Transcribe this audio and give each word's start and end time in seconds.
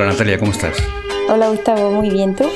Hola 0.00 0.12
Natalia, 0.12 0.38
¿cómo 0.38 0.52
estás? 0.52 0.78
Hola 1.28 1.48
Gustavo, 1.50 1.90
muy 1.90 2.08
bien, 2.08 2.34
¿tú? 2.34 2.50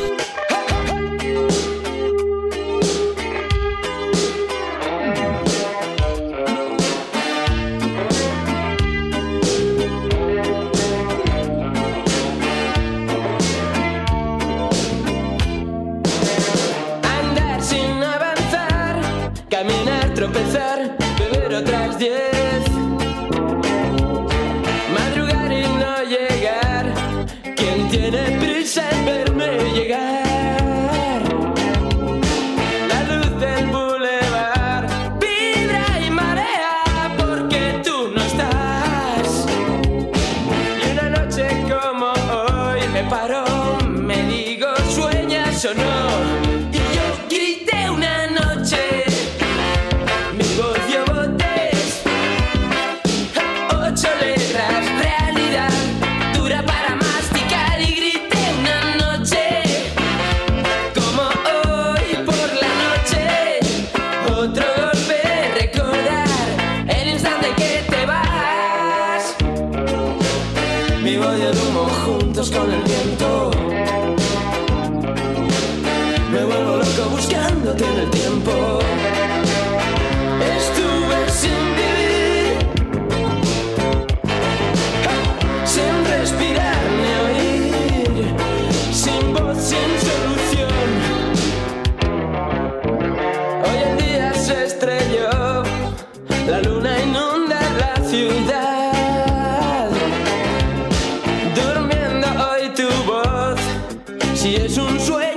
Si 104.45 104.57
es 104.57 104.77
un 104.77 105.01
sueño 105.01 105.34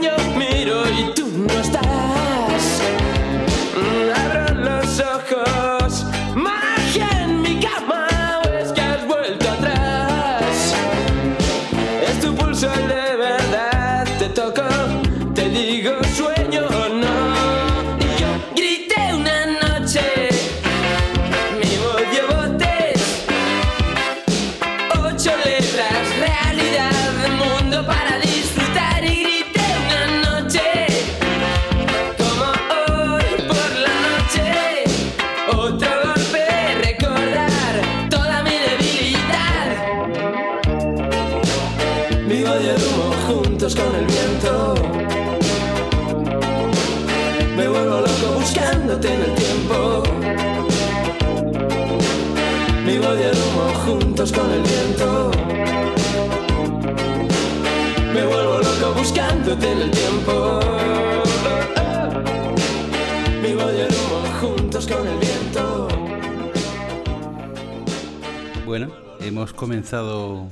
hemos 69.37 69.53
comenzado 69.53 70.49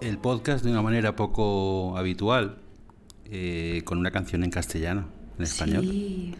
el 0.00 0.16
podcast 0.16 0.64
de 0.64 0.70
una 0.70 0.80
manera 0.80 1.14
poco 1.14 1.98
habitual, 1.98 2.56
eh, 3.26 3.82
con 3.84 3.98
una 3.98 4.12
canción 4.12 4.44
en 4.44 4.50
castellano, 4.50 5.08
en 5.36 5.44
español. 5.44 5.84
Sí. 5.84 6.34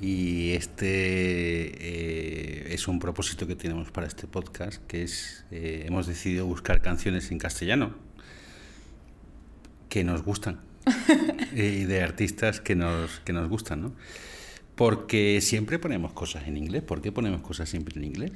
Y 0.00 0.52
este 0.52 0.86
eh, 0.88 2.72
es 2.72 2.88
un 2.88 3.00
propósito 3.00 3.46
que 3.46 3.54
tenemos 3.54 3.90
para 3.90 4.06
este 4.06 4.26
podcast, 4.26 4.82
que 4.86 5.02
es, 5.02 5.44
eh, 5.50 5.84
hemos 5.86 6.06
decidido 6.06 6.46
buscar 6.46 6.80
canciones 6.80 7.30
en 7.30 7.38
castellano 7.38 7.94
que 9.90 10.04
nos 10.04 10.22
gustan 10.22 10.60
y 11.52 11.84
de 11.84 12.02
artistas 12.02 12.62
que 12.62 12.74
nos, 12.74 13.20
que 13.26 13.34
nos 13.34 13.46
gustan, 13.50 13.82
¿no? 13.82 13.92
Porque 14.74 15.42
siempre 15.42 15.78
ponemos 15.78 16.14
cosas 16.14 16.48
en 16.48 16.56
inglés. 16.56 16.82
¿Por 16.82 17.02
qué 17.02 17.12
ponemos 17.12 17.42
cosas 17.42 17.68
siempre 17.68 17.98
en 17.98 18.04
inglés? 18.04 18.32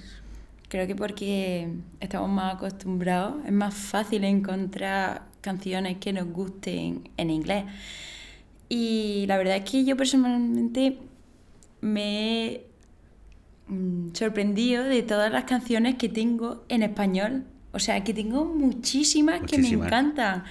Creo 0.71 0.87
que 0.87 0.95
porque 0.95 1.69
estamos 1.99 2.31
más 2.31 2.55
acostumbrados, 2.55 3.45
es 3.45 3.51
más 3.51 3.75
fácil 3.75 4.23
encontrar 4.23 5.23
canciones 5.41 5.97
que 5.99 6.13
nos 6.13 6.29
gusten 6.29 7.11
en 7.17 7.31
inglés. 7.31 7.65
Y 8.69 9.25
la 9.27 9.37
verdad 9.37 9.57
es 9.57 9.69
que 9.69 9.85
yo 9.85 9.97
personalmente 9.97 10.97
me 11.81 12.47
he 12.47 12.67
mm, 13.67 14.11
sorprendido 14.13 14.85
de 14.85 15.03
todas 15.03 15.33
las 15.33 15.43
canciones 15.43 15.97
que 15.97 16.09
tengo 16.09 16.65
en 16.69 16.85
español. 16.85 17.47
O 17.73 17.81
sea, 17.81 18.05
que 18.05 18.15
tengo 18.15 18.45
muchísimas, 18.45 19.41
que 19.41 19.59
me 19.59 19.71
encantan. 19.71 20.45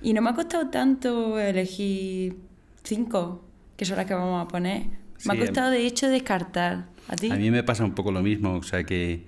Y 0.00 0.14
no 0.14 0.22
me 0.22 0.30
ha 0.30 0.34
costado 0.34 0.70
tanto 0.70 1.38
elegir 1.38 2.38
cinco, 2.82 3.44
que 3.76 3.84
son 3.84 3.98
las 3.98 4.06
que 4.06 4.14
vamos 4.14 4.42
a 4.42 4.48
poner. 4.48 4.86
Me 5.26 5.34
ha 5.34 5.38
costado, 5.38 5.70
de 5.70 5.86
hecho, 5.86 6.08
descartar. 6.08 6.86
¿A 7.08 7.16
ti? 7.16 7.30
A 7.30 7.36
mí 7.36 7.50
me 7.50 7.62
pasa 7.62 7.84
un 7.84 7.94
poco 7.94 8.10
lo 8.10 8.22
mismo, 8.22 8.54
o 8.54 8.62
sea 8.62 8.84
que 8.84 9.26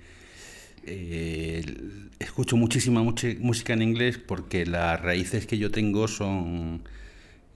eh, 0.85 1.63
escucho 2.19 2.57
muchísima 2.57 3.03
música 3.03 3.73
en 3.73 3.81
inglés 3.81 4.17
porque 4.17 4.65
las 4.65 5.01
raíces 5.01 5.45
que 5.45 5.57
yo 5.57 5.71
tengo 5.71 6.07
son 6.07 6.83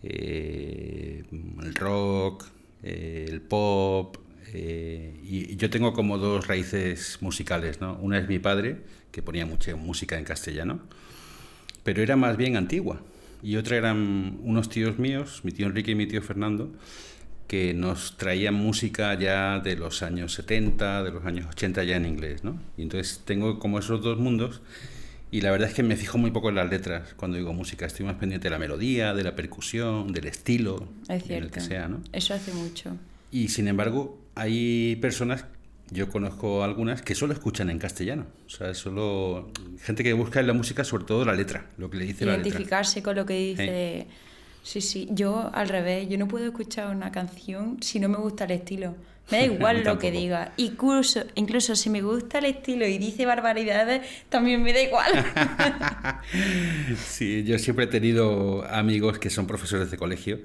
eh, 0.04 1.24
el 1.62 1.76
rock, 1.76 2.46
eh, 2.84 3.26
el 3.30 3.42
pop, 3.42 4.18
y 4.54 5.56
yo 5.58 5.70
tengo 5.70 5.94
como 5.94 6.18
dos 6.18 6.48
raíces 6.48 7.18
musicales, 7.22 7.82
¿no? 7.82 7.96
Una 8.02 8.18
es 8.18 8.28
mi 8.28 8.40
padre, 8.40 8.78
que 9.12 9.22
ponía 9.22 9.46
mucha 9.46 9.76
música 9.76 10.18
en 10.18 10.24
castellano, 10.24 10.80
pero 11.84 12.02
era 12.02 12.16
más 12.16 12.38
bien 12.38 12.56
antigua. 12.56 13.02
Y 13.44 13.58
otra 13.58 13.78
eran 13.78 14.40
unos 14.44 14.70
tíos 14.70 14.98
míos, 14.98 15.42
mi 15.44 15.52
tío 15.52 15.68
Enrique 15.68 15.92
y 15.92 15.96
mi 15.96 16.08
tío 16.08 16.22
Fernando, 16.22 16.72
que 17.48 17.74
nos 17.74 18.18
traían 18.18 18.54
música 18.54 19.14
ya 19.14 19.60
de 19.60 19.76
los 19.76 20.04
años 20.04 20.34
70, 20.34 21.04
de 21.04 21.12
los 21.12 21.26
años 21.26 21.48
80 21.50 21.84
ya 21.86 21.96
en 21.96 22.06
inglés, 22.06 22.44
¿no? 22.44 22.60
Y 22.78 22.84
entonces 22.84 23.22
tengo 23.26 23.58
como 23.60 23.80
esos 23.80 24.02
dos 24.02 24.18
mundos 24.18 24.62
y 25.32 25.42
la 25.42 25.52
verdad 25.52 25.70
es 25.70 25.76
que 25.76 25.84
me 25.84 25.96
fijo 25.96 26.18
muy 26.18 26.32
poco 26.32 26.50
en 26.50 26.56
las 26.56 26.70
letras 26.70 27.14
cuando 27.16 27.38
digo 27.38 27.54
música, 27.54 27.86
estoy 27.86 28.06
más 28.06 28.16
pendiente 28.16 28.46
de 28.46 28.52
la 28.52 28.60
melodía, 28.60 29.14
de 29.14 29.24
la 29.24 29.36
percusión, 29.36 30.14
del 30.14 30.28
estilo, 30.28 30.88
Es 31.04 31.10
en 31.10 31.16
el 31.16 31.22
cierto. 31.24 31.52
que 31.52 31.62
sea, 31.62 31.88
¿no? 31.88 32.02
Eso 32.14 32.34
hace 32.34 32.54
mucho. 32.54 32.96
Y 33.32 33.50
sin 33.50 33.68
embargo, 33.68 34.18
hay 34.36 34.96
personas, 34.98 35.46
yo 35.92 36.08
conozco 36.10 36.64
algunas 36.64 37.02
que 37.02 37.14
solo 37.14 37.34
escuchan 37.34 37.70
en 37.70 37.78
castellano. 37.78 38.26
O 38.46 38.50
sea, 38.50 38.74
solo 38.74 39.52
gente 39.82 40.04
que 40.04 40.14
busca 40.14 40.40
en 40.40 40.48
la 40.48 40.54
música 40.54 40.86
sobre 40.86 41.04
todo 41.04 41.26
la 41.26 41.34
letra, 41.34 41.66
lo 41.78 41.90
que 41.90 41.98
le 41.98 42.06
dice 42.06 42.26
la 42.26 42.34
letra. 42.38 42.48
Identificarse 42.48 43.04
con 43.04 43.16
lo 43.16 43.26
que 43.26 43.34
dice. 43.34 44.08
Sí, 44.68 44.82
sí, 44.82 45.08
yo 45.12 45.50
al 45.54 45.70
revés, 45.70 46.10
yo 46.10 46.18
no 46.18 46.28
puedo 46.28 46.46
escuchar 46.46 46.94
una 46.94 47.10
canción 47.10 47.78
si 47.82 48.02
no 48.02 48.10
me 48.10 48.18
gusta 48.18 48.44
el 48.44 48.52
estilo. 48.52 48.98
Me 49.32 49.38
da 49.38 49.46
igual 49.54 49.86
lo 49.86 49.98
que 49.98 50.12
diga. 50.12 50.52
Incluso, 50.58 51.24
incluso 51.36 51.74
si 51.78 51.90
me 51.90 52.02
gusta 52.02 52.40
el 52.40 52.46
estilo 52.48 52.86
y 52.86 52.98
dice 52.98 53.26
barbaridades, 53.26 54.06
también 54.28 54.62
me 54.62 54.74
da 54.74 54.82
igual. 54.82 55.26
Sí, 56.98 57.46
yo 57.46 57.58
siempre 57.60 57.86
he 57.86 57.88
tenido 57.88 58.66
amigos 58.70 59.20
que 59.20 59.30
son 59.30 59.48
profesores 59.48 59.90
de 59.90 59.96
colegio 59.96 60.40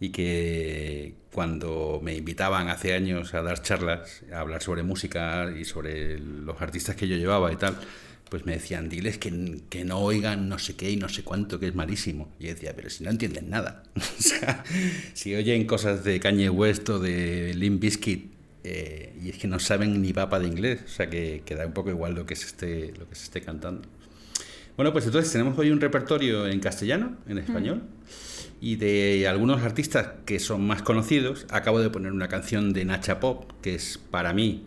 y 0.00 0.08
que 0.08 1.12
cuando 1.30 2.00
me 2.02 2.14
invitaban 2.14 2.70
hace 2.70 2.94
años 2.94 3.34
a 3.34 3.42
dar 3.42 3.60
charlas, 3.60 4.22
a 4.32 4.40
hablar 4.40 4.62
sobre 4.62 4.82
música 4.82 5.52
y 5.54 5.66
sobre 5.66 6.18
los 6.18 6.62
artistas 6.62 6.96
que 6.96 7.06
yo 7.08 7.16
llevaba 7.16 7.52
y 7.52 7.56
tal, 7.56 7.76
pues 8.28 8.46
me 8.46 8.52
decían, 8.52 8.88
diles 8.88 9.18
que, 9.18 9.60
que 9.68 9.84
no 9.84 10.00
oigan 10.00 10.48
no 10.48 10.58
sé 10.58 10.74
qué 10.76 10.90
y 10.90 10.96
no 10.96 11.08
sé 11.08 11.22
cuánto, 11.22 11.60
que 11.60 11.68
es 11.68 11.74
malísimo. 11.74 12.32
Y 12.38 12.44
yo 12.44 12.54
decía, 12.54 12.74
pero 12.74 12.90
si 12.90 13.04
no 13.04 13.10
entienden 13.10 13.50
nada. 13.50 13.84
o 13.96 14.22
sea, 14.22 14.64
si 15.12 15.34
oyen 15.34 15.66
cosas 15.66 16.04
de 16.04 16.20
Kanye 16.20 16.50
West 16.50 16.88
o 16.88 16.98
de 16.98 17.54
Limp 17.54 17.80
Bizkit, 17.80 18.32
eh, 18.64 19.14
y 19.22 19.28
es 19.28 19.38
que 19.38 19.46
no 19.46 19.58
saben 19.60 20.00
ni 20.00 20.12
papa 20.12 20.40
de 20.40 20.48
inglés, 20.48 20.80
o 20.84 20.88
sea 20.88 21.10
que, 21.10 21.42
que 21.44 21.54
da 21.54 21.66
un 21.66 21.72
poco 21.72 21.90
igual 21.90 22.14
lo 22.14 22.24
que 22.24 22.34
se 22.34 22.46
esté, 22.46 22.94
lo 22.98 23.08
que 23.08 23.14
se 23.14 23.24
esté 23.24 23.42
cantando. 23.42 23.86
Bueno, 24.76 24.92
pues 24.92 25.04
entonces 25.06 25.30
tenemos 25.30 25.56
hoy 25.56 25.70
un 25.70 25.80
repertorio 25.80 26.48
en 26.48 26.58
castellano, 26.58 27.16
en 27.28 27.38
español, 27.38 27.82
y 28.60 28.74
de 28.74 29.28
algunos 29.28 29.62
artistas 29.62 30.08
que 30.24 30.40
son 30.40 30.66
más 30.66 30.82
conocidos. 30.82 31.46
Acabo 31.50 31.80
de 31.80 31.90
poner 31.90 32.10
una 32.10 32.26
canción 32.26 32.72
de 32.72 32.84
Nacha 32.84 33.20
Pop, 33.20 33.52
que 33.62 33.76
es 33.76 34.00
para 34.10 34.32
mí, 34.32 34.64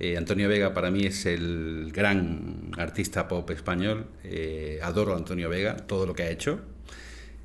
eh, 0.00 0.16
Antonio 0.16 0.48
Vega 0.48 0.72
para 0.74 0.90
mí 0.90 1.04
es 1.06 1.26
el 1.26 1.90
gran 1.92 2.70
artista 2.76 3.26
pop 3.28 3.50
español. 3.50 4.06
Eh, 4.24 4.78
adoro 4.82 5.14
a 5.14 5.16
Antonio 5.16 5.48
Vega, 5.48 5.76
todo 5.76 6.06
lo 6.06 6.14
que 6.14 6.22
ha 6.24 6.30
hecho. 6.30 6.60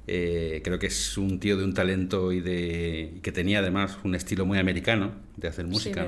Eh, 0.05 0.61
creo 0.63 0.79
que 0.79 0.88
es 0.88 1.17
un 1.17 1.39
tío 1.39 1.55
de 1.57 1.63
un 1.63 1.73
talento 1.73 2.31
y 2.33 2.41
de 2.41 3.19
que 3.21 3.31
tenía 3.31 3.59
además 3.59 3.97
un 4.03 4.15
estilo 4.15 4.45
muy 4.45 4.57
americano 4.59 5.13
de 5.38 5.47
hacer 5.47 5.65
música. 5.65 6.05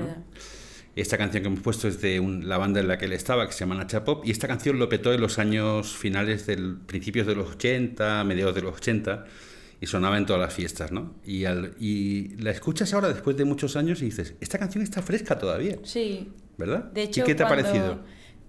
Esta 0.94 1.18
canción 1.18 1.42
que 1.42 1.48
hemos 1.48 1.60
puesto 1.60 1.88
es 1.88 2.00
de 2.00 2.20
un- 2.20 2.48
la 2.48 2.56
banda 2.58 2.80
en 2.80 2.88
la 2.88 2.96
que 2.98 3.04
él 3.06 3.12
estaba, 3.12 3.46
que 3.46 3.52
se 3.52 3.60
llama 3.60 3.74
Nacha 3.74 4.04
Pop, 4.04 4.24
y 4.26 4.30
esta 4.30 4.48
canción 4.48 4.78
lo 4.78 4.88
petó 4.88 5.12
en 5.12 5.20
los 5.20 5.38
años 5.38 5.94
finales 5.96 6.46
del 6.46 6.76
principios 6.86 7.26
de 7.26 7.34
los 7.34 7.50
80, 7.50 8.24
mediados 8.24 8.54
de 8.54 8.62
los 8.62 8.76
80, 8.76 9.26
y 9.80 9.86
sonaba 9.86 10.16
en 10.18 10.26
todas 10.26 10.40
las 10.42 10.54
fiestas, 10.54 10.90
¿no? 10.92 11.14
Y, 11.24 11.44
al- 11.44 11.74
y 11.78 12.36
la 12.38 12.50
escuchas 12.50 12.92
ahora 12.94 13.08
después 13.08 13.36
de 13.36 13.44
muchos 13.44 13.76
años 13.76 14.00
y 14.02 14.06
dices, 14.06 14.34
esta 14.40 14.58
canción 14.58 14.82
está 14.82 15.02
fresca 15.02 15.38
todavía, 15.38 15.76
Sí, 15.84 16.30
¿verdad? 16.56 16.84
de 16.92 17.02
hecho, 17.02 17.20
¿Y 17.20 17.24
qué 17.24 17.34
te 17.34 17.42
ha 17.42 17.46
cuando, 17.46 17.64
parecido? 17.64 18.00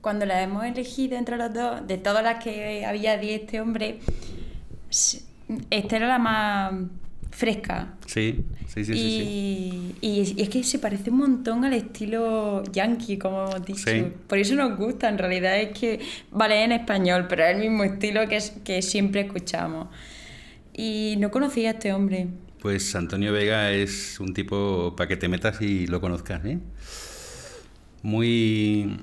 cuando 0.02 0.26
la 0.26 0.42
hemos 0.42 0.64
elegido 0.66 1.18
entre 1.18 1.36
los 1.38 1.54
dos, 1.54 1.86
de 1.88 1.98
todas 1.98 2.24
las 2.24 2.42
que 2.44 2.86
había 2.86 3.18
de 3.18 3.36
este 3.36 3.60
hombre, 3.60 4.00
esta 5.70 5.96
era 5.96 6.08
la 6.08 6.20
más 6.20 6.74
fresca. 7.32 7.94
Sí, 8.06 8.46
sí, 8.68 8.84
sí, 8.84 8.94
sí. 8.94 8.94
sí. 8.94 9.96
y, 10.02 10.08
y 10.08 10.22
es- 10.22 10.32
y 10.38 10.48
que 10.48 10.64
se 10.64 10.80
parece 10.80 11.10
un 11.12 11.18
montón 11.18 11.66
al 11.66 11.74
estilo 11.74 12.64
yankee, 12.72 13.18
como 13.18 13.44
hemos 13.48 13.66
dicho. 13.66 13.84
Sí. 13.90 14.06
Por 14.28 14.38
eso 14.40 14.56
nos 14.56 14.78
gusta, 14.78 15.10
en 15.10 15.18
realidad 15.18 15.60
es 15.60 15.78
que 15.78 16.00
vale 16.32 16.64
en 16.64 16.72
español, 16.72 17.26
pero 17.30 17.44
es 17.46 17.56
el 17.56 17.62
mismo 17.62 17.84
estilo 17.84 18.28
que, 18.28 18.40
que 18.64 18.82
siempre 18.82 19.22
escuchamos. 19.22 19.88
Y 20.78 21.16
no 21.18 21.32
conocía 21.32 21.72
a 21.72 21.74
este 21.74 21.92
hombre. 21.92 22.28
Pues 22.62 22.96
Antonio 22.96 23.34
Vega 23.34 23.72
es 23.72 24.20
un 24.20 24.34
tipo 24.34 24.96
para 24.96 25.08
que 25.08 25.18
te 25.18 25.28
metas 25.28 25.62
y 25.62 25.88
lo 25.88 26.00
conozcas, 26.00 26.46
¿eh? 26.46 26.60
Muy 28.04 28.98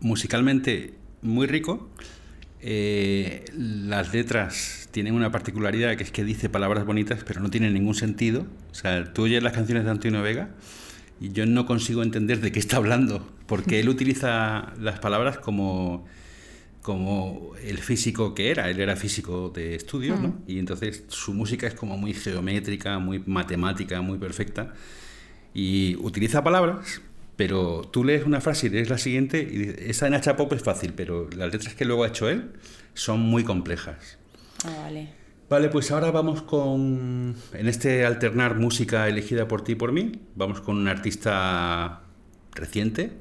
musicalmente 0.00 0.94
muy 1.22 1.46
rico. 1.46 1.90
Eh, 2.62 3.44
las 3.56 4.12
letras 4.12 4.88
tienen 4.92 5.14
una 5.14 5.32
particularidad 5.32 5.96
que 5.96 6.04
es 6.04 6.12
que 6.12 6.24
dice 6.24 6.48
palabras 6.48 6.84
bonitas, 6.84 7.24
pero 7.26 7.40
no 7.40 7.50
tienen 7.50 7.74
ningún 7.74 7.94
sentido. 7.94 8.46
O 8.70 8.74
sea, 8.74 9.12
tú 9.12 9.22
oyes 9.22 9.42
las 9.42 9.52
canciones 9.52 9.84
de 9.84 9.90
Antonio 9.90 10.22
Vega 10.22 10.50
y 11.20 11.32
yo 11.32 11.46
no 11.46 11.66
consigo 11.66 12.02
entender 12.02 12.40
de 12.40 12.52
qué 12.52 12.60
está 12.60 12.76
hablando, 12.76 13.28
porque 13.46 13.80
él 13.80 13.88
utiliza 13.88 14.72
las 14.78 15.00
palabras 15.00 15.38
como 15.38 16.06
como 16.90 17.52
el 17.62 17.78
físico 17.78 18.34
que 18.34 18.50
era, 18.50 18.68
él 18.68 18.80
era 18.80 18.96
físico 18.96 19.50
de 19.50 19.76
estudios, 19.76 20.18
¿no? 20.18 20.42
Y 20.48 20.58
entonces 20.58 21.04
su 21.08 21.32
música 21.32 21.68
es 21.68 21.74
como 21.74 21.96
muy 21.96 22.12
geométrica, 22.14 22.98
muy 22.98 23.20
matemática, 23.26 24.00
muy 24.02 24.18
perfecta. 24.18 24.74
Y 25.54 25.94
utiliza 26.00 26.42
palabras, 26.42 27.00
pero 27.36 27.82
tú 27.92 28.02
lees 28.04 28.24
una 28.26 28.40
frase 28.40 28.66
y 28.66 28.70
lees 28.70 28.90
la 28.90 28.98
siguiente, 28.98 29.40
y 29.40 29.56
dices, 29.58 29.76
esa 29.92 30.06
en 30.06 30.12
Nacha 30.14 30.34
Pop 30.36 30.52
es 30.52 30.62
fácil, 30.64 30.92
pero 30.94 31.28
las 31.30 31.52
letras 31.52 31.74
que 31.74 31.84
luego 31.84 32.02
ha 32.04 32.08
hecho 32.08 32.28
él 32.28 32.50
son 32.94 33.20
muy 33.20 33.44
complejas. 33.44 34.18
Ah, 34.64 34.76
vale. 34.84 35.14
Vale, 35.48 35.68
pues 35.68 35.90
ahora 35.92 36.10
vamos 36.10 36.42
con, 36.42 37.36
en 37.54 37.68
este 37.68 38.04
alternar 38.04 38.56
música 38.58 39.08
elegida 39.08 39.48
por 39.48 39.62
ti 39.64 39.72
y 39.72 39.74
por 39.76 39.92
mí, 39.92 40.12
vamos 40.34 40.60
con 40.60 40.76
un 40.76 40.88
artista 40.88 42.02
reciente. 42.54 43.12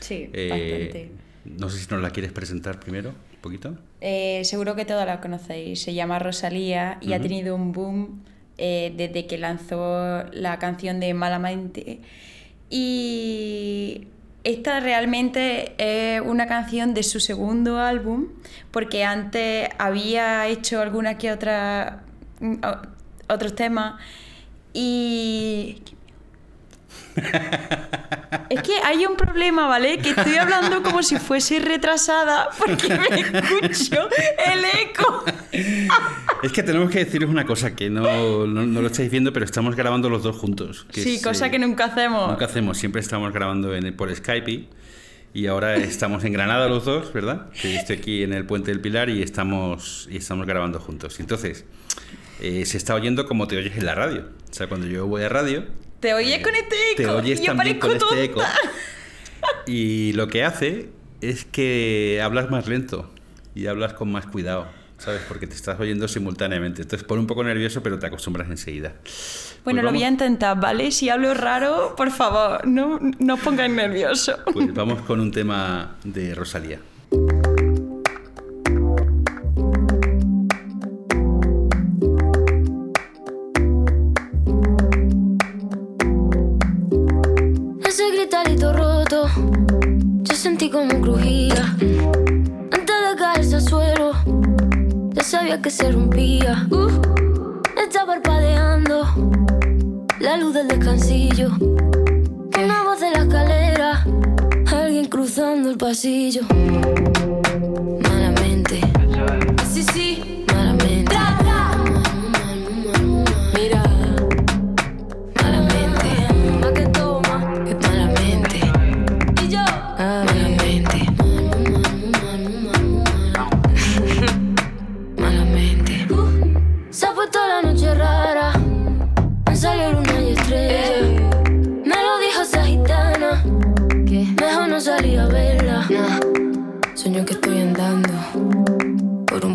Sí, 0.00 0.28
Eh, 0.32 0.48
bastante. 0.50 1.25
No 1.58 1.68
sé 1.68 1.78
si 1.78 1.86
nos 1.90 2.02
la 2.02 2.10
quieres 2.10 2.32
presentar 2.32 2.80
primero, 2.80 3.10
un 3.10 3.40
poquito. 3.40 3.76
Eh, 4.00 4.42
seguro 4.44 4.74
que 4.74 4.84
todas 4.84 5.06
la 5.06 5.20
conocéis. 5.20 5.82
Se 5.82 5.94
llama 5.94 6.18
Rosalía 6.18 6.98
y 7.00 7.12
ha 7.12 7.20
tenido 7.20 7.54
un 7.54 7.72
boom 7.72 8.22
eh, 8.58 8.92
desde 8.96 9.26
que 9.26 9.38
lanzó 9.38 10.24
la 10.32 10.58
canción 10.58 11.00
de 11.00 11.14
Malamente. 11.14 12.00
Y 12.68 14.08
esta 14.44 14.80
realmente 14.80 15.74
es 15.78 16.20
una 16.20 16.46
canción 16.46 16.94
de 16.94 17.02
su 17.02 17.20
segundo 17.20 17.78
álbum, 17.78 18.28
porque 18.70 19.04
antes 19.04 19.68
había 19.78 20.46
hecho 20.48 20.80
alguna 20.80 21.18
que 21.18 21.32
otra 21.32 22.02
mm, 22.40 22.56
otros 23.28 23.54
temas 23.54 24.00
y 24.72 25.82
es 28.48 28.62
que 28.62 28.74
hay 28.84 29.06
un 29.06 29.16
problema, 29.16 29.66
¿vale? 29.66 29.98
Que 29.98 30.10
estoy 30.10 30.36
hablando 30.36 30.82
como 30.82 31.02
si 31.02 31.18
fuese 31.18 31.58
retrasada 31.58 32.50
porque 32.58 32.88
me 32.88 33.38
escucho 33.38 34.08
el 34.46 34.64
eco. 34.64 35.24
Es 36.42 36.52
que 36.52 36.62
tenemos 36.62 36.90
que 36.90 37.04
deciros 37.04 37.30
una 37.30 37.46
cosa, 37.46 37.74
que 37.74 37.90
no, 37.90 38.46
no, 38.46 38.66
no 38.66 38.80
lo 38.82 38.86
estáis 38.86 39.10
viendo, 39.10 39.32
pero 39.32 39.44
estamos 39.44 39.74
grabando 39.74 40.08
los 40.08 40.22
dos 40.22 40.36
juntos. 40.36 40.86
que 40.92 41.02
Sí, 41.02 41.16
es, 41.16 41.22
cosa 41.22 41.46
eh, 41.46 41.50
que 41.50 41.58
nunca 41.58 41.86
hacemos. 41.86 42.28
Nunca 42.30 42.44
hacemos, 42.44 42.78
siempre 42.78 43.00
estamos 43.00 43.32
grabando 43.32 43.74
en, 43.74 43.96
por 43.96 44.14
Skype 44.14 44.50
y, 44.50 44.68
y 45.34 45.46
ahora 45.46 45.76
estamos 45.76 46.24
en 46.24 46.32
Granada 46.32 46.68
los 46.68 46.84
dos, 46.84 47.12
¿verdad? 47.12 47.50
Que 47.60 47.76
estoy 47.76 47.96
aquí 47.96 48.22
en 48.22 48.32
el 48.32 48.46
Puente 48.46 48.70
del 48.70 48.80
Pilar 48.80 49.08
y 49.08 49.22
estamos, 49.22 50.08
y 50.10 50.18
estamos 50.18 50.46
grabando 50.46 50.78
juntos. 50.78 51.18
Entonces, 51.20 51.64
eh, 52.40 52.64
se 52.66 52.76
está 52.76 52.94
oyendo 52.94 53.26
como 53.26 53.46
te 53.46 53.56
oyes 53.56 53.76
en 53.76 53.86
la 53.86 53.94
radio. 53.94 54.28
O 54.50 54.54
sea, 54.54 54.68
cuando 54.68 54.86
yo 54.86 55.06
voy 55.06 55.22
a 55.22 55.28
radio... 55.28 55.85
Te 56.06 56.14
oyes 56.14 56.40
con 56.40 56.54
este 56.54 56.76
eco. 56.92 57.02
Te 57.02 57.08
oyes 57.08 57.40
Yo 57.40 57.46
también 57.46 57.80
con 57.80 57.90
este 57.90 58.24
eco. 58.26 58.40
Y 59.66 60.12
lo 60.12 60.28
que 60.28 60.44
hace 60.44 60.88
es 61.20 61.44
que 61.44 62.20
hablas 62.22 62.48
más 62.48 62.68
lento 62.68 63.10
y 63.56 63.66
hablas 63.66 63.94
con 63.94 64.12
más 64.12 64.24
cuidado, 64.24 64.68
¿sabes? 64.98 65.22
Porque 65.26 65.48
te 65.48 65.56
estás 65.56 65.80
oyendo 65.80 66.06
simultáneamente. 66.06 66.82
Entonces, 66.82 67.04
pon 67.04 67.18
un 67.18 67.26
poco 67.26 67.42
nervioso, 67.42 67.82
pero 67.82 67.98
te 67.98 68.06
acostumbras 68.06 68.48
enseguida. 68.48 68.92
Bueno, 69.64 69.80
Pues 69.80 69.82
lo 69.82 69.90
voy 69.90 70.04
a 70.04 70.08
intentar, 70.08 70.60
¿vale? 70.60 70.92
Si 70.92 71.08
hablo 71.08 71.34
raro, 71.34 71.96
por 71.96 72.12
favor, 72.12 72.64
no, 72.68 73.00
no 73.18 73.34
os 73.34 73.40
pongáis 73.40 73.72
nerviosos. 73.72 74.38
Pues 74.52 74.72
vamos 74.74 75.02
con 75.02 75.18
un 75.18 75.32
tema 75.32 75.96
de 76.04 76.36
Rosalía. 76.36 76.78
Sentí 90.66 90.70
como 90.70 91.00
crujía. 91.00 91.76
Antes 92.72 92.96
de 93.10 93.16
caerse 93.18 93.56
al 93.56 93.62
suelo, 93.62 94.12
ya 95.12 95.22
sabía 95.22 95.60
que 95.60 95.70
se 95.70 95.90
rompía. 95.90 96.66
Uh, 96.70 96.88
está 97.82 98.06
parpadeando 98.06 99.04
la 100.20 100.36
luz 100.36 100.54
del 100.54 100.68
descansillo. 100.68 101.50
Una 102.58 102.82
voz 102.84 103.00
de 103.00 103.10
la 103.10 103.18
escalera, 103.22 104.06
alguien 104.72 105.06
cruzando 105.06 105.70
el 105.70 105.76
pasillo. 105.76 106.42
Malamente, 108.02 108.80
sí, 109.70 109.82
sí, 109.92 110.45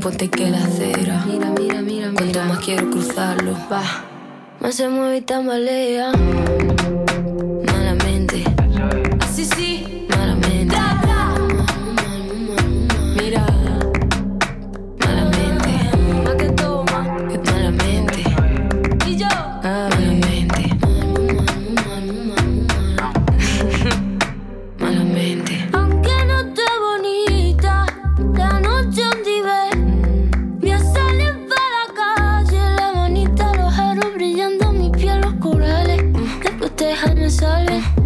puente 0.01 0.29
que 0.29 0.49
la 0.49 0.57
acera. 0.57 1.23
Mira, 1.25 1.51
mira, 1.57 1.81
mira, 1.81 2.09
mira. 2.09 2.13
Cuanto 2.13 2.43
más 2.43 2.59
quiero 2.59 2.89
cruzarlo, 2.89 3.55
va. 3.71 3.83
Más 4.59 4.75
se 4.75 4.89
mueve 4.89 5.17
y 5.17 5.21
tambalea. 5.21 6.11
Te 37.41 38.00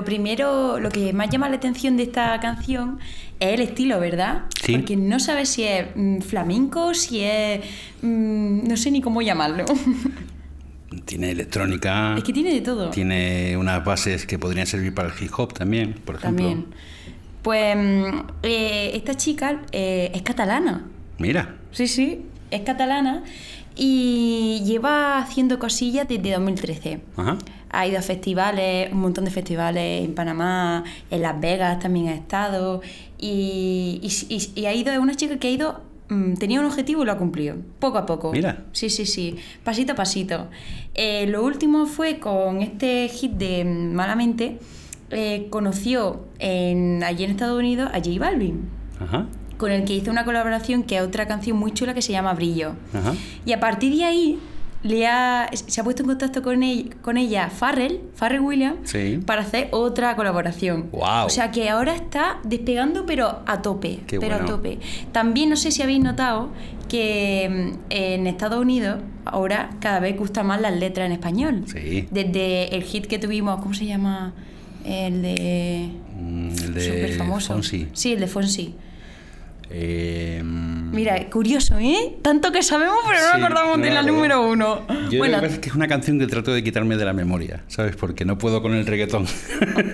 lo 0.00 0.04
primero, 0.04 0.80
lo 0.80 0.88
que 0.88 1.12
más 1.12 1.28
llama 1.28 1.48
la 1.50 1.56
atención 1.56 1.98
de 1.98 2.04
esta 2.04 2.40
canción 2.40 2.98
es 3.38 3.52
el 3.54 3.60
estilo, 3.60 4.00
¿verdad? 4.00 4.44
Sí. 4.64 4.72
Porque 4.72 4.96
no 4.96 5.20
sabes 5.20 5.50
si 5.50 5.64
es 5.64 5.88
mm, 5.94 6.20
flamenco, 6.20 6.94
si 6.94 7.20
es... 7.20 7.60
mm, 8.00 8.66
no 8.66 8.76
sé 8.78 8.90
ni 8.90 9.02
cómo 9.02 9.20
llamarlo. 9.20 9.66
Tiene 11.04 11.30
electrónica. 11.30 12.16
es 12.16 12.24
que 12.24 12.32
tiene 12.32 12.52
de 12.52 12.62
todo. 12.62 12.90
Tiene 12.90 13.56
unas 13.56 13.84
bases 13.84 14.26
que 14.26 14.38
podrían 14.38 14.66
servir 14.66 14.92
para 14.94 15.08
el 15.08 15.14
hip 15.22 15.30
hop 15.36 15.52
también, 15.52 15.92
por 16.04 16.16
ejemplo. 16.16 16.46
También. 16.46 16.66
Pues 17.42 17.76
mm, 17.76 18.20
eh, 18.42 18.90
esta 18.94 19.14
chica 19.14 19.62
eh, 19.72 20.10
es 20.14 20.22
catalana. 20.22 20.86
Mira, 21.18 21.56
Sí, 21.72 21.86
sí, 21.86 22.22
es 22.50 22.62
catalana 22.62 23.22
y 23.76 24.62
lleva 24.64 25.18
haciendo 25.18 25.58
cosillas 25.58 26.08
desde 26.08 26.32
2013. 26.32 27.00
ajá. 27.16 27.36
Ha 27.72 27.86
ido 27.86 27.98
a 27.98 28.02
festivales, 28.02 28.92
un 28.92 29.00
montón 29.00 29.24
de 29.24 29.30
festivales 29.30 30.04
en 30.04 30.14
Panamá, 30.14 30.82
en 31.10 31.22
Las 31.22 31.40
Vegas 31.40 31.78
también 31.78 32.08
ha 32.08 32.14
estado. 32.14 32.80
Y, 33.18 34.00
y- 34.02 34.34
y- 34.34 34.60
y 34.60 34.66
ha 34.66 34.74
ido, 34.74 34.92
es 34.92 34.98
una 34.98 35.14
chica 35.14 35.38
que 35.38 35.48
ha 35.48 35.50
ido, 35.50 35.80
mm, 36.08 36.34
tenía 36.34 36.58
un 36.60 36.66
objetivo 36.66 37.02
y 37.02 37.06
lo 37.06 37.12
ha 37.12 37.18
cumplido, 37.18 37.56
poco 37.78 37.98
a 37.98 38.06
poco. 38.06 38.32
Mira. 38.32 38.64
Sí, 38.72 38.90
sí, 38.90 39.06
sí, 39.06 39.36
pasito 39.62 39.92
a 39.92 39.94
pasito. 39.94 40.48
Eh, 40.94 41.26
lo 41.28 41.44
último 41.44 41.86
fue 41.86 42.18
con 42.18 42.60
este 42.62 43.08
hit 43.08 43.32
de 43.32 43.64
Malamente, 43.64 44.58
eh, 45.10 45.46
conoció 45.50 46.24
en, 46.38 47.02
allí 47.04 47.24
en 47.24 47.30
Estados 47.32 47.58
Unidos 47.58 47.90
a 47.92 47.98
J 47.98 48.10
Balvin 48.18 48.68
Ajá. 49.00 49.26
con 49.58 49.70
el 49.72 49.84
que 49.84 49.92
hizo 49.94 50.10
una 50.10 50.24
colaboración 50.24 50.84
que 50.84 50.96
es 50.96 51.02
otra 51.02 51.26
canción 51.26 51.56
muy 51.56 51.72
chula 51.72 51.94
que 51.94 52.02
se 52.02 52.12
llama 52.12 52.32
Brillo. 52.34 52.72
Ajá. 52.94 53.14
Y 53.44 53.52
a 53.52 53.60
partir 53.60 53.94
de 53.96 54.04
ahí 54.04 54.38
le 54.82 55.06
ha, 55.06 55.50
se 55.52 55.80
ha 55.80 55.84
puesto 55.84 56.02
en 56.02 56.08
contacto 56.08 56.42
con, 56.42 56.62
ella, 56.62 56.90
con 57.02 57.16
ella 57.18 57.50
Farrell, 57.50 58.00
Farrell 58.14 58.40
Williams, 58.40 58.78
Sí. 58.90 59.18
para 59.26 59.42
hacer 59.42 59.68
otra 59.72 60.16
colaboración. 60.16 60.88
Guau. 60.90 61.26
O 61.26 61.30
sea 61.30 61.50
que 61.50 61.68
ahora 61.68 61.94
está 61.94 62.38
despegando 62.44 63.04
pero 63.06 63.40
a 63.46 63.60
tope, 63.62 64.00
Qué 64.06 64.18
pero 64.18 64.36
bueno. 64.36 64.44
a 64.52 64.56
tope. 64.56 64.78
También 65.12 65.50
no 65.50 65.56
sé 65.56 65.70
si 65.70 65.82
habéis 65.82 66.00
notado 66.00 66.48
que 66.88 67.72
mm, 67.74 67.78
en 67.90 68.26
Estados 68.26 68.58
Unidos 68.60 69.00
ahora 69.26 69.70
cada 69.80 70.00
vez 70.00 70.16
gustan 70.16 70.46
más 70.46 70.60
las 70.60 70.74
letras 70.74 71.06
en 71.06 71.12
español. 71.12 71.64
Sí. 71.66 72.08
Desde 72.10 72.74
el 72.74 72.82
hit 72.84 73.06
que 73.06 73.18
tuvimos, 73.18 73.60
¿cómo 73.60 73.74
se 73.74 73.84
llama? 73.86 74.32
El 74.84 75.20
de 75.22 75.90
Mm, 76.20 76.48
El 76.50 76.74
de 76.74 77.14
famoso. 77.16 77.54
Fonsi. 77.54 77.88
Sí, 77.94 78.12
el 78.12 78.20
de 78.20 78.26
Fonsi. 78.26 78.74
Eh, 79.72 80.42
mm, 80.44 80.92
Mira, 80.92 81.30
curioso, 81.30 81.78
¿eh? 81.78 82.16
Tanto 82.22 82.50
que 82.50 82.62
sabemos, 82.62 82.96
pero 83.06 83.20
no 83.20 83.34
Sí, 83.34 83.40
acordamos 83.40 83.78
no 83.78 83.84
de 83.84 83.90
la 83.92 84.02
número 84.02 84.48
uno. 84.48 84.80
Yo 85.08 85.18
bueno, 85.18 85.36
lo 85.36 85.42
que 85.42 85.46
pasa 85.46 85.54
es 85.54 85.58
que 85.60 85.68
es 85.68 85.74
una 85.76 85.86
canción 85.86 86.18
que 86.18 86.26
trato 86.26 86.52
de 86.52 86.64
quitarme 86.64 86.96
de 86.96 87.04
la 87.04 87.12
memoria, 87.12 87.62
¿sabes? 87.68 87.94
Porque 87.94 88.24
no 88.24 88.36
puedo 88.36 88.60
con 88.62 88.74
el 88.74 88.84
reggaetón. 88.84 89.26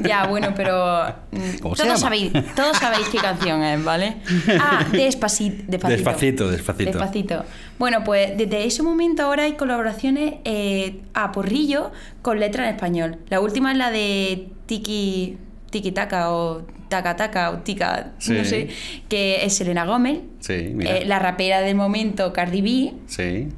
ya, 0.02 0.26
bueno, 0.26 0.54
pero 0.56 1.14
mm, 1.32 1.58
¿Cómo 1.60 1.76
se 1.76 1.84
todos 1.84 2.00
sabéis, 2.00 2.32
todos 2.54 2.78
sabéis 2.78 3.08
qué 3.10 3.18
canción 3.18 3.62
es, 3.62 3.84
¿vale? 3.84 4.16
Ah, 4.58 4.86
despacito, 4.92 5.64
despacito. 5.68 5.88
Despacito, 5.88 6.50
despacito. 6.50 6.90
Despacito. 6.92 7.44
Bueno, 7.78 8.02
pues 8.02 8.36
desde 8.38 8.64
ese 8.64 8.82
momento 8.82 9.22
ahora 9.24 9.42
hay 9.42 9.52
colaboraciones 9.52 10.36
eh, 10.44 11.02
a 11.12 11.32
porrillo 11.32 11.92
con 12.22 12.40
letras 12.40 12.68
en 12.68 12.74
español. 12.74 13.18
La 13.28 13.40
última 13.40 13.72
es 13.72 13.78
la 13.78 13.90
de 13.90 14.48
Tiki 14.64 15.36
Tiki 15.76 15.92
Taka 15.92 16.32
o 16.32 16.62
Taka 16.88 17.16
Taka 17.16 17.50
o 17.50 17.58
Tika, 17.58 18.12
Sí. 18.18 18.32
no 18.32 18.44
sé, 18.44 18.68
que 19.08 19.44
es 19.44 19.54
Selena 19.56 19.84
Gómez. 19.84 20.20
Sí, 20.40 20.70
mira. 20.72 20.96
Eh, 20.98 21.04
la 21.04 21.18
rapera 21.18 21.60
del 21.60 21.74
momento, 21.74 22.32
Cardi 22.32 22.62
B. 22.62 22.92
Sí. 23.06 23.48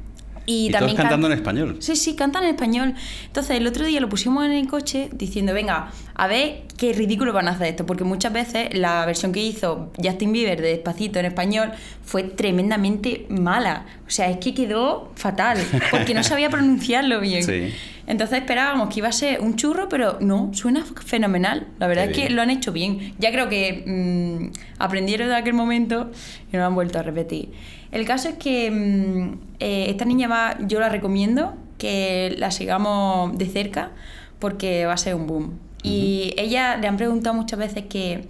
Y, 0.45 0.69
Y 0.69 0.71
también 0.71 0.95
todos 0.97 1.09
cantando 1.09 1.27
can- 1.27 1.33
en 1.33 1.37
español. 1.37 1.77
Sí, 1.79 1.95
sí, 1.95 2.15
cantan 2.15 2.43
en 2.43 2.49
español. 2.55 2.95
Entonces, 3.27 3.55
el 3.57 3.67
otro 3.67 3.85
día 3.85 3.99
lo 3.99 4.09
pusimos 4.09 4.43
en 4.45 4.51
el 4.53 4.67
coche 4.67 5.07
diciendo, 5.13 5.53
venga, 5.53 5.91
a 6.15 6.27
ver 6.27 6.63
qué 6.75 6.91
ridículo 6.91 7.33
van 7.33 7.47
a 7.47 7.51
hacer 7.51 7.67
esto, 7.67 7.85
porque 7.85 8.03
muchas 8.03 8.33
veces 8.33 8.69
la 8.73 9.05
versión 9.05 9.31
que 9.31 9.43
hizo 9.43 9.91
Justin 10.03 10.31
Bieber 10.31 10.59
de 10.59 10.69
Despacito 10.69 11.19
en 11.19 11.25
español 11.27 11.69
fue 12.03 12.23
tremendamente 12.23 13.27
mala. 13.29 13.85
O 14.07 14.09
sea, 14.09 14.27
es 14.31 14.37
que 14.37 14.55
quedó 14.55 15.11
fatal, 15.15 15.59
porque 15.91 16.15
no 16.15 16.23
sabía 16.23 16.49
pronunciarlo 16.57 17.19
bien. 17.21 17.43
Sí. 17.43 17.71
Entonces 18.09 18.39
esperábamos 18.39 18.89
que 18.89 19.01
iba 19.01 19.07
a 19.07 19.11
ser 19.11 19.39
un 19.39 19.55
churro, 19.55 19.87
pero 19.87 20.17
no, 20.19 20.49
suena 20.53 20.83
fenomenal. 20.83 21.67
La 21.77 21.85
verdad 21.85 22.05
Qué 22.05 22.09
es 22.09 22.15
que 22.15 22.21
bien. 22.23 22.35
lo 22.35 22.41
han 22.41 22.49
hecho 22.49 22.71
bien. 22.71 23.13
Ya 23.19 23.31
creo 23.31 23.49
que 23.49 23.83
mm, 23.85 24.51
aprendieron 24.79 25.29
de 25.29 25.35
aquel 25.35 25.53
momento 25.53 26.09
y 26.51 26.53
no 26.53 26.59
lo 26.59 26.65
han 26.65 26.73
vuelto 26.73 26.97
a 26.97 27.03
repetir. 27.03 27.51
El 27.91 28.05
caso 28.05 28.29
es 28.29 28.35
que 28.35 28.71
mm, 28.71 29.33
eh, 29.59 29.85
esta 29.89 30.05
niña 30.05 30.27
va, 30.27 30.57
yo 30.67 30.79
la 30.79 30.89
recomiendo 30.89 31.53
que 31.77 32.33
la 32.39 32.49
sigamos 32.49 33.37
de 33.37 33.45
cerca 33.45 33.91
porque 34.39 34.87
va 34.87 34.93
a 34.93 34.97
ser 34.97 35.13
un 35.13 35.27
boom. 35.27 35.59
Y 35.83 36.33
ella 36.35 36.77
le 36.77 36.87
han 36.87 36.97
preguntado 36.97 37.35
muchas 37.35 37.59
veces 37.59 37.85
que 37.85 38.27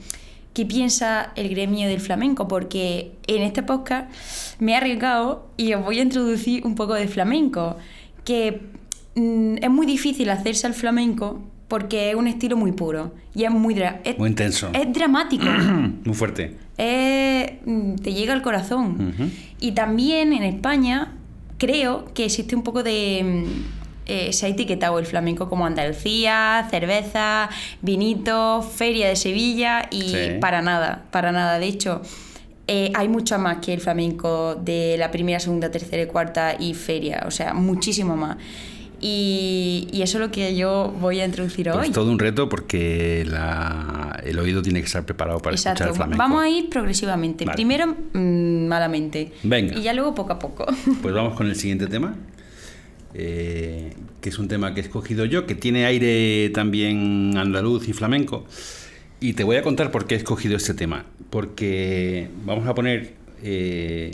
qué 0.54 0.66
piensa 0.66 1.32
el 1.38 1.48
gremio 1.48 1.88
del 1.88 2.02
flamenco, 2.02 2.50
porque 2.50 3.14
en 3.28 3.44
este 3.44 3.64
podcast 3.64 4.12
me 4.60 4.74
he 4.74 4.76
arriesgado 4.76 5.48
y 5.56 5.74
os 5.74 5.86
voy 5.86 6.00
a 6.00 6.02
introducir 6.02 6.66
un 6.66 6.76
poco 6.76 6.96
de 6.96 7.08
flamenco, 7.08 7.78
que 8.26 8.78
es 9.62 9.70
muy 9.70 9.86
difícil 9.86 10.30
hacerse 10.30 10.68
al 10.68 10.74
flamenco 10.74 11.40
porque 11.68 12.10
es 12.10 12.16
un 12.16 12.28
estilo 12.28 12.58
muy 12.58 12.72
puro 12.72 13.14
y 13.36 13.44
es 13.44 13.52
muy, 13.52 13.76
es, 14.04 14.18
Muy 14.18 14.30
intenso. 14.30 14.70
es 14.74 14.92
dramático. 14.94 15.46
Muy 16.06 16.16
fuerte. 16.16 16.56
es- 16.78 17.52
mm, 17.66 17.96
te 17.96 18.14
llega 18.14 18.34
al 18.34 18.42
corazón. 18.42 19.14
Y 19.60 19.74
también 19.74 20.34
en 20.34 20.44
España 20.44 21.14
creo 21.58 22.06
que 22.14 22.26
existe 22.26 22.56
un 22.56 22.64
poco 22.64 22.82
de... 22.84 23.44
mm, 23.46 23.80
eh, 24.12 24.34
se 24.34 24.48
ha 24.48 24.50
etiquetado 24.50 24.98
el 24.98 25.06
flamenco 25.06 25.48
como 25.50 25.68
Andalucía, 25.68 26.68
cerveza, 26.72 27.50
vinito, 27.84 28.64
feria 28.64 29.08
de 29.08 29.16
Sevilla 29.16 29.88
y 29.92 30.02
Sí. 30.02 30.18
para 30.42 30.64
nada, 30.64 31.04
para 31.12 31.32
nada. 31.32 31.60
De 31.60 31.68
hecho, 31.68 32.02
eh, 32.66 32.92
hay 32.96 33.08
mucho 33.08 33.38
más 33.38 33.58
que 33.58 33.72
el 33.74 33.82
flamenco 33.82 34.56
de 34.56 34.96
la 34.98 35.12
primera, 35.12 35.40
segunda, 35.40 35.70
tercera 35.70 36.02
y 36.02 36.08
cuarta 36.08 36.56
y 36.60 36.74
feria, 36.74 37.24
o 37.28 37.32
sea, 37.32 37.54
muchísimo 37.54 38.16
más. 38.18 38.38
Y, 39.02 39.88
y 39.92 40.02
eso 40.02 40.18
es 40.18 40.26
lo 40.26 40.32
que 40.32 40.56
yo 40.56 40.94
voy 41.00 41.20
a 41.22 41.26
introducir 41.26 41.70
Pues 41.72 41.88
hoy. 41.88 41.94
todo 41.94 42.12
un 42.12 42.20
reto 42.20 42.50
porque 42.50 43.24
la- 43.28 44.20
el 44.26 44.38
oído 44.40 44.62
tiene 44.62 44.82
que 44.82 44.88
estar 44.88 45.06
preparado 45.06 45.40
para 45.40 45.56
escuchar 45.56 45.88
el 45.88 45.94
flamenco. 45.94 46.18
Vamos 46.18 46.44
a 46.44 46.50
ir 46.50 46.70
progresivamente. 46.70 47.46
Vale. 47.46 47.56
Primero 47.56 47.88
mm, 48.14 48.68
malamente. 48.68 49.32
Venga. 49.44 49.78
Y 49.78 49.84
ya 49.84 49.94
luego 49.94 50.14
poco 50.16 50.34
a 50.34 50.40
poco. 50.40 50.66
Pues 51.02 51.14
vamos 51.16 51.36
con 51.36 51.48
el 51.48 51.56
siguiente 51.56 51.88
tema, 51.88 52.16
eh, 53.14 53.94
que 54.22 54.30
es 54.30 54.38
un 54.40 54.48
tema 54.48 54.74
que 54.74 54.82
he 54.82 54.84
escogido 54.84 55.26
yo, 55.26 55.46
que 55.46 55.56
tiene 55.56 55.86
aire 55.86 56.50
también 56.54 57.38
andaluz 57.38 57.88
y 57.88 57.94
flamenco. 57.94 58.46
Y 59.22 59.34
te 59.34 59.44
voy 59.44 59.56
a 59.58 59.64
contar 59.64 59.92
por 59.92 60.06
qué 60.08 60.16
he 60.16 60.18
escogido 60.18 60.56
este 60.58 60.74
tema. 60.74 61.06
Porque 61.30 62.30
vamos 62.46 62.68
a 62.68 62.76
poner 62.76 63.14
eh, 63.44 64.12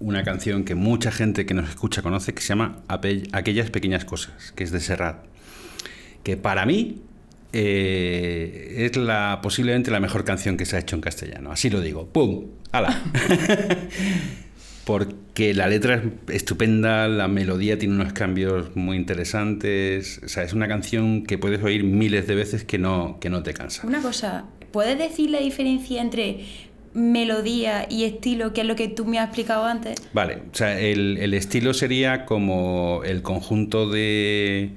una 0.00 0.24
canción 0.24 0.64
que 0.64 0.74
mucha 0.74 1.12
gente 1.12 1.46
que 1.46 1.54
nos 1.54 1.68
escucha 1.68 2.02
conoce 2.02 2.34
que 2.34 2.40
se 2.40 2.48
llama 2.48 2.82
Aquellas 2.88 3.70
Pequeñas 3.70 4.04
Cosas, 4.04 4.52
que 4.56 4.64
es 4.64 4.72
de 4.72 4.80
Serrat. 4.80 5.24
Que 6.24 6.36
para 6.36 6.66
mí 6.66 7.02
eh, 7.52 8.86
es 8.90 8.96
la, 8.96 9.40
posiblemente 9.42 9.90
la 9.90 10.00
mejor 10.00 10.24
canción 10.24 10.56
que 10.56 10.64
se 10.64 10.76
ha 10.76 10.80
hecho 10.80 10.96
en 10.96 11.02
castellano. 11.02 11.52
Así 11.52 11.70
lo 11.70 11.80
digo. 11.80 12.06
¡Pum! 12.08 12.46
¡Hala! 12.72 13.02
Porque 14.84 15.54
la 15.54 15.68
letra 15.68 16.02
es 16.28 16.34
estupenda, 16.34 17.06
la 17.06 17.28
melodía 17.28 17.78
tiene 17.78 17.94
unos 17.94 18.12
cambios 18.12 18.74
muy 18.74 18.96
interesantes. 18.96 20.20
O 20.24 20.28
sea, 20.28 20.42
es 20.42 20.52
una 20.52 20.66
canción 20.66 21.24
que 21.24 21.38
puedes 21.38 21.62
oír 21.62 21.84
miles 21.84 22.26
de 22.26 22.34
veces 22.34 22.64
que 22.64 22.78
no, 22.78 23.18
que 23.20 23.30
no 23.30 23.42
te 23.42 23.52
cansa. 23.52 23.86
Una 23.86 24.00
cosa, 24.00 24.46
¿puedes 24.72 24.98
decir 24.98 25.30
la 25.30 25.40
diferencia 25.40 26.00
entre 26.00 26.44
melodía 26.94 27.86
y 27.88 28.04
estilo, 28.04 28.52
que 28.52 28.62
es 28.62 28.66
lo 28.66 28.74
que 28.76 28.88
tú 28.88 29.04
me 29.04 29.18
has 29.18 29.26
explicado 29.26 29.64
antes? 29.64 30.00
Vale, 30.12 30.42
o 30.52 30.54
sea, 30.56 30.78
el, 30.80 31.18
el 31.18 31.34
estilo 31.34 31.72
sería 31.74 32.24
como 32.26 33.02
el 33.04 33.22
conjunto 33.22 33.88
de. 33.90 34.70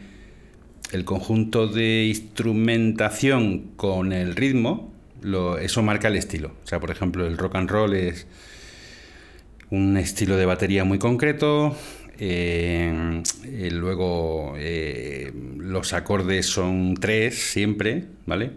El 0.91 1.05
conjunto 1.05 1.67
de 1.67 2.05
instrumentación 2.05 3.71
con 3.77 4.11
el 4.13 4.35
ritmo, 4.35 4.93
lo- 5.21 5.57
eso 5.57 5.81
marca 5.81 6.07
el 6.07 6.15
estilo. 6.17 6.51
O 6.63 6.67
sea, 6.67 6.79
por 6.79 6.91
ejemplo, 6.91 7.25
el 7.25 7.37
rock 7.37 7.55
and 7.55 7.69
roll 7.69 7.93
es 7.95 8.27
un 9.71 9.97
estilo 9.97 10.37
de 10.37 10.45
batería 10.45 10.83
muy 10.83 10.99
concreto. 10.99 11.75
eh, 12.19 13.23
eh, 13.43 13.69
luego 13.71 14.53
eh, 14.57 15.31
los 15.57 15.93
acordes 15.93 16.45
son 16.45 16.93
tres 16.99 17.39
siempre, 17.51 18.05
¿vale? 18.27 18.51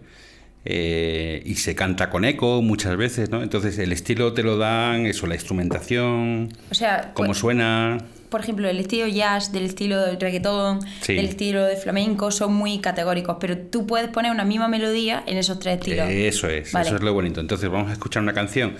Eh, 0.68 1.42
y 1.46 1.54
se 1.54 1.76
canta 1.76 2.10
con 2.10 2.24
eco 2.24 2.60
muchas 2.60 2.96
veces, 2.96 3.30
¿no? 3.30 3.40
Entonces 3.42 3.78
el 3.78 3.92
estilo 3.92 4.32
te 4.32 4.42
lo 4.42 4.58
dan, 4.58 5.06
eso, 5.06 5.28
la 5.28 5.34
instrumentación, 5.36 6.48
O 6.72 6.74
sea, 6.74 7.12
cómo 7.14 7.28
pues, 7.28 7.38
suena. 7.38 7.98
por 8.30 8.40
ejemplo, 8.40 8.68
el 8.68 8.80
estilo 8.80 9.06
jazz, 9.06 9.52
del 9.52 9.64
estilo 9.64 10.00
de 10.04 10.16
reggaetón, 10.16 10.80
Sí. 11.02 11.14
del 11.14 11.26
estilo 11.26 11.64
de 11.64 11.76
flamenco, 11.76 12.32
son 12.32 12.52
muy 12.54 12.80
categóricos, 12.80 13.36
pero 13.40 13.56
tú 13.56 13.86
puedes 13.86 14.08
poner 14.08 14.32
una 14.32 14.44
misma 14.44 14.66
melodía 14.66 15.22
en 15.28 15.38
esos 15.38 15.60
tres 15.60 15.78
estilos. 15.78 16.08
Eso 16.10 16.48
es, 16.48 16.72
Vale. 16.72 16.86
eso 16.88 16.96
es 16.96 17.02
lo 17.02 17.14
bonito. 17.14 17.40
Entonces 17.40 17.70
vamos 17.70 17.90
a 17.90 17.92
escuchar 17.92 18.24
una 18.24 18.32
canción 18.32 18.74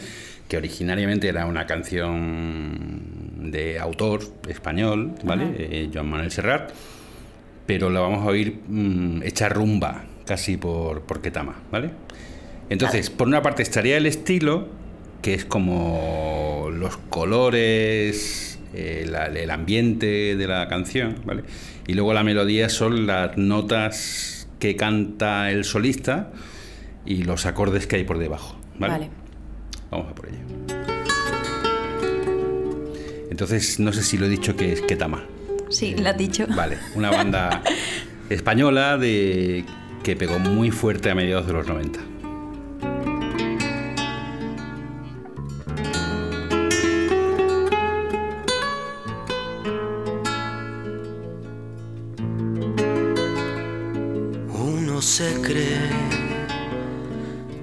que 0.49 0.57
originariamente 0.57 1.29
era 1.29 1.47
una 1.47 1.67
canción 1.67 3.51
de 3.53 3.79
autor 3.79 4.23
español, 4.49 5.13
¿vale? 5.23 5.55
Eh, 5.57 5.91
Joan 5.95 6.09
Manuel 6.09 6.33
Serrat, 6.33 6.73
pero 7.65 7.91
la 7.91 8.01
vamos 8.01 8.25
a 8.25 8.31
oír 8.31 8.59
mm, 8.67 9.23
hecha 9.23 9.49
rumba, 9.49 10.05
casi 10.27 10.57
por, 10.57 11.03
por 11.03 11.23
Ketama, 11.23 11.63
¿vale? 11.71 11.91
Entonces, 12.69 13.11
por 13.11 13.29
una 13.29 13.43
parte 13.43 13.63
estaría 13.63 13.97
el 13.97 14.07
estilo, 14.07 14.69
que 15.23 15.35
es 15.35 15.45
como 15.45 16.69
los 16.73 16.97
colores, 16.97 18.59
eh, 18.75 19.09
el 19.35 19.51
ambiente 19.51 20.37
de 20.37 20.47
la 20.47 20.69
canción, 20.69 21.17
¿vale? 21.25 21.45
Y 21.87 21.95
luego 21.95 22.13
la 22.13 22.25
melodía 22.25 22.69
son 22.69 23.07
las 23.07 23.37
notas 23.37 24.49
que 24.59 24.77
canta 24.77 25.51
el 25.51 25.65
solista 25.65 26.33
y 27.05 27.23
los 27.23 27.47
acordes 27.47 27.87
que 27.87 27.97
hay 27.97 28.05
por 28.05 28.19
debajo, 28.19 28.57
¿vale? 28.79 28.93
Vale. 28.93 29.11
Vamos 29.91 30.11
a 30.11 30.15
por 30.15 30.29
ello. 30.29 30.39
Entonces, 33.31 33.79
no 33.79 33.93
sé 33.93 34.03
si 34.03 34.19
lo 34.19 34.27
he 34.27 34.29
dicho 34.29 34.57
que 34.57 34.73
es 34.73 34.81
Ketama. 34.83 35.25
Sí, 35.69 35.95
lo 35.95 36.09
has 36.09 36.19
dicho. 36.19 36.47
Vale, 36.49 36.79
una 36.95 37.11
banda 37.11 37.63
española 38.31 38.97
de 38.97 39.65
que 40.07 40.15
pegó 40.15 40.39
muy 40.39 40.71
fuerte 40.71 41.11
a 41.11 41.17
mediados 41.17 41.49
de 41.49 41.53
los 41.53 41.67
90. 41.67 41.99
Uno 54.53 55.03
se 55.03 55.43
cree 55.43 55.91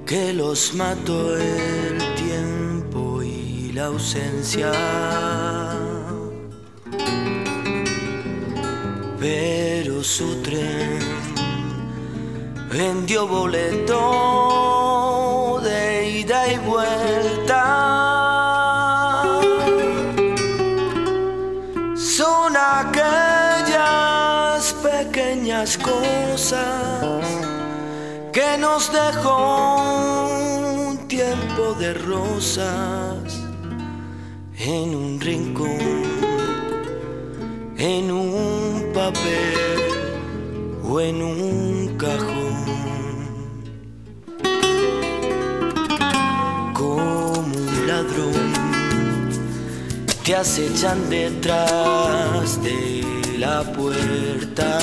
que 0.05 0.33
los 0.33 0.73
mató 0.73 1.37
el 1.37 1.97
tiempo 2.15 3.23
y 3.23 3.71
la 3.71 3.85
ausencia. 3.85 4.69
Pero 9.17 10.03
su 10.03 10.41
tren 10.41 11.12
vendió 12.73 13.27
boleto 13.27 14.01
de 15.63 16.09
ida 16.21 16.51
y 16.51 16.57
vuelta. 16.57 17.63
Son 21.95 22.57
aquellas 22.57 23.93
pequeñas 24.81 25.77
cosas 25.77 27.03
que 28.31 28.57
nos 28.57 28.91
dejó 28.91 29.75
un 30.79 31.07
tiempo 31.07 31.75
de 31.79 31.93
rosas 31.93 33.39
en 34.57 34.95
un 34.95 35.21
rincón, 35.21 36.03
en 37.77 38.11
un 38.11 38.91
papel 38.93 39.53
o 40.83 40.99
en 40.99 41.21
un 41.21 41.97
cajón. 41.99 42.42
Te 50.23 50.35
acechan 50.35 51.09
detrás 51.09 52.61
de 52.63 53.03
la 53.37 53.61
puerta. 53.63 54.79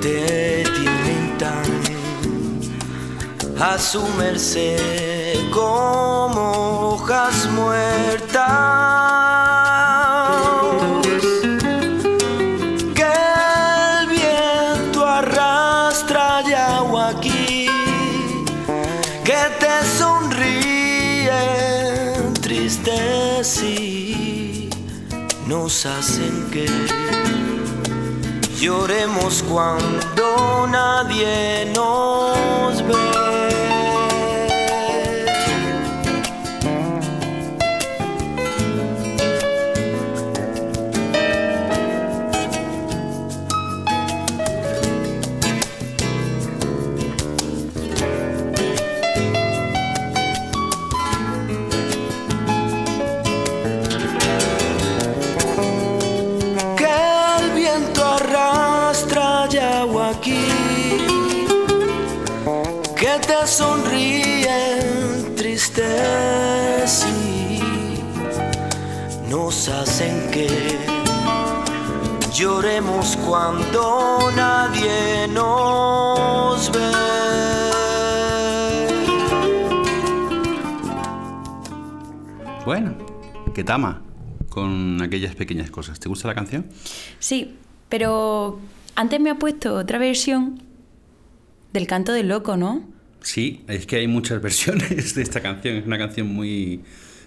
Te 0.00 0.64
tienen 0.76 1.38
tan 1.38 1.64
a 3.60 3.76
su 3.78 4.02
merced 4.16 5.50
como 5.50 6.92
hojas 6.92 7.48
muertas 7.50 9.51
hacen 25.86 26.48
que 26.50 26.66
lloremos 28.60 29.42
cuando 29.42 30.66
nadie 30.68 31.72
nos 31.74 32.86
ve. 32.86 33.11
Agua 59.58 60.10
aquí, 60.10 60.44
que 62.96 63.18
te 63.26 63.46
sonríen 63.46 65.34
tristes 65.36 67.06
y 67.06 67.60
nos 69.30 69.68
hacen 69.68 70.30
que 70.30 70.48
lloremos 72.34 73.16
cuando 73.28 74.30
nadie 74.34 75.28
nos 75.28 76.70
ve. 76.72 76.92
Bueno, 82.64 82.94
Ketama, 83.54 84.00
con 84.48 85.02
aquellas 85.02 85.34
pequeñas 85.34 85.70
cosas. 85.70 85.98
¿Te 85.98 86.08
gusta 86.08 86.28
la 86.28 86.34
canción? 86.34 86.66
Sí, 87.18 87.58
pero 87.88 88.60
antes 88.94 89.20
me 89.20 89.30
ha 89.30 89.38
puesto 89.38 89.74
otra 89.74 89.98
versión 89.98 90.62
del 91.72 91.86
canto 91.86 92.12
del 92.12 92.28
loco, 92.28 92.56
¿no? 92.56 92.82
Sí, 93.22 93.62
es 93.68 93.86
que 93.86 93.96
hay 93.96 94.08
muchas 94.08 94.42
versiones 94.42 95.14
de 95.14 95.22
esta 95.22 95.40
canción. 95.40 95.76
Es 95.76 95.86
una 95.86 95.98
canción 95.98 96.28
muy 96.28 96.80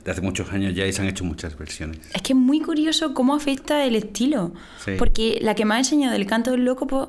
de 0.03 0.11
hace 0.11 0.21
muchos 0.21 0.51
años 0.51 0.75
ya 0.75 0.85
y 0.85 0.93
se 0.93 1.01
han 1.01 1.07
hecho 1.07 1.23
muchas 1.23 1.57
versiones. 1.57 1.99
Es 2.13 2.21
que 2.21 2.33
es 2.33 2.37
muy 2.37 2.61
curioso 2.61 3.13
cómo 3.13 3.35
afecta 3.35 3.83
el 3.85 3.95
estilo. 3.95 4.53
Sí. 4.83 4.91
Porque 4.99 5.39
la 5.41 5.55
que 5.55 5.65
me 5.65 5.73
ha 5.73 5.79
enseñado 5.79 6.13
del 6.13 6.27
canto 6.27 6.51
del 6.51 6.63
loco, 6.63 6.85
pues, 6.85 7.07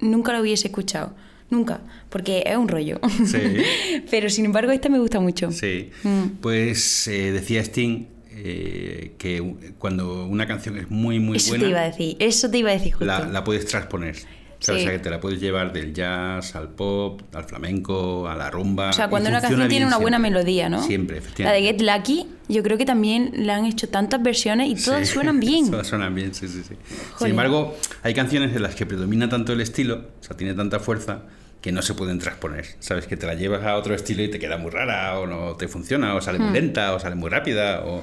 nunca 0.00 0.32
lo 0.32 0.40
hubiese 0.40 0.68
escuchado. 0.68 1.14
nunca, 1.50 1.80
porque 2.10 2.42
es 2.44 2.56
un 2.58 2.68
rollo. 2.68 3.00
Sí. 3.24 3.38
Pero 4.10 4.28
sin 4.28 4.44
embargo, 4.44 4.70
esta 4.72 4.90
me 4.90 4.98
gusta 4.98 5.20
mucho. 5.20 5.50
Sí. 5.50 5.90
Mm. 6.02 6.40
Pues 6.42 7.08
eh, 7.08 7.32
decía 7.32 7.62
Sting 7.62 8.04
eh, 8.44 9.14
que 9.18 9.74
cuando 9.78 10.26
una 10.26 10.46
canción 10.46 10.78
es 10.78 10.90
muy, 10.90 11.18
muy 11.18 11.38
eso 11.38 11.50
buena, 11.50 11.64
te 11.64 11.70
iba 11.70 11.80
a 11.80 11.84
decir, 11.84 12.16
eso 12.18 12.50
te 12.50 12.58
iba 12.58 12.70
a 12.70 12.72
decir 12.74 12.92
justo. 12.92 13.04
la, 13.04 13.26
la 13.26 13.44
puedes 13.44 13.66
transponer. 13.66 14.16
Sí. 14.60 14.72
O 14.72 14.78
sea, 14.78 14.90
que 14.90 14.98
te 14.98 15.08
la 15.08 15.20
puedes 15.20 15.40
llevar 15.40 15.72
del 15.72 15.94
jazz 15.94 16.56
al 16.56 16.68
pop, 16.70 17.22
al 17.32 17.44
flamenco, 17.44 18.28
a 18.28 18.34
la 18.34 18.50
rumba. 18.50 18.90
O 18.90 18.92
sea, 18.92 19.08
cuando 19.08 19.28
una 19.30 19.40
canción 19.40 19.68
tiene 19.68 19.86
una 19.86 19.98
buena 19.98 20.16
siempre. 20.16 20.30
melodía, 20.40 20.68
¿no? 20.68 20.82
Siempre, 20.82 21.16
La 21.16 21.22
de 21.22 21.28
efectivamente. 21.28 21.84
Get 21.84 21.98
Lucky, 21.98 22.26
yo 22.48 22.62
creo 22.64 22.76
que 22.76 22.84
también 22.84 23.30
la 23.46 23.54
han 23.54 23.66
hecho 23.66 23.88
tantas 23.88 24.20
versiones 24.20 24.68
y 24.68 24.74
todas 24.84 25.06
Sí, 25.06 25.14
suenan 25.14 25.38
bien. 25.38 25.70
Todas 25.70 25.86
suenan 25.86 26.12
bien, 26.12 26.34
sí, 26.34 26.48
sí, 26.48 26.62
sí. 26.66 26.74
Joder. 26.74 27.18
Sin 27.18 27.28
embargo, 27.28 27.76
hay 28.02 28.14
canciones 28.14 28.54
en 28.56 28.62
las 28.62 28.74
que 28.74 28.84
predomina 28.84 29.28
tanto 29.28 29.52
el 29.52 29.60
estilo, 29.60 30.06
o 30.20 30.24
sea, 30.24 30.36
tiene 30.36 30.54
tanta 30.54 30.80
fuerza, 30.80 31.22
que 31.60 31.72
no 31.72 31.82
se 31.82 31.94
pueden 31.94 32.18
transponer. 32.18 32.64
Sabes 32.78 33.06
que 33.06 33.16
te 33.16 33.26
la 33.26 33.34
llevas 33.34 33.64
a 33.64 33.76
otro 33.76 33.94
estilo 33.94 34.22
y 34.22 34.28
te 34.28 34.38
queda 34.38 34.56
muy 34.58 34.70
rara, 34.70 35.18
o 35.18 35.26
no 35.26 35.56
te 35.56 35.66
funciona, 35.68 36.14
o 36.14 36.20
sale 36.20 36.38
Hmm. 36.38 36.42
muy 36.44 36.52
lenta, 36.52 36.94
o 36.94 37.00
sale 37.00 37.14
muy 37.16 37.30
rápida. 37.30 37.82
O... 37.84 38.02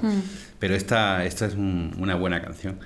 Pero 0.60 0.76
esta, 0.76 1.26
esta 1.26 1.46
es 1.46 1.54
un- 1.56 1.94
una 1.98 2.16
buena 2.16 2.42
canción. 2.42 2.80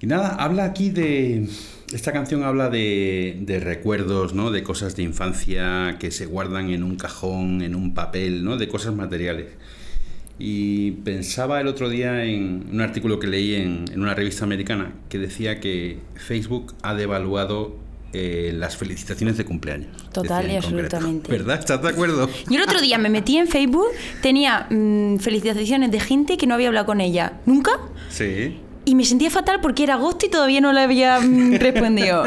Y 0.00 0.06
nada, 0.06 0.34
habla 0.34 0.64
aquí 0.64 0.90
de. 0.90 1.48
Esta 1.92 2.12
canción 2.12 2.42
habla 2.42 2.68
de, 2.70 3.38
de 3.42 3.60
recuerdos, 3.60 4.34
¿no? 4.34 4.50
De 4.50 4.62
cosas 4.64 4.96
de 4.96 5.02
infancia 5.04 5.96
que 6.00 6.10
se 6.10 6.26
guardan 6.26 6.70
en 6.70 6.82
un 6.82 6.96
cajón, 6.96 7.62
en 7.62 7.74
un 7.76 7.94
papel, 7.94 8.44
¿no? 8.44 8.56
De 8.56 8.66
cosas 8.68 8.94
materiales. 8.94 9.46
Y 10.38 10.90
pensaba 11.04 11.60
el 11.60 11.68
otro 11.68 11.88
día 11.88 12.24
en 12.24 12.66
un 12.72 12.80
artículo 12.80 13.20
que 13.20 13.28
leí 13.28 13.54
en, 13.54 13.84
en 13.92 14.00
una 14.02 14.14
revista 14.14 14.44
americana 14.44 14.92
que 15.08 15.18
decía 15.18 15.60
que 15.60 15.98
Facebook 16.16 16.74
ha 16.82 16.94
devaluado 16.94 17.76
eh, 18.14 18.52
las 18.54 18.76
felicitaciones 18.76 19.36
de 19.36 19.44
cumpleaños. 19.44 19.88
Total 20.12 20.50
y 20.50 20.56
absolutamente. 20.56 21.30
¿Verdad? 21.30 21.58
¿Estás 21.58 21.82
de 21.82 21.88
acuerdo? 21.88 22.30
Yo 22.48 22.56
el 22.56 22.62
otro 22.62 22.80
día 22.80 22.96
me 22.96 23.10
metí 23.10 23.36
en 23.36 23.48
Facebook, 23.48 23.88
tenía 24.22 24.66
mm, 24.70 25.18
felicitaciones 25.18 25.90
de 25.90 26.00
gente 26.00 26.36
que 26.36 26.46
no 26.46 26.54
había 26.54 26.68
hablado 26.68 26.86
con 26.86 27.00
ella 27.00 27.34
nunca 27.44 27.72
Sí. 28.08 28.56
y 28.84 28.94
me 28.94 29.04
sentía 29.04 29.30
fatal 29.30 29.60
porque 29.60 29.82
era 29.82 29.94
agosto 29.94 30.26
y 30.26 30.30
todavía 30.30 30.60
no 30.60 30.72
le 30.72 30.80
había 30.80 31.18
mm, 31.20 31.54
respondido. 31.58 32.24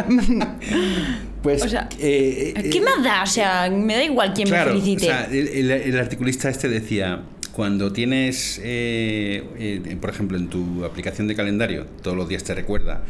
Pues, 1.41 1.63
O 1.63 1.69
sea, 1.69 1.87
eh, 1.99 2.53
eh, 2.55 2.69
¿Qué 2.69 2.81
más 2.81 3.03
da? 3.03 3.23
O 3.23 3.27
sea, 3.27 3.69
me 3.69 3.95
da 3.95 4.03
igual 4.03 4.33
quién 4.33 4.47
Claro, 4.49 4.73
me 4.73 4.79
felicite. 4.81 5.05
o 5.05 5.09
sea, 5.09 5.25
el, 5.31 5.47
el- 5.47 5.71
el 5.71 5.97
articulista 5.97 6.49
este 6.49 6.67
decía, 6.67 7.21
cuando 7.53 7.93
tienes, 7.93 8.59
eh, 8.63 9.43
eh, 9.57 9.97
por 10.01 10.09
ejemplo, 10.09 10.37
en 10.37 10.47
tu 10.49 10.83
aplicación 10.83 11.27
de 11.27 11.35
calendario, 11.35 11.85
todos 12.01 12.17
los 12.17 12.27
días 12.27 12.43
te 12.43 12.53
recuerda 12.53 13.03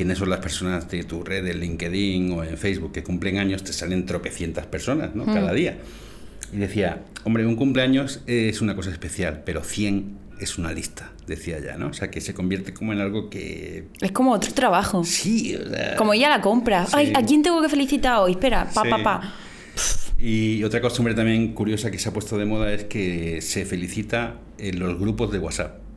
quiénes 0.00 0.16
son 0.16 0.30
las 0.30 0.40
personas 0.40 0.88
de 0.88 1.04
tu 1.04 1.22
red, 1.22 1.46
en 1.46 1.60
LinkedIn 1.60 2.32
o 2.32 2.42
en 2.42 2.56
Facebook, 2.56 2.90
que 2.90 3.02
cumplen 3.02 3.36
años, 3.36 3.62
te 3.62 3.74
salen 3.74 4.06
tropecientas 4.06 4.64
personas, 4.64 5.14
¿no? 5.14 5.26
Mm. 5.26 5.34
Cada 5.34 5.52
día. 5.52 5.76
Y 6.54 6.56
decía, 6.56 7.02
hombre, 7.24 7.44
un 7.44 7.54
cumpleaños 7.54 8.22
es 8.26 8.62
una 8.62 8.74
cosa 8.74 8.90
especial, 8.90 9.42
pero 9.44 9.62
100 9.62 10.16
es 10.40 10.56
una 10.56 10.72
lista, 10.72 11.12
decía 11.26 11.58
ya, 11.60 11.76
¿no? 11.76 11.88
O 11.88 11.92
sea, 11.92 12.10
que 12.10 12.22
se 12.22 12.32
convierte 12.32 12.72
como 12.72 12.94
en 12.94 13.00
algo 13.00 13.28
que... 13.28 13.88
Es 14.00 14.10
como 14.12 14.32
otro 14.32 14.54
trabajo. 14.54 15.04
Sí, 15.04 15.54
o 15.54 15.68
sea... 15.68 15.96
Como 15.96 16.14
ya 16.14 16.30
la 16.30 16.40
compra. 16.40 16.86
Sí. 16.86 16.92
Ay, 16.94 17.12
¿a 17.14 17.22
quién 17.22 17.42
tengo 17.42 17.60
que 17.60 17.68
felicitar 17.68 18.20
hoy? 18.20 18.30
Espera, 18.30 18.70
pa, 18.72 18.84
Sí. 18.84 18.88
pa, 18.88 19.02
pa. 19.02 19.34
Y 20.18 20.64
otra 20.64 20.80
costumbre 20.80 21.12
también 21.12 21.52
curiosa 21.52 21.90
que 21.90 21.98
se 21.98 22.08
ha 22.08 22.12
puesto 22.14 22.38
de 22.38 22.46
moda 22.46 22.72
es 22.72 22.84
que 22.84 23.42
se 23.42 23.66
felicita 23.66 24.36
en 24.56 24.78
los 24.78 24.98
grupos 24.98 25.30
de 25.30 25.40
WhatsApp. 25.40 25.89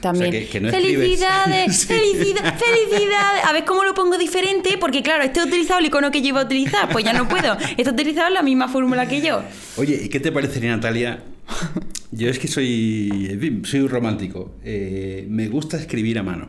También. 0.00 0.28
O 0.28 0.32
sea, 0.32 0.40
que- 0.40 0.48
que 0.48 0.60
no 0.60 0.68
escribes. 0.68 0.96
felicidades, 1.00 1.76
Sí. 1.78 1.86
felicidades, 1.88 2.52
felicidades. 2.62 3.44
A 3.44 3.52
ver 3.52 3.64
cómo 3.64 3.84
lo 3.84 3.94
pongo 3.94 4.16
diferente, 4.18 4.76
porque 4.78 5.02
claro, 5.02 5.22
este 5.24 5.40
he 5.40 5.44
utilizado 5.44 5.80
el 5.80 5.86
icono 5.86 6.10
que 6.10 6.20
yo 6.22 6.28
iba 6.28 6.40
a 6.40 6.44
utilizar, 6.44 6.88
pues 6.90 7.04
ya 7.04 7.12
no 7.12 7.28
puedo. 7.28 7.56
Este 7.76 7.90
utilizado 7.90 8.30
la 8.30 8.42
misma 8.42 8.68
fórmula 8.68 9.06
que 9.08 9.20
yo. 9.20 9.42
Oye, 9.76 10.00
¿y 10.04 10.08
qué 10.08 10.20
te 10.20 10.30
parecería, 10.32 10.70
Natalia? 10.70 11.22
Yo 12.10 12.28
es 12.28 12.38
que 12.38 12.46
soy, 12.48 13.60
soy 13.64 13.80
un 13.80 13.88
romántico. 13.88 14.54
Eh, 14.64 15.26
me 15.28 15.48
gusta 15.48 15.76
escribir 15.78 16.18
a 16.18 16.22
mano. 16.22 16.48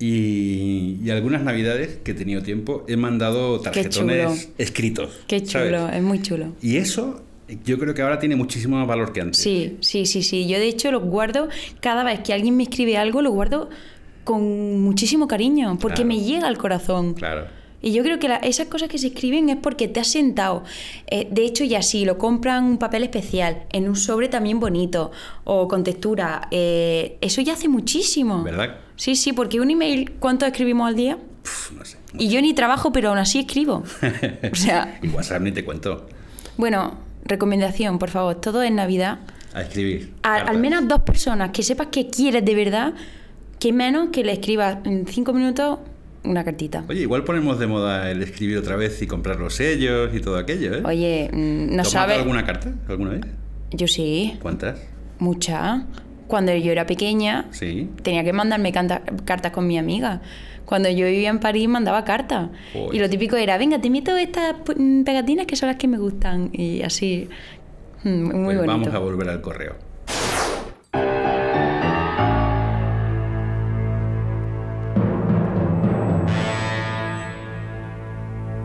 Y, 0.00 0.98
y 1.02 1.10
algunas 1.10 1.42
navidades 1.42 1.98
que 2.04 2.12
he 2.12 2.14
tenido 2.14 2.42
tiempo 2.42 2.84
he 2.88 2.96
mandado 2.96 3.60
tarjetones 3.60 4.50
escritos. 4.56 5.10
Qué 5.26 5.44
¿sabes? 5.44 5.68
chulo, 5.70 5.88
es 5.88 6.02
muy 6.02 6.22
chulo. 6.22 6.52
Y 6.62 6.76
eso 6.76 7.20
yo 7.64 7.78
creo 7.78 7.94
que 7.94 8.02
ahora 8.02 8.18
tiene 8.18 8.36
muchísimo 8.36 8.76
más 8.76 8.86
valor 8.86 9.12
que 9.12 9.20
antes. 9.20 9.40
Sí, 9.40 9.76
sí, 9.80 10.06
sí, 10.06 10.22
sí. 10.22 10.46
Yo 10.46 10.58
de 10.58 10.68
hecho 10.68 10.90
lo 10.92 11.00
guardo, 11.00 11.48
cada 11.80 12.04
vez 12.04 12.20
que 12.20 12.32
alguien 12.32 12.56
me 12.56 12.64
escribe 12.64 12.96
algo, 12.96 13.22
lo 13.22 13.30
guardo 13.30 13.68
con 14.24 14.80
muchísimo 14.82 15.26
cariño, 15.26 15.78
porque 15.80 16.02
Claro. 16.02 16.08
me 16.08 16.20
llega 16.20 16.48
al 16.48 16.58
corazón. 16.58 17.14
Claro. 17.14 17.46
Y 17.80 17.92
yo 17.92 18.02
creo 18.02 18.18
que 18.18 18.28
la- 18.28 18.36
esas 18.38 18.66
cosas 18.66 18.88
que 18.88 18.98
se 18.98 19.06
escriben 19.06 19.48
es 19.50 19.56
porque 19.56 19.86
te 19.86 20.00
has 20.00 20.08
sentado. 20.08 20.64
Eh, 21.06 21.28
de 21.30 21.44
hecho, 21.44 21.62
ya 21.64 21.80
sí, 21.80 22.04
lo 22.04 22.18
compran 22.18 22.64
un 22.64 22.76
papel 22.78 23.04
especial, 23.04 23.62
en 23.72 23.88
un 23.88 23.94
sobre 23.94 24.28
también 24.28 24.58
bonito, 24.58 25.12
o 25.44 25.68
con 25.68 25.84
textura. 25.84 26.48
eh, 26.50 27.16
eso 27.20 27.40
ya 27.40 27.52
hace 27.52 27.68
muchísimo. 27.68 28.42
¿Verdad? 28.42 28.78
Sí, 28.96 29.14
sí, 29.14 29.32
porque 29.32 29.60
un 29.60 29.70
email, 29.70 30.10
¿cuánto 30.18 30.44
escribimos 30.44 30.88
al 30.88 30.96
día? 30.96 31.18
No 31.78 31.84
sé. 31.84 31.96
Y 32.18 32.28
yo 32.30 32.42
ni 32.42 32.52
trabajo, 32.52 32.90
pero 32.92 33.10
aún 33.10 33.18
así 33.18 33.38
escribo. 33.38 33.84
O 34.52 34.56
sea, 34.56 34.98
Y 35.02 35.08
WhatsApp 35.08 35.40
ni 35.42 35.52
te 35.52 35.64
cuento. 35.64 36.08
bueno, 36.56 36.98
recomendación, 37.28 37.98
por 37.98 38.10
favor, 38.10 38.34
todo 38.40 38.62
en 38.62 38.76
Navidad. 38.76 39.18
A 39.54 39.62
escribir. 39.62 40.14
A- 40.22 40.36
al 40.36 40.58
menos 40.58 40.86
dos 40.88 41.02
personas 41.02 41.50
que 41.50 41.62
sepas 41.62 41.88
que 41.88 42.08
quieres 42.08 42.44
de 42.44 42.54
verdad, 42.54 42.94
que 43.58 43.72
menos 43.72 44.08
que 44.10 44.24
le 44.24 44.32
escribas 44.32 44.78
en 44.84 45.06
cinco 45.06 45.32
minutos 45.32 45.78
una 46.24 46.44
cartita. 46.44 46.84
Oye, 46.88 47.00
igual 47.02 47.24
ponemos 47.24 47.58
de 47.58 47.66
moda 47.66 48.10
el 48.10 48.22
escribir 48.22 48.58
otra 48.58 48.76
vez 48.76 49.00
y 49.02 49.06
comprar 49.06 49.38
los 49.40 49.54
sellos 49.54 50.10
y 50.14 50.20
todo 50.20 50.36
aquello, 50.36 50.74
¿eh? 50.74 50.82
Oye, 50.84 51.30
mm, 51.32 51.70
no 51.76 51.82
¿Tú 51.82 51.88
has 51.88 51.90
sabes. 51.90 52.18
alguna 52.18 52.44
carta 52.44 52.72
alguna 52.88 53.10
vez? 53.10 53.20
Yo 53.70 53.86
sí, 53.86 54.36
¿Cuántas? 54.42 54.78
muchas. 55.18 55.82
Cuando 56.26 56.54
yo 56.54 56.70
era 56.72 56.84
pequeña, 56.86 57.46
Sí. 57.52 57.88
tenía 58.02 58.22
que 58.24 58.32
mandarme 58.34 58.70
cartas 59.24 59.52
con 59.52 59.66
mi 59.66 59.78
amiga. 59.78 60.20
Cuando 60.68 60.90
yo 60.90 61.06
vivía 61.06 61.30
en 61.30 61.38
París, 61.40 61.66
mandaba 61.66 62.04
cartas. 62.04 62.50
Y 62.92 62.98
lo 62.98 63.08
típico 63.08 63.36
era, 63.36 63.56
venga, 63.56 63.80
te 63.80 63.88
meto 63.88 64.14
estas 64.18 64.54
pegatinas 65.02 65.46
que 65.46 65.56
son 65.56 65.68
las 65.68 65.76
que 65.78 65.88
me 65.88 65.96
gustan. 65.96 66.50
Y 66.52 66.82
así, 66.82 67.26
mm, 68.04 68.08
muy 68.10 68.30
Pues 68.30 68.56
bonito. 68.58 68.66
vamos 68.66 68.94
a 68.94 68.98
volver 68.98 69.30
al 69.30 69.40
correo. 69.40 69.76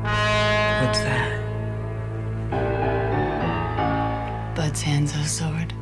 What's 0.04 1.00
that? 1.08 1.32
Bud's 4.56 4.82
hands 4.82 5.14
sword. 5.30 5.74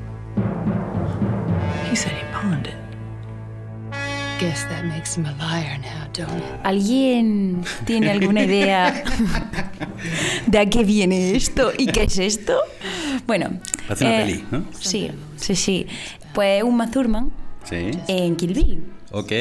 He 1.89 1.95
said 1.95 2.11
he 2.13 2.23
pawned 2.31 2.67
it. 2.67 2.75
Guess 4.41 4.67
that 4.69 4.83
makes 4.85 5.15
him 5.15 5.25
a 5.27 5.33
liar 5.33 5.77
now, 5.79 6.07
don't 6.13 6.39
it? 6.39 6.43
¿Alguien 6.63 7.61
tiene 7.85 8.09
alguna 8.09 8.43
idea 8.43 9.03
de 10.47 10.57
a 10.57 10.65
qué 10.65 10.83
viene 10.83 11.35
esto 11.35 11.71
y 11.77 11.85
qué 11.85 12.03
es 12.03 12.17
esto? 12.17 12.57
Bueno. 13.27 13.49
eh, 13.53 13.59
Hace 13.89 14.05
una 14.05 14.17
peli, 14.17 14.43
¿no? 14.49 14.65
Sí, 14.79 15.11
sí, 15.35 15.55
sí. 15.55 15.85
Pues 16.33 16.63
un 16.63 16.75
Mazurman 16.75 17.31
Sí. 17.65 17.91
en 18.07 18.35
Kill 18.35 18.53
Bill. 18.55 18.83
Ok. 19.11 19.31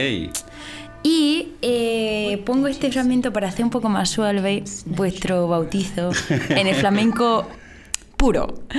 Y 1.03 1.49
eh, 1.63 2.43
pongo 2.45 2.67
este 2.69 2.93
fragmento 2.93 3.33
para 3.33 3.49
hacer 3.49 3.65
un 3.65 3.71
poco 3.71 3.89
más 3.89 4.11
suave 4.11 4.65
vuestro 4.85 5.49
bautizo 5.49 6.11
en 6.51 6.67
el 6.67 6.75
flamenco 6.75 7.49
puro. 8.19 8.65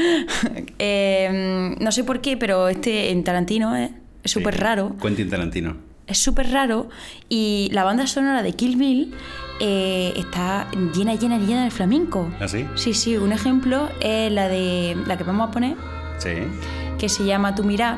Eh, 0.84 1.76
no 1.80 1.92
sé 1.92 2.04
por 2.04 2.22
qué, 2.22 2.38
pero 2.38 2.68
este 2.68 3.10
en 3.12 3.24
Tarantino 3.24 3.76
es 3.76 3.92
súper 4.26 4.54
Sí. 4.56 4.60
raro. 4.60 4.96
Quentin 5.02 5.30
Tarantino. 5.30 5.78
Es 6.12 6.17
súper 6.21 6.52
raro 6.52 6.89
y 7.30 7.69
la 7.71 7.84
banda 7.86 8.06
sonora 8.06 8.43
de 8.43 8.54
Kill 8.54 8.76
Bill 8.76 9.13
eh, 9.62 10.13
está 10.17 10.67
llena, 10.93 11.15
llena, 11.15 11.38
llena 11.38 11.63
de 11.63 11.71
flamenco. 11.71 12.30
¿Ah, 12.39 12.47
sí? 12.47 12.67
Sí, 12.76 12.93
sí, 12.93 13.15
un 13.17 13.32
ejemplo 13.32 13.89
es 14.02 14.32
la 14.32 14.47
de 14.50 14.97
la 15.08 15.17
que 15.17 15.24
vamos 15.24 15.47
a 15.47 15.52
poner, 15.52 15.76
Sí. 16.17 16.32
que 17.00 17.08
se 17.10 17.24
llama 17.26 17.56
Tu 17.56 17.63
Mirá, 17.63 17.97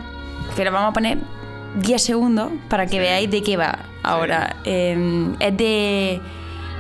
que 0.56 0.64
la 0.64 0.70
vamos 0.70 0.92
a 0.92 0.94
poner 0.94 1.18
10 1.82 2.02
segundos 2.04 2.52
para 2.70 2.86
que 2.86 3.00
veáis 3.00 3.32
de 3.32 3.42
qué 3.42 3.58
va 3.58 3.80
ahora. 4.04 4.58
Eh, 4.64 5.34
es, 5.40 5.58
de, 5.58 6.22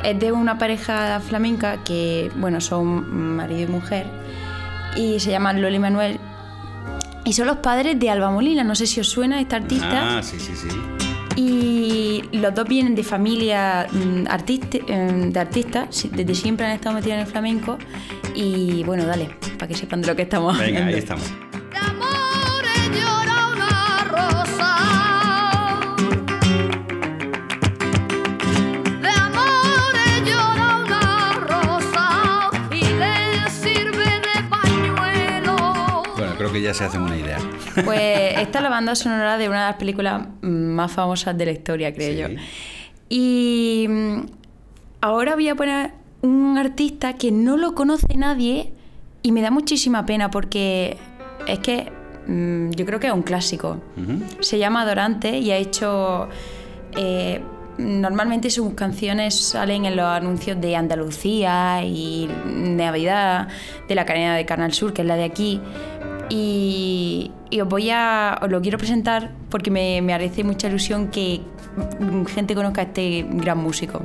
es 0.03 0.19
de 0.19 0.31
una 0.31 0.57
pareja 0.59 1.19
flamenca 1.19 1.83
que, 1.83 2.31
bueno, 2.35 2.61
son 2.61 3.35
marido 3.37 3.61
y 3.61 3.67
mujer, 3.67 4.05
y 4.95 5.19
se 5.19 5.31
llaman 5.31 5.61
Loli 5.63 5.77
y 5.77 5.79
Manuel. 5.79 6.19
Y 7.25 7.33
son 7.33 7.47
los 7.47 7.57
padres 7.57 7.97
de 7.99 8.09
Alba 8.09 8.29
Molina, 8.29 8.63
no 8.65 8.75
sé 8.75 8.85
si 8.85 8.99
os 8.99 9.07
suena 9.07 9.39
esta 9.41 9.55
artista. 9.55 10.17
Ah, 10.17 10.21
sí, 10.21 10.39
sí, 10.39 10.51
sí. 10.55 10.67
Y 11.35 12.23
los 12.31 12.53
dos 12.53 12.67
vienen 12.67 12.95
de 12.95 13.03
familia 13.03 13.87
mm, 13.91 13.97
eh, 13.97 14.25
artista, 14.29 14.77
de 14.77 15.39
artistas, 15.39 16.07
desde 16.11 16.35
siempre 16.35 16.65
han 16.65 16.73
estado 16.73 16.95
metidos 16.95 17.15
en 17.15 17.19
el 17.21 17.27
flamenco. 17.27 17.77
Y 18.35 18.83
bueno, 18.83 19.05
dale, 19.05 19.29
para 19.57 19.67
que 19.67 19.75
sepan 19.75 20.01
de 20.01 20.07
lo 20.07 20.15
que 20.15 20.23
estamos 20.23 20.57
Venga, 20.57 20.85
ahí 20.85 20.95
estamos. 20.95 21.31
Bueno, 36.17 36.35
creo 36.37 36.51
que 36.51 36.61
ya 36.61 36.73
se 36.73 36.83
hacen 36.83 37.01
una 37.01 37.17
idea. 37.17 37.37
Pues 37.85 38.37
esta 38.37 38.59
es 38.59 38.63
la 38.63 38.69
banda 38.69 38.95
sonora 38.95 39.37
de 39.37 39.49
una 39.49 39.61
de 39.65 39.67
las 39.71 39.75
películas 39.77 40.27
más 40.41 40.91
famosas 40.91 41.37
de 41.37 41.45
la 41.45 41.51
historia, 41.51 41.93
creo 41.93 42.27
Sí. 42.27 42.33
yo. 42.35 42.41
Y 43.09 43.85
mm, 43.89 44.19
ahora 45.01 45.35
voy 45.35 45.49
a 45.49 45.55
poner 45.55 45.91
un 46.21 46.57
artista 46.57 47.13
que 47.13 47.31
no 47.31 47.57
lo 47.57 47.75
conoce 47.75 48.15
nadie 48.15 48.73
y 49.21 49.31
me 49.31 49.41
da 49.41 49.51
muchísima 49.51 50.05
pena 50.05 50.29
porque 50.31 50.97
es 51.47 51.59
que 51.59 51.91
mm, 52.27 52.71
yo 52.71 52.85
creo 52.85 52.99
que 52.99 53.07
es 53.07 53.13
un 53.13 53.23
clásico. 53.23 53.81
Se 54.39 54.57
llama 54.57 54.85
Dorante 54.85 55.37
y 55.39 55.51
ha 55.51 55.57
hecho... 55.57 56.29
eh, 56.95 57.41
normalmente 57.75 58.51
sus 58.51 58.75
canciones 58.75 59.33
salen 59.33 59.85
en 59.85 59.95
los 59.95 60.05
anuncios 60.05 60.61
de 60.61 60.75
Andalucía 60.75 61.83
y 61.83 62.29
Navidad, 62.45 63.47
de 63.87 63.95
la 63.95 64.05
cadena 64.05 64.35
de 64.35 64.45
Canal 64.45 64.73
Sur, 64.73 64.93
que 64.93 65.01
es 65.01 65.07
la 65.07 65.15
de 65.15 65.23
aquí. 65.23 65.59
Y, 66.29 67.31
y 67.49 67.61
os 67.61 67.67
voy 67.67 67.89
a. 67.89 68.39
os 68.41 68.49
lo 68.49 68.61
quiero 68.61 68.77
presentar 68.77 69.31
porque 69.49 69.69
me, 69.71 70.01
me 70.01 70.13
hace 70.13 70.43
mucha 70.43 70.67
ilusión 70.67 71.09
que 71.09 71.41
gente 72.33 72.55
conozca 72.55 72.81
a 72.81 72.83
este 72.85 73.25
gran 73.29 73.57
músico. 73.57 74.01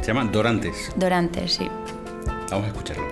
Se 0.00 0.06
llama 0.08 0.24
Dorantes. 0.24 0.92
Dorante, 0.96 1.46
sí. 1.48 1.68
Vamos 2.50 2.66
a 2.66 2.68
escucharlo. 2.68 3.04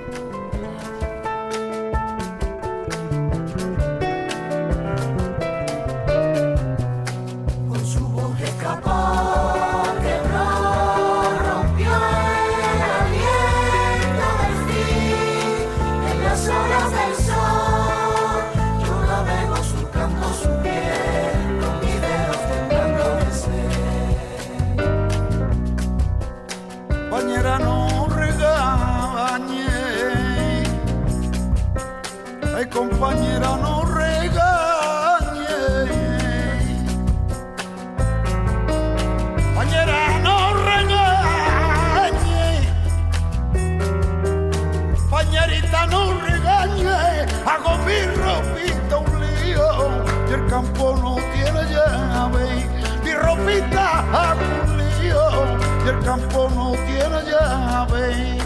Campo 56.02 56.48
no 56.54 56.72
tiene 56.72 57.22
llave. 57.30 58.38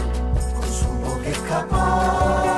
Con 0.53 0.71
su 0.71 0.87
boca 0.87 1.29
escapó. 1.29 2.56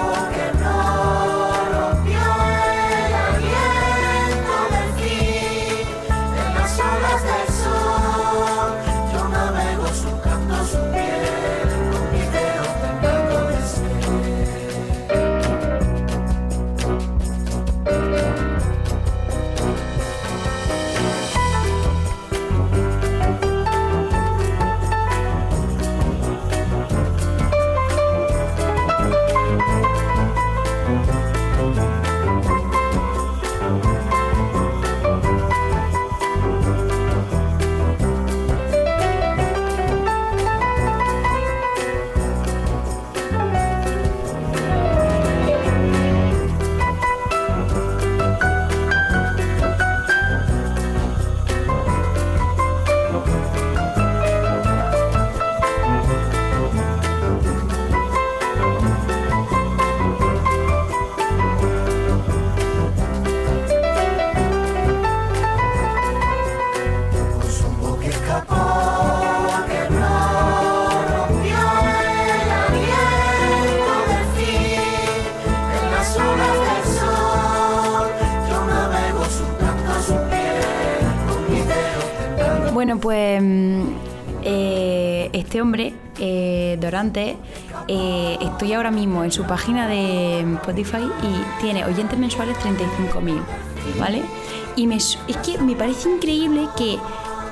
Bueno, 83.00 83.02
pues 83.02 83.42
mm, 83.42 83.82
eh, 84.44 85.30
este 85.34 85.62
hombre, 85.62 85.94
eh, 86.20 86.78
Dorante, 86.80 87.38
eh, 87.88 88.38
estoy 88.42 88.74
ahora 88.74 88.92
mismo 88.92 89.24
en 89.24 89.32
su 89.32 89.44
página 89.44 89.88
de 89.88 90.42
Spotify 90.56 91.08
y 91.24 91.62
tiene 91.62 91.86
oyentes 91.86 92.18
mensuales 92.18 92.58
35.000, 92.58 93.42
¿vale? 94.00 94.22
Y 94.76 94.88
me, 94.88 94.98
es 94.98 95.18
que 95.46 95.58
me 95.60 95.76
parece 95.76 96.10
increíble 96.10 96.68
que 96.78 96.98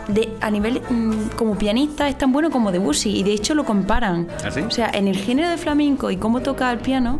de, 0.07 0.29
a 0.41 0.49
nivel 0.49 0.81
mm, 0.89 1.36
como 1.36 1.57
pianista 1.57 2.07
es 2.07 2.17
tan 2.17 2.31
bueno 2.31 2.49
como 2.49 2.71
Debussy 2.71 3.17
y 3.17 3.23
de 3.23 3.33
hecho 3.33 3.53
lo 3.53 3.65
comparan. 3.65 4.27
¿Ah, 4.45 4.51
sí? 4.51 4.62
O 4.62 4.71
sea, 4.71 4.89
en 4.93 5.07
el 5.07 5.17
género 5.17 5.49
de 5.49 5.57
flamenco 5.57 6.12
y 6.12 6.17
cómo 6.17 6.41
toca 6.41 6.71
el 6.71 6.79
piano 6.79 7.19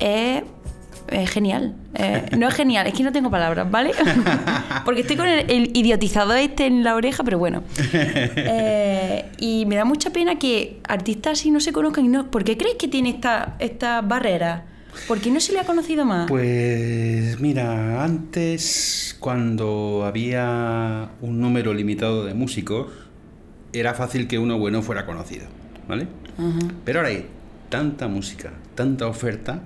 es, 0.00 0.42
es 1.08 1.30
genial. 1.30 1.74
Eh, 1.94 2.26
no 2.36 2.48
es 2.48 2.54
genial, 2.54 2.86
es 2.86 2.94
que 2.94 3.02
no 3.02 3.12
tengo 3.12 3.30
palabras, 3.30 3.70
¿vale? 3.70 3.92
Porque 4.84 5.00
estoy 5.02 5.16
con 5.16 5.26
el, 5.26 5.50
el 5.50 5.76
idiotizado 5.76 6.34
este 6.34 6.66
en 6.66 6.84
la 6.84 6.94
oreja, 6.94 7.24
pero 7.24 7.38
bueno. 7.38 7.62
Eh, 8.48 9.24
y 9.38 9.66
me 9.66 9.76
da 9.76 9.84
mucha 9.84 10.10
pena 10.10 10.38
que 10.38 10.80
artistas 10.86 11.40
así 11.40 11.50
no 11.50 11.60
se 11.60 11.72
conozcan. 11.72 12.04
Y 12.04 12.08
no, 12.08 12.30
¿Por 12.30 12.44
qué 12.44 12.56
crees 12.56 12.76
que 12.76 12.88
tiene 12.88 13.10
esta, 13.10 13.56
esta 13.58 14.00
barrera? 14.00 14.64
¿Por 15.08 15.20
qué 15.20 15.30
no 15.30 15.40
se 15.40 15.52
le 15.52 15.60
ha 15.60 15.64
conocido 15.64 16.04
más? 16.04 16.28
Pues 16.28 17.38
mira, 17.40 18.02
antes 18.04 19.16
cuando 19.20 20.04
había 20.04 21.10
un 21.20 21.40
número 21.40 21.74
limitado 21.74 22.24
de 22.24 22.34
músicos, 22.34 22.88
era 23.72 23.94
fácil 23.94 24.26
que 24.26 24.38
uno 24.38 24.58
bueno 24.58 24.82
fuera 24.82 25.06
conocido, 25.06 25.46
¿vale? 25.88 26.08
Pero 26.84 27.00
ahora 27.00 27.10
hay 27.10 27.26
tanta 27.68 28.08
música, 28.08 28.52
tanta 28.74 29.06
oferta, 29.06 29.62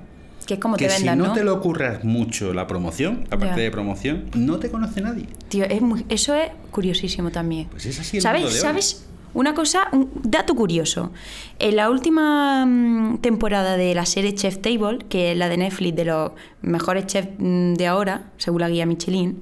que 0.50 0.54
es 0.54 0.60
como 0.60 0.76
que 0.76 0.86
te 0.88 0.90
si 0.94 0.98
vendan, 1.04 1.18
no, 1.18 1.26
¿no? 1.28 1.32
te 1.32 1.44
lo 1.44 1.54
ocurras 1.54 2.02
mucho 2.02 2.52
la 2.52 2.66
promoción, 2.66 3.24
la 3.30 3.38
parte 3.38 3.60
de 3.60 3.70
promoción, 3.70 4.24
no 4.34 4.58
te 4.58 4.68
conoce 4.68 5.00
nadie. 5.00 5.26
Tío, 5.48 5.64
es 5.64 5.80
muy- 5.80 6.04
eso 6.08 6.34
es 6.34 6.50
curiosísimo 6.72 7.30
también. 7.30 7.68
Pues 7.70 7.86
es 7.86 8.00
así 8.00 8.16
el 8.16 8.22
¿Sabes? 8.24 8.40
mundo 8.42 8.54
de. 8.56 8.60
¿Sabes? 8.60 9.06
Una 9.32 9.54
cosa, 9.54 9.86
un 9.92 10.10
dato 10.24 10.56
curioso. 10.56 11.12
En 11.60 11.76
la 11.76 11.88
última 11.88 12.66
mm, 12.66 13.18
temporada 13.18 13.76
de 13.76 13.94
la 13.94 14.04
serie 14.06 14.34
Chef 14.34 14.58
Table, 14.58 14.98
que 15.08 15.30
es 15.30 15.38
la 15.38 15.48
de 15.48 15.56
Netflix 15.58 15.94
de 15.94 16.04
los 16.06 16.32
mejores 16.62 17.06
chefs 17.06 17.28
mm, 17.38 17.74
de 17.74 17.86
ahora, 17.86 18.24
según 18.38 18.60
la 18.62 18.68
guía 18.68 18.86
Michelin, 18.86 19.40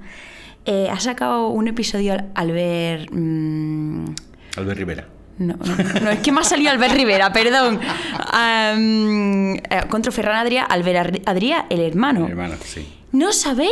eh, 0.65 0.89
ha 0.91 0.99
sacado 0.99 1.47
un 1.47 1.67
episodio 1.67 2.13
al, 2.13 2.29
al 2.35 2.51
ver. 2.51 3.11
mm, 3.11 4.13
Albert 4.57 4.77
Rivera. 4.77 5.07
No, 5.39 5.55
no, 5.55 5.99
no, 6.01 6.09
es 6.11 6.19
que 6.19 6.31
me 6.31 6.41
ha 6.41 6.43
salido 6.43 6.69
Albert 6.71 6.93
Rivera, 6.93 7.31
perdón. 7.31 7.79
Am, 8.31 9.55
eh, 9.55 9.61
contra 9.89 10.11
Ferran 10.11 10.45
Adrià, 10.45 10.63
Albert 10.63 11.27
Adrià, 11.27 11.65
el 11.69 11.79
hermano. 11.79 12.27
Hermano, 12.27 12.55
sí. 12.63 12.85
¿No 13.13 13.31
sabéis 13.31 13.71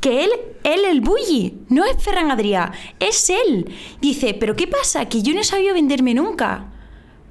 que 0.00 0.24
él, 0.24 0.30
él 0.62 0.84
el 0.88 1.00
bully? 1.00 1.58
No 1.68 1.84
es 1.84 2.02
Ferran 2.02 2.30
Adrià, 2.30 2.72
es 3.00 3.28
él. 3.28 3.70
Dice, 4.00 4.34
¿pero 4.34 4.54
qué 4.54 4.66
pasa? 4.66 5.06
Que 5.06 5.22
yo 5.22 5.34
no 5.34 5.40
he 5.40 5.44
sabido 5.44 5.74
venderme 5.74 6.14
nunca. 6.14 6.66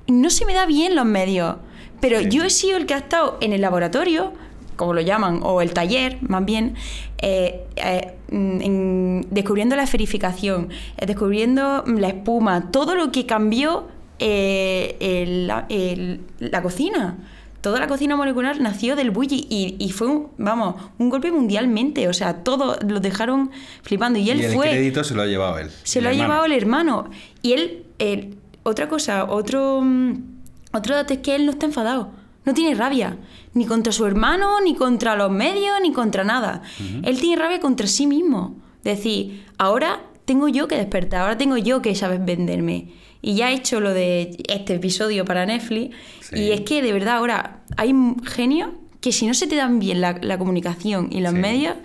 No 0.07 0.29
se 0.29 0.45
me 0.45 0.53
da 0.53 0.65
bien 0.65 0.95
los 0.95 1.05
medios. 1.05 1.55
Pero 2.01 2.21
yo 2.21 2.43
he 2.43 2.49
sido 2.49 2.77
el 2.77 2.85
que 2.85 2.93
ha 2.93 2.97
estado 2.97 3.37
en 3.41 3.53
el 3.53 3.61
laboratorio, 3.61 4.33
como 4.79 4.93
lo 4.93 5.01
llaman, 5.01 5.41
o 5.43 5.61
el 5.61 5.71
taller, 5.73 6.17
más 6.21 6.43
bien, 6.45 6.75
eh, 7.17 7.65
eh, 7.75 8.13
mm, 8.31 8.61
en- 8.61 9.27
descubriendo 9.29 9.75
la 9.75 9.83
esferificación, 9.83 10.69
eh, 10.97 11.05
descubriendo 11.05 11.83
la 11.85 12.07
espuma, 12.07 12.71
todo 12.71 12.95
lo 12.95 13.11
que 13.11 13.25
cambió 13.25 13.87
el- 14.99 15.47
la- 15.47 15.65
el- 15.69 16.21
la 16.39 16.61
cocina. 16.61 17.17
toda 17.61 17.77
la 17.77 17.87
cocina 17.87 18.15
molecular 18.15 18.61
nació 18.61 18.95
del 18.95 19.11
bully 19.11 19.45
y, 19.49 19.75
y 19.79 19.91
fue, 19.91 20.07
un, 20.07 20.27
vamos, 20.37 20.75
un 20.97 21.09
golpe 21.09 21.29
mundialmente. 21.29 22.07
O 22.07 22.13
sea, 22.13 22.35
todos 22.35 22.77
lo 22.87 23.01
dejaron 23.01 23.51
flipando. 23.83 24.17
Y 24.17 24.29
él 24.29 24.39
y 24.39 24.45
el 24.45 24.53
fue. 24.53 24.69
crédito 24.69 25.03
se 25.03 25.13
lo 25.13 25.23
ha 25.23 25.25
llevado 25.25 25.57
él. 25.59 25.67
Se 25.83 25.99
lo 25.99 26.07
ha 26.07 26.13
llevado 26.13 26.45
el 26.45 26.53
hermano. 26.53 27.09
Y 27.41 27.51
él, 27.51 27.83
él- 27.99 28.37
otra 28.63 28.87
cosa, 28.87 29.25
otro, 29.25 29.81
mm, 29.83 30.13
otro 30.71 30.95
dato 30.95 31.11
es 31.13 31.19
que 31.19 31.35
él 31.35 31.45
no 31.45 31.51
está 31.51 31.65
enfadado. 31.65 32.11
No 32.45 32.53
tiene 32.53 32.75
rabia. 32.75 33.17
Ni 33.53 33.65
contra 33.65 33.91
su 33.91 34.05
hermano, 34.05 34.61
ni 34.61 34.75
contra 34.75 35.15
los 35.15 35.31
medios, 35.31 35.75
ni 35.81 35.91
contra 35.91 36.23
nada. 36.23 36.61
Él 37.03 37.19
tiene 37.19 37.41
rabia 37.41 37.59
contra 37.59 37.87
sí 37.87 38.07
mismo. 38.07 38.55
Decir, 38.83 39.45
ahora 39.57 40.01
tengo 40.25 40.47
yo 40.47 40.67
que 40.67 40.75
despertar, 40.77 41.21
ahora 41.21 41.37
tengo 41.37 41.57
yo 41.57 41.81
que 41.81 41.93
saber 41.95 42.19
venderme. 42.21 42.89
Y 43.21 43.35
ya 43.35 43.51
he 43.51 43.55
hecho 43.55 43.81
lo 43.81 43.93
de 43.93 44.37
este 44.47 44.75
episodio 44.75 45.25
para 45.25 45.45
Netflix. 45.45 45.95
Sí. 46.21 46.35
Y 46.39 46.51
es 46.51 46.61
que 46.61 46.81
de 46.81 46.93
verdad 46.93 47.17
ahora 47.17 47.61
hay 47.75 47.93
genios 48.25 48.69
que 49.01 49.11
si 49.11 49.27
no 49.27 49.33
se 49.33 49.47
te 49.47 49.55
dan 49.55 49.79
bien 49.79 49.99
la, 50.01 50.17
la 50.21 50.37
comunicación 50.37 51.09
y 51.11 51.19
los 51.19 51.33
Sí. 51.33 51.37
medios, 51.39 51.75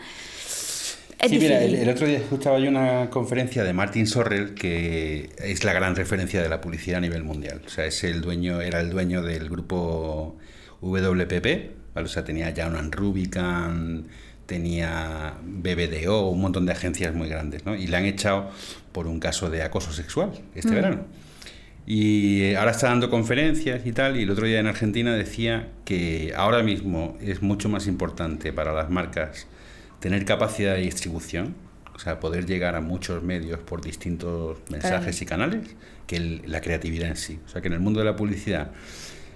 es 1.20 1.30
sí, 1.30 1.38
mira, 1.38 1.62
el 1.62 1.88
otro 1.88 2.06
día 2.06 2.18
escuchaba 2.18 2.58
yo 2.58 2.68
una 2.68 3.08
conferencia 3.08 3.64
de 3.64 3.72
Martin 3.72 4.06
Sorrell, 4.06 4.54
que 4.54 5.30
es 5.38 5.64
la 5.64 5.72
gran 5.72 5.96
referencia 5.96 6.42
de 6.42 6.48
la 6.48 6.60
publicidad 6.60 6.98
a 6.98 7.00
nivel 7.00 7.24
mundial. 7.24 7.62
O 7.66 7.68
sea, 7.70 7.86
es 7.86 8.04
el 8.04 8.20
dueño, 8.20 8.60
era 8.60 8.80
el 8.80 8.90
dueño 8.90 9.22
del 9.22 9.48
grupo 9.48 10.36
WPP, 10.90 11.94
¿vale? 11.94 12.06
o 12.06 12.08
sea, 12.08 12.24
tenía 12.24 12.52
Jan 12.54 12.90
Rubicon, 12.92 14.06
tenía 14.46 15.34
BBDO, 15.42 16.28
un 16.30 16.40
montón 16.40 16.66
de 16.66 16.72
agencias 16.72 17.14
muy 17.14 17.28
grandes, 17.28 17.64
¿no? 17.64 17.74
Y 17.74 17.86
le 17.86 17.96
han 17.96 18.04
echado 18.04 18.50
por 18.92 19.06
un 19.06 19.18
caso 19.20 19.48
de 19.50 19.62
acoso 19.62 19.92
sexual 19.92 20.32
este 20.54 20.70
Mm. 20.70 20.74
verano. 20.74 21.06
Y 21.86 22.42
eh, 22.42 22.56
ahora 22.56 22.70
está 22.70 22.88
dando 22.88 23.10
conferencias 23.10 23.84
y 23.86 23.92
tal, 23.92 24.16
y 24.18 24.22
el 24.22 24.30
otro 24.30 24.46
día 24.46 24.58
en 24.60 24.66
Argentina 24.66 25.14
decía 25.14 25.68
que 25.84 26.32
ahora 26.36 26.62
mismo 26.62 27.16
es 27.20 27.42
mucho 27.42 27.68
más 27.68 27.86
importante 27.86 28.52
para 28.52 28.72
las 28.72 28.88
marcas 28.90 29.46
tener 30.00 30.24
capacidad 30.24 30.74
de 30.74 30.80
distribución, 30.82 31.54
o 31.94 31.98
sea, 31.98 32.20
poder 32.20 32.46
llegar 32.46 32.74
a 32.74 32.80
muchos 32.80 33.22
medios 33.22 33.60
por 33.60 33.82
distintos 33.82 34.58
mensajes 34.70 35.20
y 35.22 35.26
canales, 35.26 35.76
que 36.06 36.16
el- 36.16 36.42
la 36.46 36.60
creatividad 36.60 37.08
en 37.08 37.16
sí. 37.16 37.38
O 37.46 37.48
sea, 37.48 37.60
que 37.60 37.68
en 37.68 37.74
el 37.74 37.80
mundo 37.80 38.00
de 38.00 38.06
la 38.06 38.16
publicidad, 38.16 38.72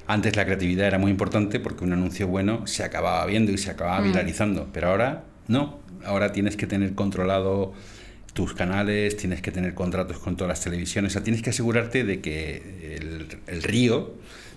antes 0.09 0.37
la 0.37 0.45
creatividad 0.47 0.87
era 0.87 0.99
muy 0.99 1.11
importante 1.11 1.61
porque 1.61 1.85
un 1.85 1.93
anuncio 1.93 2.27
bueno 2.27 2.67
se 2.67 2.83
acababa 2.83 3.25
viendo 3.27 3.53
y 3.53 3.59
se 3.59 3.71
acababa 3.71 4.01
viralizando, 4.01 4.69
pero 4.73 4.89
ahora 4.89 5.25
no, 5.47 5.79
ahora 6.05 6.33
tienes 6.33 6.57
que 6.57 6.67
tener 6.67 6.95
controlado 6.95 7.75
tus 8.33 8.55
canales, 8.55 9.17
tienes 9.17 9.43
que 9.43 9.53
tener 9.53 9.75
contratos 9.75 10.19
con 10.19 10.37
todas 10.37 10.49
las 10.49 10.61
televisiones, 10.63 11.13
o 11.13 11.15
sea, 11.15 11.23
tienes 11.23 11.43
que 11.43 11.51
asegurarte 11.51 12.05
de 12.05 12.21
que 12.21 12.97
el, 12.97 13.39
el 13.47 13.63
río 13.63 14.15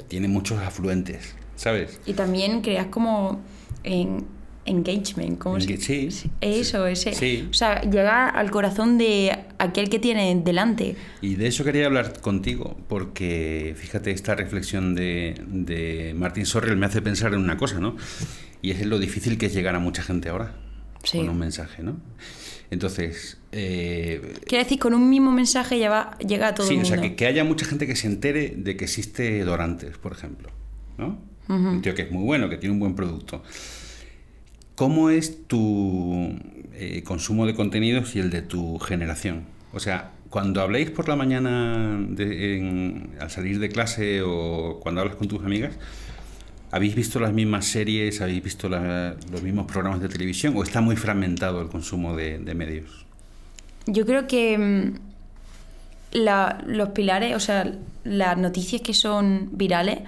tiene 0.07 0.29
muchos 0.29 0.59
afluentes, 0.61 1.35
¿sabes? 1.57 1.99
Y 2.05 2.13
también 2.13 2.61
creas 2.61 2.87
como 2.87 3.41
en 3.83 4.25
engagement, 4.65 5.37
como 5.39 5.57
Enga- 5.57 5.77
sí, 5.77 6.09
eso, 6.41 6.85
ese, 6.87 7.13
sí. 7.13 7.47
o 7.49 7.53
sea, 7.53 7.81
llegar 7.81 8.35
al 8.35 8.51
corazón 8.51 8.97
de 8.97 9.35
aquel 9.57 9.89
que 9.89 9.99
tiene 9.99 10.39
delante. 10.43 10.95
Y 11.21 11.35
de 11.35 11.47
eso 11.47 11.63
quería 11.63 11.87
hablar 11.87 12.21
contigo, 12.21 12.77
porque 12.87 13.73
fíjate, 13.77 14.11
esta 14.11 14.35
reflexión 14.35 14.93
de, 14.95 15.41
de 15.47 16.13
Martin 16.15 16.45
Sorrell 16.45 16.77
me 16.77 16.85
hace 16.85 17.01
pensar 17.01 17.33
en 17.33 17.39
una 17.39 17.57
cosa, 17.57 17.79
¿no? 17.79 17.95
Y 18.61 18.71
es 18.71 18.85
lo 18.85 18.99
difícil 18.99 19.37
que 19.37 19.47
es 19.47 19.53
llegar 19.53 19.75
a 19.75 19.79
mucha 19.79 20.03
gente 20.03 20.29
ahora 20.29 20.55
Sí. 21.03 21.17
con 21.17 21.29
un 21.29 21.39
mensaje, 21.39 21.81
¿no? 21.81 21.97
Entonces, 22.69 23.37
eh, 23.51 24.33
Quiere 24.45 24.63
decir, 24.63 24.79
con 24.79 24.93
un 24.93 25.09
mismo 25.09 25.31
mensaje 25.31 25.77
ya 25.79 25.89
va, 25.89 26.17
llega 26.19 26.49
a 26.49 26.55
todo 26.55 26.67
sí, 26.67 26.73
el 26.75 26.79
o 26.79 26.83
mundo. 26.83 26.95
sea, 26.95 27.01
que, 27.01 27.15
que 27.15 27.25
haya 27.25 27.43
mucha 27.43 27.65
gente 27.65 27.85
que 27.87 27.95
se 27.95 28.07
entere 28.07 28.53
de 28.55 28.77
que 28.77 28.85
existe 28.85 29.43
Dorantes, 29.43 29.97
por 29.97 30.13
ejemplo, 30.13 30.49
¿no? 30.97 31.19
Un 31.49 31.81
tío 31.81 31.93
que 31.95 32.03
es 32.03 32.11
muy 32.11 32.23
bueno, 32.23 32.47
que 32.49 32.55
tiene 32.57 32.71
un 32.73 32.79
buen 32.79 32.95
producto. 32.95 33.43
¿Cómo 34.75 35.09
es 35.09 35.47
tu 35.47 36.33
eh, 36.73 37.03
consumo 37.03 37.45
de 37.45 37.53
contenidos 37.53 38.15
y 38.15 38.19
el 38.19 38.29
de 38.29 38.41
tu 38.41 38.79
generación? 38.79 39.43
O 39.73 39.79
sea, 39.79 40.11
cuando 40.29 40.61
habléis 40.61 40.89
por 40.89 41.07
la 41.09 41.15
mañana 41.15 41.99
de- 42.09 42.57
en- 42.57 43.09
al 43.19 43.29
salir 43.29 43.59
de 43.59 43.69
clase 43.69 44.21
o 44.25 44.79
cuando 44.81 45.01
hablas 45.01 45.15
con 45.17 45.27
tus 45.27 45.43
amigas, 45.43 45.73
¿habéis 46.71 46.95
visto 46.95 47.19
las 47.19 47.33
mismas 47.33 47.65
series, 47.65 48.21
habéis 48.21 48.43
visto 48.43 48.69
la- 48.69 49.15
los 49.31 49.43
mismos 49.43 49.65
programas 49.67 50.01
de 50.01 50.09
televisión 50.09 50.53
o 50.55 50.63
está 50.63 50.81
muy 50.81 50.95
fragmentado 50.95 51.61
el 51.61 51.67
consumo 51.67 52.15
de, 52.15 52.39
de 52.39 52.55
medios? 52.55 53.05
Yo 53.87 54.05
creo 54.05 54.25
que 54.27 54.57
mm, 54.57 54.93
la- 56.13 56.63
los 56.65 56.89
pilares, 56.89 57.35
o 57.35 57.39
sea, 57.39 57.71
las 58.03 58.37
noticias 58.37 58.81
que 58.81 58.93
son 58.93 59.49
virales, 59.53 59.99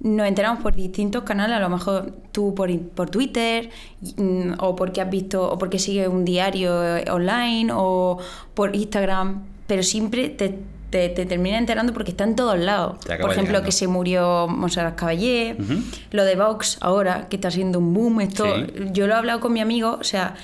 nos 0.00 0.26
enteramos 0.28 0.62
por 0.62 0.74
distintos 0.74 1.22
canales, 1.24 1.56
a 1.56 1.60
lo 1.60 1.68
mejor 1.70 2.12
tú 2.32 2.54
por, 2.54 2.76
por 2.80 3.08
Twitter, 3.10 3.70
mm, 4.16 4.52
o 4.58 4.76
porque 4.76 5.00
has 5.00 5.10
visto, 5.10 5.50
o 5.50 5.58
porque 5.58 5.78
sigues 5.78 6.08
un 6.08 6.24
diario 6.24 6.96
eh, 6.98 7.04
online, 7.10 7.72
o 7.74 8.18
por 8.54 8.76
Instagram, 8.76 9.42
pero 9.66 9.82
siempre 9.82 10.28
te, 10.28 10.58
te, 10.90 11.08
te 11.08 11.26
terminas 11.26 11.58
enterando 11.60 11.92
porque 11.92 12.10
está 12.12 12.24
en 12.24 12.36
todos 12.36 12.58
lados. 12.58 12.98
Por 13.04 13.10
ejemplo, 13.32 13.34
llegando. 13.42 13.62
que 13.64 13.72
se 13.72 13.88
murió 13.88 14.46
Monserrat 14.48 14.94
Caballé, 14.96 15.56
lo 16.10 16.24
de 16.24 16.36
Vox 16.36 16.78
ahora, 16.82 17.26
que 17.28 17.36
está 17.36 17.50
siendo 17.50 17.78
un 17.78 17.92
boom, 17.94 18.20
esto, 18.20 18.44
Sí. 18.44 18.72
yo 18.92 19.06
lo 19.06 19.14
he 19.14 19.16
hablado 19.16 19.40
con 19.40 19.52
mi 19.52 19.60
amigo, 19.60 19.96
o 20.00 20.04
sea, 20.04 20.34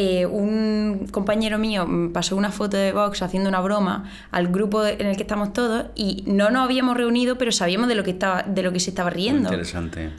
eh, 0.00 0.26
un 0.26 1.08
compañero 1.10 1.58
mío 1.58 1.84
pasó 2.12 2.36
una 2.36 2.52
foto 2.52 2.76
de 2.76 2.92
Vox 2.92 3.20
haciendo 3.20 3.48
una 3.48 3.60
broma 3.60 4.08
al 4.30 4.46
grupo 4.46 4.86
en 4.86 5.04
el 5.06 5.16
que 5.16 5.24
estamos 5.24 5.52
todos 5.52 5.86
y 5.96 6.22
no 6.24 6.50
nos 6.50 6.62
habíamos 6.64 6.96
reunido, 6.96 7.36
pero 7.36 7.50
sabíamos 7.50 7.88
de 7.88 7.96
lo 7.96 8.04
que 8.04 8.12
estaba, 8.12 8.44
de 8.44 8.62
lo 8.62 8.72
que 8.72 8.78
se 8.78 8.90
estaba 8.90 9.10
Muy 9.10 9.16
riendo. 9.16 9.48
interesante. 9.48 10.10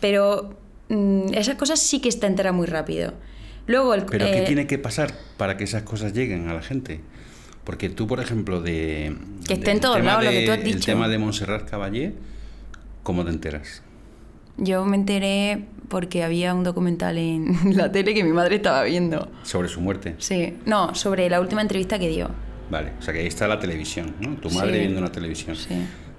Pero 0.00 0.58
mm, 0.90 1.32
esas 1.32 1.56
cosas 1.56 1.80
sí 1.80 2.00
que 2.00 2.10
te 2.10 2.26
enteras 2.26 2.52
muy 2.52 2.66
rápido. 2.66 3.14
Luego 3.66 3.94
el 3.94 4.04
Pero 4.04 4.26
¿qué 4.26 4.42
eh, 4.42 4.46
tiene 4.46 4.66
que 4.66 4.78
pasar 4.78 5.14
para 5.38 5.56
que 5.56 5.64
esas 5.64 5.82
cosas 5.84 6.12
lleguen 6.12 6.50
a 6.50 6.54
la 6.54 6.60
gente? 6.62 7.00
Porque 7.64 7.88
tú, 7.88 8.06
por 8.06 8.20
ejemplo, 8.20 8.60
de... 8.60 9.16
Que 9.48 9.54
esté 9.54 9.70
en 9.70 9.80
todos 9.80 10.02
lados 10.04 10.24
lo 10.24 10.30
que 10.30 10.44
tú 10.44 10.52
has 10.52 10.58
El 10.58 10.64
dicho. 10.64 10.84
tema 10.84 11.08
de 11.08 11.16
Montserrat 11.16 11.70
Caballé, 11.70 12.12
¿cómo 13.02 13.24
te 13.24 13.30
enteras? 13.30 13.82
Yo 14.56 14.84
me 14.84 14.96
enteré 14.96 15.64
porque 15.88 16.22
había 16.24 16.54
un 16.54 16.64
documental 16.64 17.18
en 17.18 17.56
la 17.76 17.90
tele 17.92 18.14
que 18.14 18.24
mi 18.24 18.32
madre 18.32 18.56
estaba 18.56 18.82
viendo. 18.84 19.30
Sobre 19.42 19.68
su 19.68 19.80
muerte. 19.80 20.14
Sí, 20.18 20.54
no, 20.66 20.94
sobre 20.94 21.28
la 21.28 21.40
última 21.40 21.60
entrevista 21.62 21.98
que 21.98 22.08
dio. 22.08 22.30
Vale, 22.70 22.92
o 22.98 23.02
sea 23.02 23.12
que 23.12 23.20
ahí 23.20 23.26
está 23.26 23.46
la 23.48 23.58
televisión, 23.60 24.14
¿no? 24.20 24.36
Tu 24.36 24.50
madre 24.50 24.72
Sí. 24.74 24.78
viendo 24.80 24.98
una 24.98 25.12
televisión. 25.12 25.56
Sí. 25.56 25.74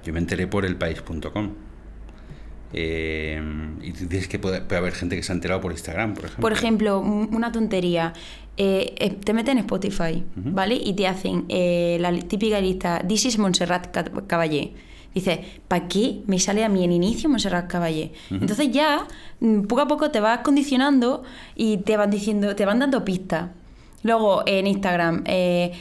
Yo 0.05 0.13
me 0.13 0.19
enteré 0.19 0.45
por 0.47 0.65
elpaís.com. 0.65 1.51
Eh, 2.75 3.39
y 3.81 3.91
dices 3.91 4.27
que 4.27 4.39
puede, 4.39 4.61
puede 4.61 4.79
haber 4.79 4.93
gente 4.93 5.15
que 5.15 5.23
se 5.23 5.31
ha 5.31 5.35
enterado 5.35 5.61
por 5.61 5.71
Instagram, 5.71 6.13
por 6.15 6.25
ejemplo. 6.25 6.41
Por 6.41 6.51
ejemplo, 6.53 6.99
un- 6.99 7.29
una 7.33 7.51
tontería. 7.51 8.13
Eh, 8.57 8.93
eh, 8.99 9.09
te 9.11 9.33
meten 9.33 9.57
en 9.57 9.63
Spotify, 9.63 10.23
¿vale? 10.35 10.75
Y 10.75 10.93
te 10.95 11.07
hacen 11.07 11.45
la 11.49 12.11
típica 12.19 12.59
lista 12.61 13.01
This 13.07 13.25
is 13.25 13.37
Montserrat 13.39 13.91
Ca- 13.91 14.05
Caballé. 14.27 14.73
Dices, 15.13 15.39
¿para 15.67 15.87
qué 15.87 16.21
me 16.27 16.39
sale 16.39 16.63
a 16.63 16.69
mí 16.69 16.83
en 16.83 16.91
inicio 16.91 17.29
Montserrat 17.29 17.67
Caballé? 17.67 18.13
Entonces 18.31 18.71
ya, 18.71 19.05
mm, 19.39 19.61
poco 19.63 19.81
a 19.81 19.87
poco 19.87 20.09
te 20.11 20.19
vas 20.19 20.39
condicionando 20.39 21.23
y 21.55 21.77
te 21.77 21.97
van 21.97 22.09
diciendo, 22.09 22.55
te 22.55 22.65
van 22.65 22.79
dando 22.79 23.05
pistas. 23.05 23.49
Luego 24.01 24.43
en 24.47 24.65
Instagram 24.67 25.23
eh, 25.27 25.71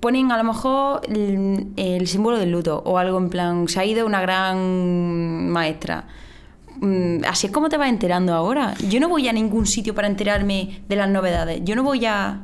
ponen 0.00 0.32
a 0.32 0.36
lo 0.36 0.44
mejor 0.44 1.02
el, 1.08 1.68
el 1.76 2.06
símbolo 2.08 2.38
del 2.38 2.50
luto 2.50 2.82
o 2.84 2.98
algo 2.98 3.18
en 3.18 3.30
plan, 3.30 3.68
se 3.68 3.78
ha 3.80 3.84
ido 3.84 4.04
una 4.06 4.20
gran 4.20 5.48
maestra. 5.50 6.06
Mm, 6.80 7.24
Así 7.28 7.46
es 7.46 7.52
como 7.52 7.68
te 7.68 7.76
vas 7.76 7.88
enterando 7.90 8.34
ahora. 8.34 8.74
Yo 8.88 9.00
no 9.00 9.08
voy 9.08 9.28
a 9.28 9.32
ningún 9.32 9.66
sitio 9.66 9.94
para 9.94 10.08
enterarme 10.08 10.80
de 10.88 10.96
las 10.96 11.08
novedades. 11.08 11.60
Yo 11.64 11.76
no 11.76 11.82
voy 11.82 12.06
a, 12.06 12.40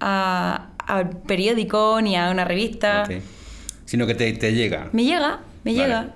a- 0.00 0.66
al 0.86 1.10
periódico 1.10 2.00
ni 2.02 2.16
a 2.16 2.30
una 2.30 2.44
revista. 2.44 3.04
Sino 3.84 4.06
que 4.06 4.14
te, 4.14 4.32
te 4.32 4.52
llega. 4.54 4.88
Me 4.92 5.04
llega, 5.04 5.40
me 5.64 5.72
Vale. 5.72 5.84
llega. 5.84 6.14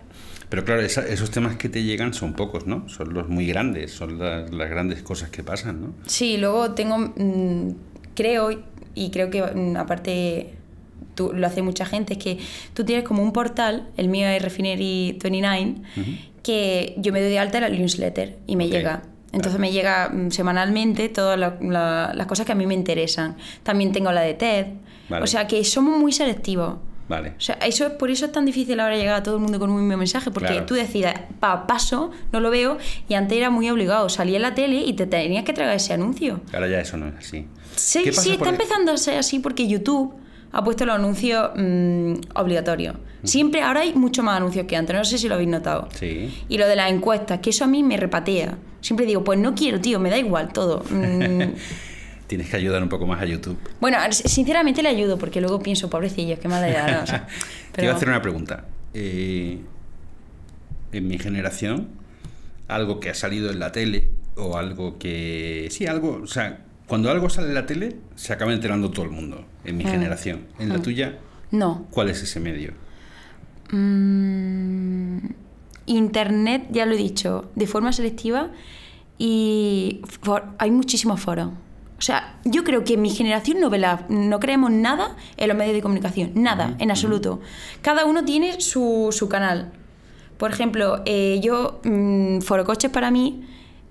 Pero 0.48 0.64
claro, 0.64 0.82
esa- 0.82 1.06
esos 1.06 1.30
temas 1.30 1.56
que 1.56 1.68
te 1.68 1.82
llegan 1.82 2.14
son 2.14 2.34
pocos, 2.34 2.66
¿no? 2.66 2.88
Son 2.88 3.12
los 3.12 3.28
muy 3.28 3.46
grandes, 3.46 3.92
son 3.92 4.18
las, 4.18 4.52
las 4.52 4.70
grandes 4.70 5.02
cosas 5.02 5.30
que 5.30 5.42
pasan, 5.42 5.80
¿no? 5.80 5.94
Sí, 6.06 6.36
luego 6.36 6.72
tengo, 6.72 6.98
mm, 6.98 7.70
creo, 8.14 8.50
y 8.94 9.10
creo 9.10 9.30
que 9.30 9.42
mm, 9.42 9.76
aparte 9.76 10.54
tú, 11.14 11.32
lo 11.34 11.46
hace 11.46 11.62
mucha 11.62 11.86
gente, 11.86 12.12
es 12.12 12.18
que 12.18 12.38
tú 12.74 12.84
tienes 12.84 13.04
como 13.04 13.22
un 13.22 13.32
portal, 13.32 13.88
el 13.96 14.08
mío 14.08 14.28
es 14.28 14.42
Refinery29, 14.44 15.82
que 16.42 16.94
yo 16.98 17.12
me 17.12 17.20
doy 17.20 17.30
de 17.30 17.38
alta 17.38 17.58
en 17.58 17.62
la 17.64 17.70
newsletter 17.70 18.36
y 18.46 18.56
me 18.56 18.68
llega. 18.68 19.02
Entonces 19.32 19.58
me 19.60 19.72
llega 19.72 20.10
mm, 20.10 20.30
semanalmente 20.30 21.08
todas 21.08 21.36
la- 21.38 21.58
la- 21.60 22.12
las 22.14 22.26
cosas 22.28 22.46
que 22.46 22.52
a 22.52 22.54
mí 22.54 22.66
me 22.66 22.74
interesan. 22.74 23.36
También 23.64 23.90
tengo 23.92 24.12
la 24.12 24.20
de 24.20 24.34
TED. 24.34 24.66
Vale. 25.08 25.24
O 25.24 25.26
sea 25.26 25.46
que 25.48 25.64
somos 25.64 25.98
muy 25.98 26.12
selectivos. 26.12 26.76
Vale. 27.08 27.34
O 27.36 27.40
sea, 27.40 27.56
eso, 27.56 27.86
es- 27.86 27.92
por 27.92 28.10
eso 28.10 28.26
es 28.26 28.32
tan 28.32 28.46
difícil 28.46 28.80
ahora 28.80 28.96
llegar 28.96 29.14
a 29.16 29.22
todo 29.22 29.34
el 29.36 29.40
mundo 29.42 29.58
con 29.58 29.70
un 29.70 29.80
mismo 29.82 29.98
mensaje, 29.98 30.30
porque 30.30 30.48
Claro. 30.48 30.66
tú 30.66 30.74
decides, 30.74 31.14
pa, 31.40 31.66
paso, 31.66 32.10
no 32.32 32.40
lo 32.40 32.50
veo, 32.50 32.78
y 33.08 33.14
antes 33.14 33.36
era 33.36 33.50
muy 33.50 33.68
obligado. 33.70 34.08
Salía 34.08 34.36
en 34.36 34.42
la 34.42 34.54
tele 34.54 34.76
y 34.84 34.94
te 34.94 35.06
tenías 35.06 35.44
que 35.44 35.52
tragar 35.52 35.76
ese 35.76 35.92
anuncio. 35.92 36.40
Ahora 36.52 36.68
ya 36.68 36.80
eso 36.80 36.96
no 36.96 37.08
es 37.08 37.14
así. 37.16 37.46
Sí, 37.76 38.00
¿Qué 38.04 38.10
pasa 38.10 38.22
sí, 38.22 38.30
está 38.32 38.48
empezando 38.48 38.92
a 38.92 38.96
ser 38.96 39.18
así 39.18 39.38
porque 39.40 39.66
YouTube 39.68 40.14
ha 40.52 40.62
puesto 40.62 40.86
los 40.86 40.94
anuncios 40.94 41.50
mm, 41.56 42.14
obligatorios. 42.36 42.96
Siempre, 43.24 43.62
ahora 43.62 43.80
hay 43.80 43.94
mucho 43.94 44.22
más 44.22 44.36
anuncios 44.36 44.66
que 44.66 44.76
antes, 44.76 44.94
no 44.94 45.04
sé 45.04 45.18
si 45.18 45.28
lo 45.28 45.34
habéis 45.34 45.48
notado. 45.50 45.88
Sí. 45.98 46.44
Y 46.48 46.58
lo 46.58 46.66
de 46.68 46.76
las 46.76 46.90
encuestas, 46.92 47.40
que 47.40 47.50
eso 47.50 47.64
a 47.64 47.66
mí 47.66 47.82
me 47.82 47.96
repatea. 47.96 48.56
Siempre 48.80 49.04
digo, 49.06 49.24
pues 49.24 49.38
no 49.38 49.54
quiero, 49.54 49.80
tío, 49.80 49.98
me 49.98 50.10
da 50.10 50.18
igual 50.18 50.52
todo. 50.52 50.84
Mm, 50.90 51.54
Tienes 52.26 52.48
que 52.48 52.56
ayudar 52.56 52.82
un 52.82 52.88
poco 52.88 53.06
más 53.06 53.20
a 53.20 53.26
YouTube. 53.26 53.58
bueno, 53.80 53.98
sinceramente 54.10 54.82
le 54.82 54.88
ayudo, 54.88 55.18
porque 55.18 55.40
luego 55.40 55.60
pienso, 55.60 55.90
pobrecillos, 55.90 56.38
qué 56.38 56.48
mala 56.48 57.04
sea, 57.04 57.26
Te 57.72 57.82
iba 57.84 57.92
a 57.92 57.96
hacer 57.96 58.08
una 58.08 58.22
pregunta. 58.22 58.64
Eh, 58.94 59.58
en 60.92 61.06
mi 61.08 61.18
generación, 61.18 61.88
algo 62.68 62.98
que 63.00 63.10
ha 63.10 63.14
salido 63.14 63.50
en 63.50 63.58
la 63.58 63.72
tele 63.72 64.08
o 64.36 64.56
algo 64.56 64.98
que... 64.98 65.68
Sí, 65.70 65.86
algo... 65.86 66.20
O 66.22 66.26
sea, 66.26 66.64
cuando 66.86 67.10
algo 67.10 67.28
sale 67.28 67.48
en 67.48 67.54
la 67.54 67.66
tele, 67.66 67.96
se 68.14 68.32
acaba 68.32 68.52
enterando 68.52 68.90
todo 68.90 69.04
el 69.04 69.10
mundo. 69.10 69.44
En 69.64 69.76
mi 69.76 69.84
Mm. 69.84 69.88
generación. 69.88 70.46
En 70.58 70.68
la 70.70 70.78
Mm. 70.78 70.82
tuya, 70.82 71.18
No. 71.50 71.86
¿cuál 71.90 72.08
es 72.10 72.22
ese 72.22 72.40
medio? 72.40 72.72
Mm, 73.70 75.18
Internet, 75.86 76.66
ya 76.70 76.86
lo 76.86 76.94
he 76.94 76.96
dicho, 76.96 77.50
de 77.54 77.66
forma 77.66 77.92
selectiva 77.92 78.50
y 79.18 80.00
for- 80.22 80.44
hay 80.58 80.70
muchísimos 80.70 81.20
foros. 81.20 81.50
O 81.98 82.02
sea, 82.02 82.38
yo 82.44 82.64
creo 82.64 82.84
que 82.84 82.96
mi 82.96 83.10
generación 83.10 83.60
no, 83.60 83.70
ve 83.70 83.78
la- 83.78 84.04
no 84.08 84.40
creemos 84.40 84.70
nada 84.70 85.16
en 85.36 85.48
los 85.48 85.56
medios 85.56 85.74
de 85.74 85.82
comunicación, 85.82 86.32
nada, 86.34 86.74
en 86.78 86.90
absoluto. 86.90 87.40
Cada 87.82 88.04
uno 88.04 88.24
tiene 88.24 88.60
su, 88.60 89.08
su 89.12 89.28
canal. 89.28 89.72
Por 90.36 90.50
ejemplo, 90.50 91.02
eh, 91.06 91.40
yo, 91.42 91.80
mm, 91.84 92.40
Forocoches 92.40 92.90
para 92.90 93.10
mí, 93.12 93.44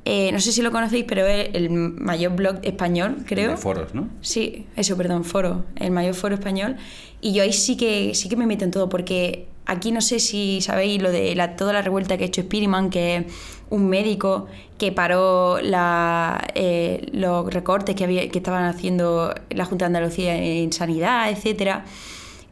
eh, 0.06 0.32
no 0.34 0.39
sé 0.41 0.51
si 0.51 0.62
lo 0.62 0.72
conocéis, 0.72 1.06
pero 1.08 1.26
es 1.26 1.49
el 1.54 1.70
mayor 1.70 2.36
blog 2.36 2.58
español, 2.64 3.24
creo. 3.26 3.51
De 3.51 3.58
foros, 3.58 3.95
¿no? 3.95 4.10
Sí, 4.20 4.68
eso, 4.76 4.97
perdón, 4.97 5.24
foro, 5.24 5.64
el 5.78 5.91
mayor 5.91 6.14
foro 6.14 6.36
español. 6.36 6.76
Y 7.22 7.32
yo 7.34 7.41
ahí 7.43 7.54
sí 7.54 7.78
que 7.78 8.14
sí 8.14 8.28
que 8.28 8.36
me 8.36 8.45
meto 8.45 8.66
en 8.66 8.72
todo, 8.72 8.89
porque 8.89 9.47
aquí 9.66 9.93
no 9.93 10.01
sé 10.01 10.20
si 10.20 10.60
sabéis 10.60 11.01
lo 11.01 11.10
de 11.10 11.34
la, 11.36 11.56
toda 11.56 11.72
la 11.72 11.82
revuelta 11.82 12.18
que 12.18 12.26
ha 12.26 12.28
hecho 12.28 12.41
Spiderman, 12.41 12.89
que 12.89 13.16
es 13.16 13.26
un 13.70 13.88
médico 13.88 14.47
que 14.84 14.92
paró 14.92 15.62
la, 15.62 16.46
eh, 16.56 17.08
los 17.14 17.54
recortes 17.54 17.96
que, 17.96 18.04
había, 18.04 18.28
que 18.28 18.40
estaban 18.40 18.66
haciendo 18.66 19.34
la 19.50 19.64
Junta 19.64 19.86
de 19.86 19.96
Andalucía 19.96 20.36
en 20.36 20.74
sanidad, 20.74 21.32
etcétera. 21.32 21.86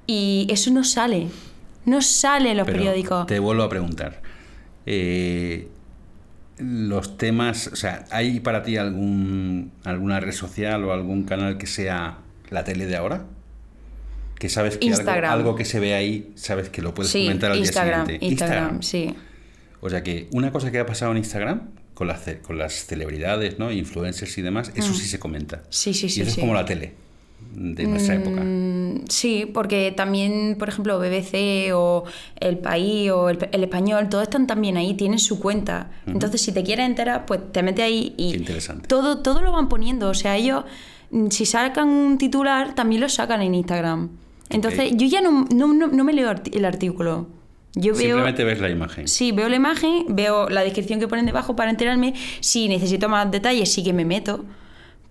Y 0.08 0.48
eso 0.50 0.72
no 0.72 0.86
sale, 0.86 1.28
no 1.84 2.02
sale 2.02 2.52
en 2.52 2.58
los 2.58 2.66
Pero 2.66 2.78
periódicos. 2.78 3.28
Te 3.28 3.38
vuelvo 3.40 3.64
a 3.64 3.70
preguntar. 3.70 4.22
Eh, 4.86 5.68
los 6.58 7.18
temas, 7.18 7.68
o 7.68 7.76
sea, 7.76 8.06
¿hay 8.12 8.40
para 8.40 8.64
ti 8.64 8.78
algún, 8.78 9.74
alguna 9.84 10.22
red 10.22 10.32
social 10.32 10.86
o 10.86 10.94
algún 10.94 11.24
canal 11.24 11.58
que 11.58 11.68
sea 11.68 12.20
la 12.50 12.64
tele 12.64 12.86
de 12.86 12.96
ahora? 12.96 13.26
Que 14.40 14.48
sabes 14.48 14.78
que 14.78 14.88
algo, 14.88 15.00
Instagram. 15.00 15.34
algo 15.34 15.56
que 15.56 15.66
se 15.66 15.82
ve 15.82 15.96
ahí, 15.96 16.32
sabes 16.36 16.70
que 16.70 16.82
lo 16.82 16.94
puedes 16.94 17.12
sí, 17.12 17.26
comentar 17.26 17.52
al 17.52 17.58
Instagram, 17.58 18.08
día 18.08 18.20
siguiente. 18.20 18.26
Instagram, 18.46 18.82
sí. 18.82 19.16
O 19.82 19.90
sea 19.90 20.02
que 20.02 20.30
una 20.32 20.54
cosa 20.54 20.72
que 20.72 20.80
ha 20.80 20.86
pasado 20.86 21.12
en 21.12 21.18
Instagram 21.18 21.81
con 22.02 22.08
las, 22.08 22.22
con 22.42 22.58
las 22.58 22.88
celebridades, 22.88 23.60
¿no? 23.60 23.72
Influencers 23.72 24.36
y 24.40 24.42
demás, 24.42 24.72
eso 24.74 24.90
Mm. 24.90 24.96
sí 24.96 25.06
se 25.06 25.20
comenta. 25.20 25.62
Sí, 25.70 25.94
sí, 25.94 26.08
y 26.08 26.10
sí, 26.10 26.22
eso 26.22 26.32
sí. 26.32 26.40
es 26.40 26.42
como 26.42 26.56
la 26.56 26.66
tele 26.66 26.96
de 27.54 27.84
nuestra 27.86 28.16
época. 28.16 28.42
Mm, 28.44 29.06
Sí, 29.08 29.46
porque 29.54 29.92
también, 29.96 30.56
por 30.58 30.68
ejemplo, 30.70 30.98
BBC 31.00 31.72
o 31.76 32.06
El 32.40 32.58
País 32.58 33.12
o 33.12 33.30
El, 33.30 33.38
el 33.52 33.64
Español, 33.64 34.10
todos 34.10 34.24
están 34.24 34.48
también 34.48 34.78
ahí, 34.78 34.96
tienen 34.96 35.20
su 35.20 35.40
cuenta. 35.40 35.92
Entonces, 36.08 36.42
si 36.42 36.52
te 36.52 36.64
quieres 36.64 36.88
enterar, 36.88 37.28
pues 37.28 37.40
te 37.52 37.62
metes 37.62 37.86
ahí 37.86 38.16
y 38.18 38.32
Qué 38.32 38.38
interesante. 38.38 38.88
todo, 38.88 39.20
todo 39.20 39.44
lo 39.44 39.52
van 39.52 39.70
poniendo. 39.70 40.10
O 40.10 40.14
sea, 40.16 40.38
ellos, 40.38 40.64
mm, 41.12 41.28
si 41.30 41.46
sacan 41.46 41.88
un 41.90 42.18
titular, 42.18 42.74
también 42.74 43.00
lo 43.02 43.10
sacan 43.10 43.44
en 43.44 43.54
Instagram. 43.54 44.10
Entonces, 44.50 44.94
yo 44.96 45.06
ya 45.08 45.22
no, 45.22 45.46
no, 45.54 45.68
no- 45.74 45.88
no 45.88 46.04
me 46.04 46.14
leo 46.14 46.32
el 46.52 46.66
artículo. 46.66 47.28
Yo 47.74 47.94
veo... 47.94 48.02
Simplemente 48.02 48.44
ves 48.44 48.60
la 48.60 48.70
imagen. 48.70 49.08
Sí, 49.08 49.32
veo 49.32 49.48
la 49.48 49.56
imagen, 49.56 50.06
veo 50.10 50.50
la 50.50 50.62
descripción 50.62 51.00
que 51.00 51.08
ponen 51.08 51.26
debajo 51.26 51.56
para 51.56 51.72
enterarme. 51.72 52.14
Si 52.42 52.68
necesito 52.68 53.08
más 53.08 53.32
detalles, 53.32 53.72
sí 53.72 53.84
que 53.84 53.94
me 53.94 54.06
meto. 54.06 54.46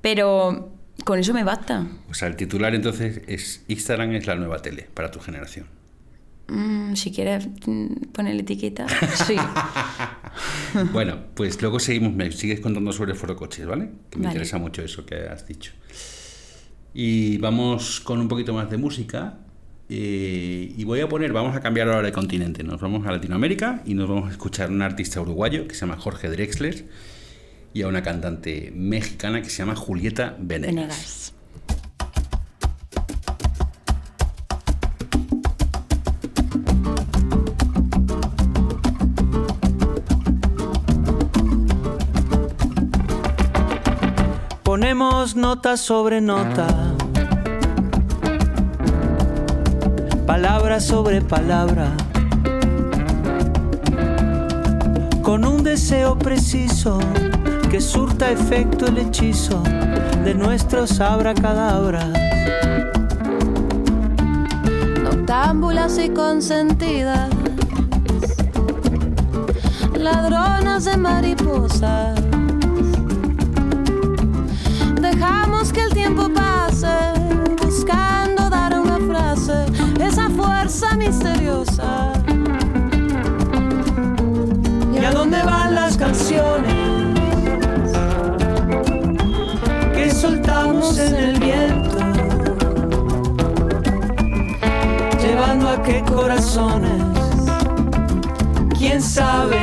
Pero 0.00 0.72
con 1.04 1.18
eso 1.18 1.32
me 1.32 1.44
basta. 1.44 1.86
O 2.10 2.14
sea, 2.14 2.28
el 2.28 2.36
titular 2.36 2.74
entonces 2.74 3.22
es 3.26 3.64
Instagram 3.68 4.12
es 4.12 4.26
la 4.26 4.34
nueva 4.34 4.60
tele 4.60 4.88
para 4.92 5.10
tu 5.10 5.20
generación. 5.20 5.66
Mm, 6.48 6.94
si 6.94 7.12
quieres 7.12 7.48
mm, 7.66 8.08
ponerle 8.12 8.42
etiqueta, 8.42 8.86
sí. 9.26 9.36
Bueno, 10.92 11.18
pues 11.34 11.60
luego 11.60 11.80
seguimos, 11.80 12.14
me 12.14 12.30
sigues 12.30 12.60
contando 12.60 12.92
sobre 12.92 13.14
Foro 13.14 13.36
Coches, 13.36 13.66
¿vale? 13.66 13.90
Que 14.08 14.18
me 14.18 14.24
Vale. 14.24 14.34
interesa 14.34 14.58
mucho 14.58 14.82
eso 14.82 15.04
que 15.04 15.16
has 15.16 15.46
dicho. 15.46 15.72
Y 16.94 17.38
vamos 17.38 18.00
con 18.00 18.20
un 18.20 18.28
poquito 18.28 18.52
más 18.52 18.70
de 18.70 18.76
música. 18.76 19.38
Eh, 19.92 20.72
y 20.76 20.84
voy 20.84 21.00
a 21.00 21.08
poner, 21.08 21.32
vamos 21.32 21.56
a 21.56 21.60
cambiar 21.60 21.88
ahora 21.88 22.02
de 22.02 22.12
continente. 22.12 22.62
Nos 22.62 22.80
vamos 22.80 23.04
a 23.08 23.10
Latinoamérica 23.10 23.82
y 23.84 23.94
nos 23.94 24.08
vamos 24.08 24.28
a 24.28 24.30
escuchar 24.30 24.68
a 24.68 24.72
un 24.72 24.82
artista 24.82 25.20
uruguayo 25.20 25.66
que 25.66 25.74
se 25.74 25.80
llama 25.80 25.96
Jorge 25.96 26.30
Drexler 26.30 26.86
y 27.74 27.82
a 27.82 27.88
una 27.88 28.00
cantante 28.00 28.72
mexicana 28.72 29.42
que 29.42 29.50
se 29.50 29.58
llama 29.58 29.74
Julieta 29.74 30.36
Venegas. 30.38 30.74
Venegas. 30.74 31.34
Ponemos 44.62 45.34
nota 45.34 45.76
sobre 45.76 46.20
nota. 46.20 46.89
Palabra 50.26 50.80
sobre 50.80 51.20
palabra. 51.20 51.88
Con 55.22 55.44
un 55.44 55.62
deseo 55.62 56.18
preciso 56.18 56.98
que 57.70 57.80
surta 57.80 58.30
efecto 58.30 58.86
el 58.86 58.98
hechizo 58.98 59.62
de 60.24 60.34
nuestros 60.34 61.00
abracadabras. 61.00 62.08
Noctámbulas 65.02 65.98
y 65.98 66.10
consentidas, 66.10 67.30
ladronas 69.96 70.84
de 70.84 70.96
mariposas. 70.96 72.20
Dejamos 75.00 75.72
que 75.72 75.82
el 75.82 75.92
tiempo 75.92 76.28
pase, 76.34 77.19
fuerza 80.50 80.96
misteriosa. 80.96 82.12
¿Y 84.92 85.04
a 85.04 85.10
dónde 85.12 85.40
van 85.42 85.74
las 85.76 85.96
canciones 85.96 86.74
que 89.94 90.10
soltamos 90.10 90.98
en 90.98 91.14
el 91.14 91.38
viento? 91.38 91.98
Llevando 95.22 95.68
a 95.68 95.82
qué 95.82 96.02
corazones, 96.02 97.02
quién 98.76 99.00
sabe 99.00 99.62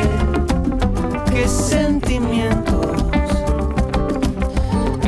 qué 1.32 1.48
sentimientos. 1.48 2.88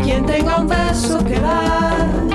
Quien 0.04 0.26
tenga 0.26 0.58
un 0.58 0.68
beso 0.68 1.24
que 1.24 1.40
dar, 1.40 2.29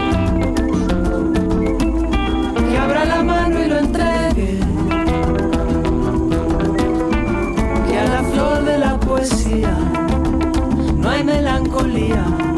yeah 11.96 12.53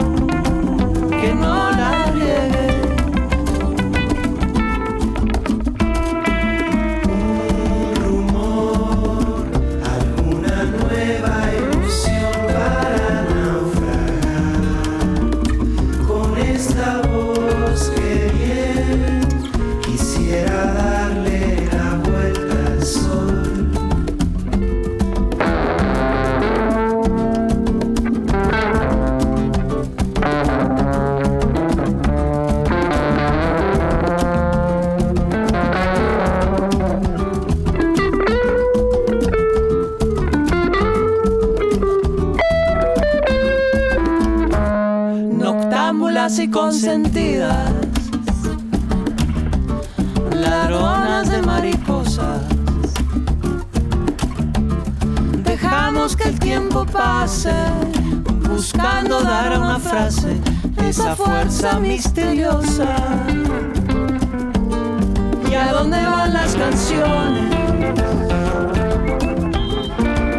consentidas, 46.57 47.71
ladronas 50.33 51.31
de 51.31 51.43
mariposas. 51.43 52.41
Dejamos 55.45 56.17
que 56.17 56.31
el 56.31 56.39
tiempo 56.41 56.87
pase, 56.87 57.53
buscando 58.49 59.21
dar 59.21 59.61
una 59.61 59.79
frase 59.79 60.41
de 60.77 60.89
esa 60.89 61.15
fuerza 61.15 61.79
misteriosa. 61.79 62.97
¿Y 65.51 65.55
a 65.55 65.73
dónde 65.73 65.99
van 65.99 66.33
las 66.33 66.57
canciones? 66.57 67.55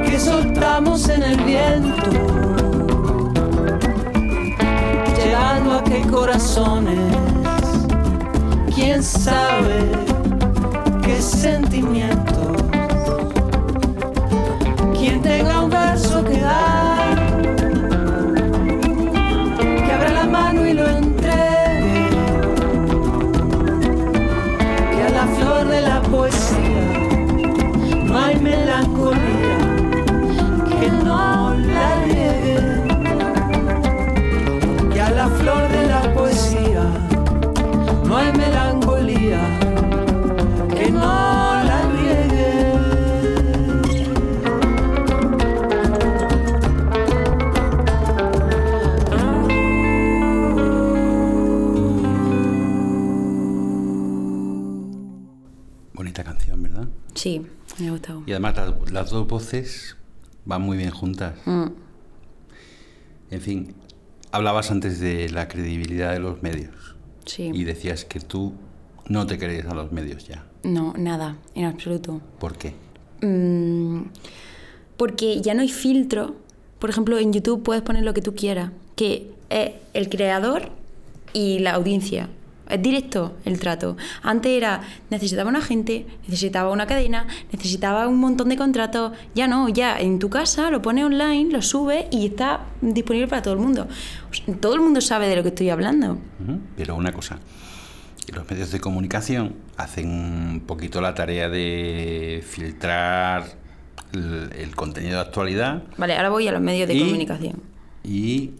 que 0.10 0.20
soltamos 0.20 1.10
en 1.10 1.22
el 1.22 1.38
viento 1.44 2.47
a 5.50 5.82
qué 5.82 6.02
corazones, 6.02 7.00
quién 8.76 9.02
sabe 9.02 9.80
qué 11.02 11.22
sentimientos. 11.22 12.64
Quien 15.00 15.22
tenga 15.22 15.62
un 15.64 15.70
verso 15.70 16.22
que 16.26 16.42
dar, 16.42 17.42
que 19.86 19.92
abra 19.94 20.12
la 20.12 20.26
mano 20.26 20.68
y 20.68 20.74
lo 20.74 20.86
entregue, 20.86 22.10
que 24.92 25.02
a 25.02 25.10
la 25.10 25.28
flor 25.28 25.68
de 25.70 25.82
la 25.82 26.02
poesía 26.02 26.67
las, 58.92 59.10
dos 59.10 59.28
voces 59.28 59.96
van 60.46 60.62
muy 60.62 60.78
bien 60.78 60.92
juntas. 60.92 61.36
Mm, 61.46 61.68
En 63.30 63.42
fin, 63.42 63.76
hablabas 64.32 64.72
antes 64.72 65.00
de 65.00 65.30
la 65.30 65.48
credibilidad 65.48 66.14
de 66.14 66.20
los 66.20 66.42
medios 66.42 66.96
sí. 67.26 67.52
y 67.54 67.64
decías 67.66 68.06
que 68.06 68.20
tú 68.20 68.54
no 69.10 69.26
te 69.28 69.38
crees 69.38 69.66
a 69.66 69.74
los 69.74 69.92
medios 69.92 70.28
ya. 70.28 70.46
No, 70.64 70.94
nada, 70.98 71.38
en 71.56 71.66
absoluto. 71.66 72.22
¿Por 72.40 72.58
qué? 72.58 72.74
Mm, 73.22 74.04
porque 74.98 75.42
ya 75.42 75.54
no 75.54 75.62
hay 75.62 75.70
filtro. 75.70 76.36
Por 76.80 76.90
ejemplo, 76.90 77.18
en 77.18 77.34
YouTube 77.34 77.64
puedes 77.64 77.84
poner 77.84 78.04
lo 78.04 78.14
que 78.14 78.22
tú 78.22 78.36
quieras, 78.36 78.72
que 78.96 79.32
es 79.50 79.72
el 79.94 80.10
creador 80.10 80.70
y 81.34 81.60
la 81.60 81.72
audiencia. 81.74 82.30
Es 82.70 82.82
directo 82.82 83.36
el 83.46 83.60
trato. 83.60 83.98
Antes 84.24 84.52
era, 84.52 84.82
necesitaba 85.10 85.50
una 85.50 85.62
gente, 85.62 86.06
necesitaba 86.28 86.72
una 86.72 86.86
cadena, 86.88 87.28
necesitaba 87.52 88.08
un 88.08 88.20
montón 88.20 88.50
de 88.50 88.58
contratos. 88.58 89.14
Ya 89.36 89.48
no, 89.48 89.70
ya 89.70 90.00
en 90.00 90.20
tu 90.20 90.30
casa 90.30 90.70
lo 90.72 90.82
pones 90.82 91.06
online, 91.06 91.52
lo 91.52 91.62
subes 91.62 92.06
y 92.12 92.26
está 92.28 92.66
disponible 92.82 93.28
para 93.28 93.42
todo 93.42 93.54
el 93.54 93.60
mundo. 93.60 93.88
Todo 94.60 94.76
el 94.76 94.82
mundo 94.82 95.02
sabe 95.02 95.28
de 95.28 95.36
lo 95.36 95.44
que 95.44 95.50
estoy 95.50 95.70
hablando. 95.70 96.18
Pero 96.76 96.96
una 96.96 97.12
cosa, 97.12 97.40
los 98.34 98.50
medios 98.50 98.72
de 98.72 98.80
comunicación 98.80 99.56
hacen 99.78 100.10
un 100.10 100.64
poquito 100.68 101.00
la 101.02 101.14
tarea 101.14 101.50
de 101.50 102.44
filtrar 102.46 103.46
el, 104.14 104.52
el 104.58 104.76
contenido 104.76 105.16
de 105.16 105.22
actualidad 105.22 105.84
Vale, 105.98 106.16
ahora 106.16 106.30
voy 106.30 106.48
a 106.48 106.52
los 106.52 106.62
medios 106.62 106.88
de 106.88 106.94
Y- 106.96 107.00
comunicación. 107.00 107.62
y 108.04 108.52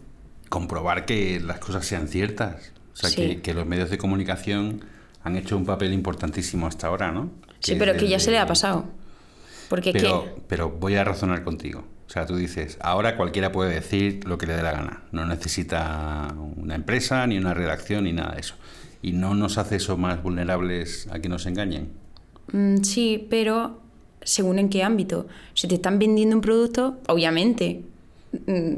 comprobar 0.48 1.04
que 1.06 1.40
las 1.40 1.58
cosas 1.58 1.84
sean 1.86 2.08
ciertas. 2.08 2.72
O 2.98 3.00
sea, 3.00 3.10
Sí. 3.10 3.16
que, 3.36 3.42
que 3.42 3.54
los 3.54 3.64
medios 3.64 3.90
de 3.90 3.98
comunicación 3.98 4.84
han 5.22 5.36
hecho 5.36 5.56
un 5.56 5.64
papel 5.64 5.92
importantísimo 5.92 6.66
hasta 6.66 6.88
ahora, 6.88 7.12
¿no? 7.12 7.30
Sí, 7.60 7.72
es 7.72 7.78
pero 7.78 7.96
que 7.96 8.08
ya 8.08 8.18
se 8.18 8.30
le 8.32 8.38
ha 8.38 8.46
pasado. 8.46 8.86
Porque 9.68 9.90
es 9.90 9.96
Pero, 9.96 10.24
pero 10.48 10.70
voy 10.70 10.96
a 10.96 11.04
razonar 11.04 11.44
contigo. 11.44 11.84
O 12.06 12.10
sea, 12.10 12.24
tú 12.26 12.36
dices, 12.36 12.78
ahora 12.80 13.16
cualquiera 13.16 13.52
puede 13.52 13.74
decir 13.74 14.26
lo 14.26 14.38
que 14.38 14.46
le 14.46 14.56
dé 14.56 14.62
la 14.62 14.72
gana. 14.72 15.02
No 15.12 15.26
necesita 15.26 16.34
una 16.56 16.74
empresa, 16.74 17.26
ni 17.26 17.36
una 17.36 17.52
redacción, 17.54 18.04
ni 18.04 18.12
nada 18.12 18.34
de 18.34 18.40
eso. 18.40 18.54
¿Y 19.02 19.12
no 19.12 19.34
nos 19.34 19.58
hace 19.58 19.76
eso 19.76 19.96
más 19.98 20.22
vulnerables 20.22 21.06
a 21.12 21.18
que 21.20 21.28
nos 21.28 21.44
engañen? 21.46 21.90
Mm, 22.52 22.78
sí, 22.82 23.26
pero 23.28 23.80
según 24.22 24.58
en 24.58 24.70
qué 24.70 24.82
ámbito. 24.82 25.26
Si 25.54 25.68
te 25.68 25.74
están 25.74 25.98
vendiendo 25.98 26.34
un 26.34 26.40
producto, 26.42 26.98
obviamente, 27.06 27.82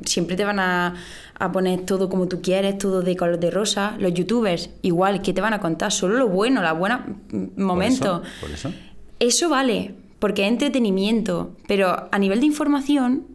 siempre 0.05 0.36
te 0.36 0.44
van 0.44 0.59
a, 0.61 0.94
a 1.38 1.53
poner 1.53 1.80
todo 1.86 2.09
como 2.09 2.28
tú 2.28 2.40
quieres, 2.42 2.78
todo 2.78 3.03
de 3.03 3.16
color 3.16 3.38
de 3.40 3.51
rosa. 3.51 3.96
Los 3.98 4.14
youtubers, 4.14 4.70
igual, 4.82 5.22
que 5.22 5.32
te 5.32 5.40
van 5.40 5.53
a 5.55 5.61
contar 5.61 5.92
solo 5.92 6.16
lo 6.18 6.28
bueno, 6.28 6.62
los 6.62 6.78
buenos 6.78 7.01
mm, 7.32 7.61
momentos. 7.62 8.22
Por 8.40 8.51
eso. 8.51 8.72
Eso 9.18 9.48
vale, 9.48 9.94
porque 10.18 10.42
es 10.46 10.48
entretenimiento, 10.53 11.57
pero 11.68 12.09
a 12.11 12.18
nivel 12.18 12.40
de 12.40 12.46
información, 12.46 13.26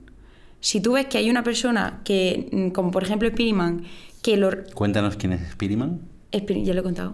si 0.60 0.82
tú 0.82 0.94
ves 0.94 1.06
que 1.08 1.18
hay 1.18 1.30
una 1.30 1.44
persona 1.44 2.02
que, 2.04 2.50
mm, 2.52 2.70
como 2.70 2.92
por 2.92 3.04
ejemplo 3.04 3.30
Spiderman, 3.30 3.84
que 4.22 4.38
lo... 4.38 4.50
Cuéntanos 4.74 5.16
quién 5.18 5.34
es 5.34 5.42
Spiriman. 5.52 6.02
Spir- 6.32 6.64
Ya 6.64 6.74
lo 6.74 6.80
he 6.80 6.84
contado. 6.84 7.14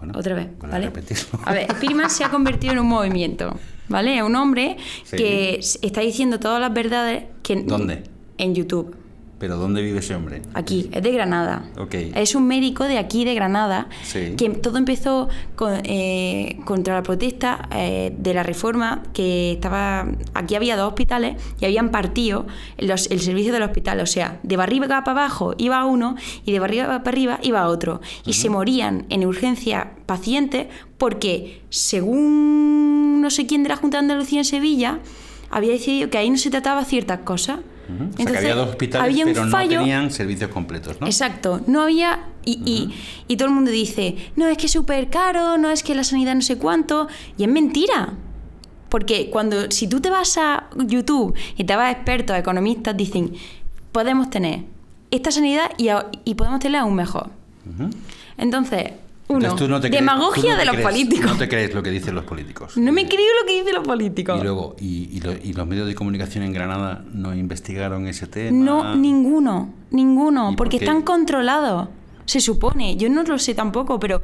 Bueno, 0.00 0.14
Otra 0.18 0.34
vez, 0.34 0.48
¿vale? 0.58 0.86
repetirlo. 0.86 1.38
A 1.44 1.52
ver, 1.52 1.70
Spiderman 1.70 2.10
se 2.10 2.24
ha 2.24 2.30
convertido 2.30 2.72
en 2.72 2.78
un 2.80 2.88
movimiento, 2.88 3.54
¿vale? 3.88 4.16
Es 4.16 4.22
un 4.22 4.34
hombre 4.34 4.76
Sí. 5.04 5.16
que 5.16 5.60
está 5.82 6.00
diciendo 6.00 6.40
todas 6.40 6.60
las 6.60 6.72
verdades 6.72 7.24
que... 7.42 7.56
¿Dónde? 7.62 8.02
En 8.38 8.54
YouTube. 8.54 8.96
Pero 9.40 9.56
¿dónde 9.56 9.80
vive 9.80 10.00
ese 10.00 10.14
hombre? 10.14 10.42
Aquí, 10.52 10.90
es 10.92 11.02
de 11.02 11.10
Granada. 11.12 11.64
Ok. 11.78 11.94
Es 12.14 12.34
un 12.34 12.46
médico 12.46 12.84
de 12.84 12.98
aquí, 12.98 13.24
de 13.24 13.34
Granada, 13.34 13.88
Sí. 14.02 14.34
que 14.36 14.50
todo 14.50 14.76
empezó 14.76 15.28
con, 15.56 15.80
eh, 15.84 16.58
contra 16.66 16.94
la 16.94 17.02
protesta 17.02 17.66
eh, 17.74 18.14
de 18.16 18.34
la 18.34 18.42
reforma, 18.42 19.02
que 19.14 19.52
estaba... 19.52 20.06
Aquí 20.34 20.56
había 20.56 20.76
dos 20.76 20.88
hospitales 20.88 21.42
y 21.58 21.64
habían 21.64 21.90
partido 21.90 22.46
los- 22.76 23.10
el 23.10 23.18
servicio 23.20 23.50
del 23.54 23.62
hospital, 23.62 24.00
o 24.00 24.06
sea, 24.06 24.38
de 24.42 24.56
arriba 24.56 24.86
para 24.88 25.10
abajo 25.10 25.54
iba 25.56 25.84
uno 25.86 26.16
y 26.44 26.52
de 26.52 26.58
arriba 26.58 26.86
para 27.02 27.08
arriba 27.10 27.40
iba 27.42 27.66
otro. 27.66 28.02
Y 28.26 28.34
se 28.34 28.50
morían 28.50 29.06
en 29.08 29.24
urgencia 29.24 29.92
pacientes 30.04 30.66
porque, 30.98 31.62
según 31.70 33.22
no 33.22 33.30
sé 33.30 33.46
quién 33.46 33.62
de 33.62 33.70
la 33.70 33.76
Junta 33.76 33.96
de 33.96 34.02
Andalucía 34.02 34.40
en 34.40 34.44
Sevilla, 34.44 34.98
había 35.50 35.72
decidido 35.72 36.10
que 36.10 36.18
ahí 36.18 36.28
no 36.28 36.36
se 36.36 36.50
trataba 36.50 36.84
ciertas 36.84 37.20
cosas. 37.20 37.60
O 38.12 38.16
sea, 38.16 38.26
que 38.32 38.38
había 38.38 38.54
dos 38.54 38.68
hospitales, 38.70 39.04
había 39.12 39.24
pero 39.24 39.44
no 39.44 39.50
tenían 39.80 40.10
servicios 40.10 40.50
completos, 40.50 41.00
¿no? 41.00 41.06
Exacto, 41.06 41.60
no 41.66 41.82
había. 41.82 42.26
Y, 42.44 42.52
y- 42.64 42.94
y 43.28 43.36
todo 43.36 43.48
el 43.48 43.54
mundo 43.54 43.70
dice, 43.70 44.16
no, 44.36 44.46
es 44.46 44.56
que 44.58 44.66
es 44.66 44.72
súper 44.72 45.10
caro, 45.10 45.58
no 45.58 45.70
es 45.70 45.82
que 45.82 45.94
la 45.94 46.04
sanidad 46.04 46.34
no 46.34 46.42
sé 46.42 46.56
cuánto. 46.58 47.08
Y 47.36 47.42
es 47.44 47.48
mentira. 47.48 48.14
Porque 48.88 49.30
cuando, 49.30 49.70
si 49.70 49.86
tú 49.88 50.00
te 50.00 50.10
vas 50.10 50.36
a 50.38 50.68
YouTube 50.76 51.34
y 51.56 51.64
te 51.64 51.76
vas 51.76 51.86
a 51.86 51.90
expertos, 51.92 52.36
economistas, 52.36 52.96
dicen, 52.96 53.32
podemos 53.92 54.30
tener 54.30 54.64
esta 55.12 55.30
sanidad 55.30 55.70
y, 55.78 55.88
a- 55.88 56.06
y 56.24 56.34
podemos 56.34 56.58
tenerla 56.60 56.80
aún 56.80 56.94
mejor. 56.94 57.30
Entonces, 58.38 58.92
uno, 59.34 59.54
tú 59.54 59.68
no 59.68 59.80
te 59.80 59.88
crees- 59.88 60.00
demagogia 60.00 60.42
tú 60.42 60.48
no 60.48 60.54
te 60.54 60.58
de 60.60 60.64
los 60.66 60.74
crees- 60.76 60.86
políticos. 60.88 61.30
No 61.32 61.36
te 61.38 61.48
crees 61.48 61.74
lo 61.74 61.82
que 61.82 61.90
dicen 61.90 62.14
los 62.14 62.24
políticos. 62.24 62.76
No 62.76 62.92
me 62.92 63.06
creo 63.06 63.26
lo 63.40 63.46
que 63.46 63.58
dicen 63.60 63.74
los 63.74 63.86
políticos. 63.86 64.38
Y 64.38 64.42
luego, 64.42 64.76
y, 64.80 65.08
y 65.16 65.20
lo- 65.20 65.32
y 65.32 65.52
los 65.52 65.66
medios 65.66 65.86
de 65.86 65.94
comunicación 65.94 66.44
en 66.44 66.52
Granada 66.52 67.04
no 67.12 67.34
investigaron 67.34 68.06
ese 68.06 68.26
tema? 68.26 68.50
No, 68.64 68.96
ninguno, 68.96 69.72
ninguno, 69.90 70.48
¿Y 70.52 70.56
por 70.56 70.66
porque 70.66 70.78
qué? 70.78 70.84
están 70.84 71.02
controlados, 71.02 71.88
se 72.26 72.40
supone. 72.40 72.96
Yo 72.96 73.08
no 73.08 73.22
lo 73.22 73.38
sé 73.38 73.54
tampoco, 73.54 73.98
pero 74.00 74.22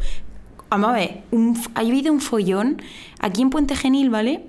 vamos 0.70 0.90
a 0.90 0.92
ver, 0.92 1.22
un 1.30 1.56
ha 1.74 1.80
habido 1.80 2.12
un 2.12 2.20
follón 2.20 2.82
aquí 3.20 3.42
en 3.42 3.50
Puente 3.50 3.76
Genil, 3.76 4.10
¿vale? 4.10 4.44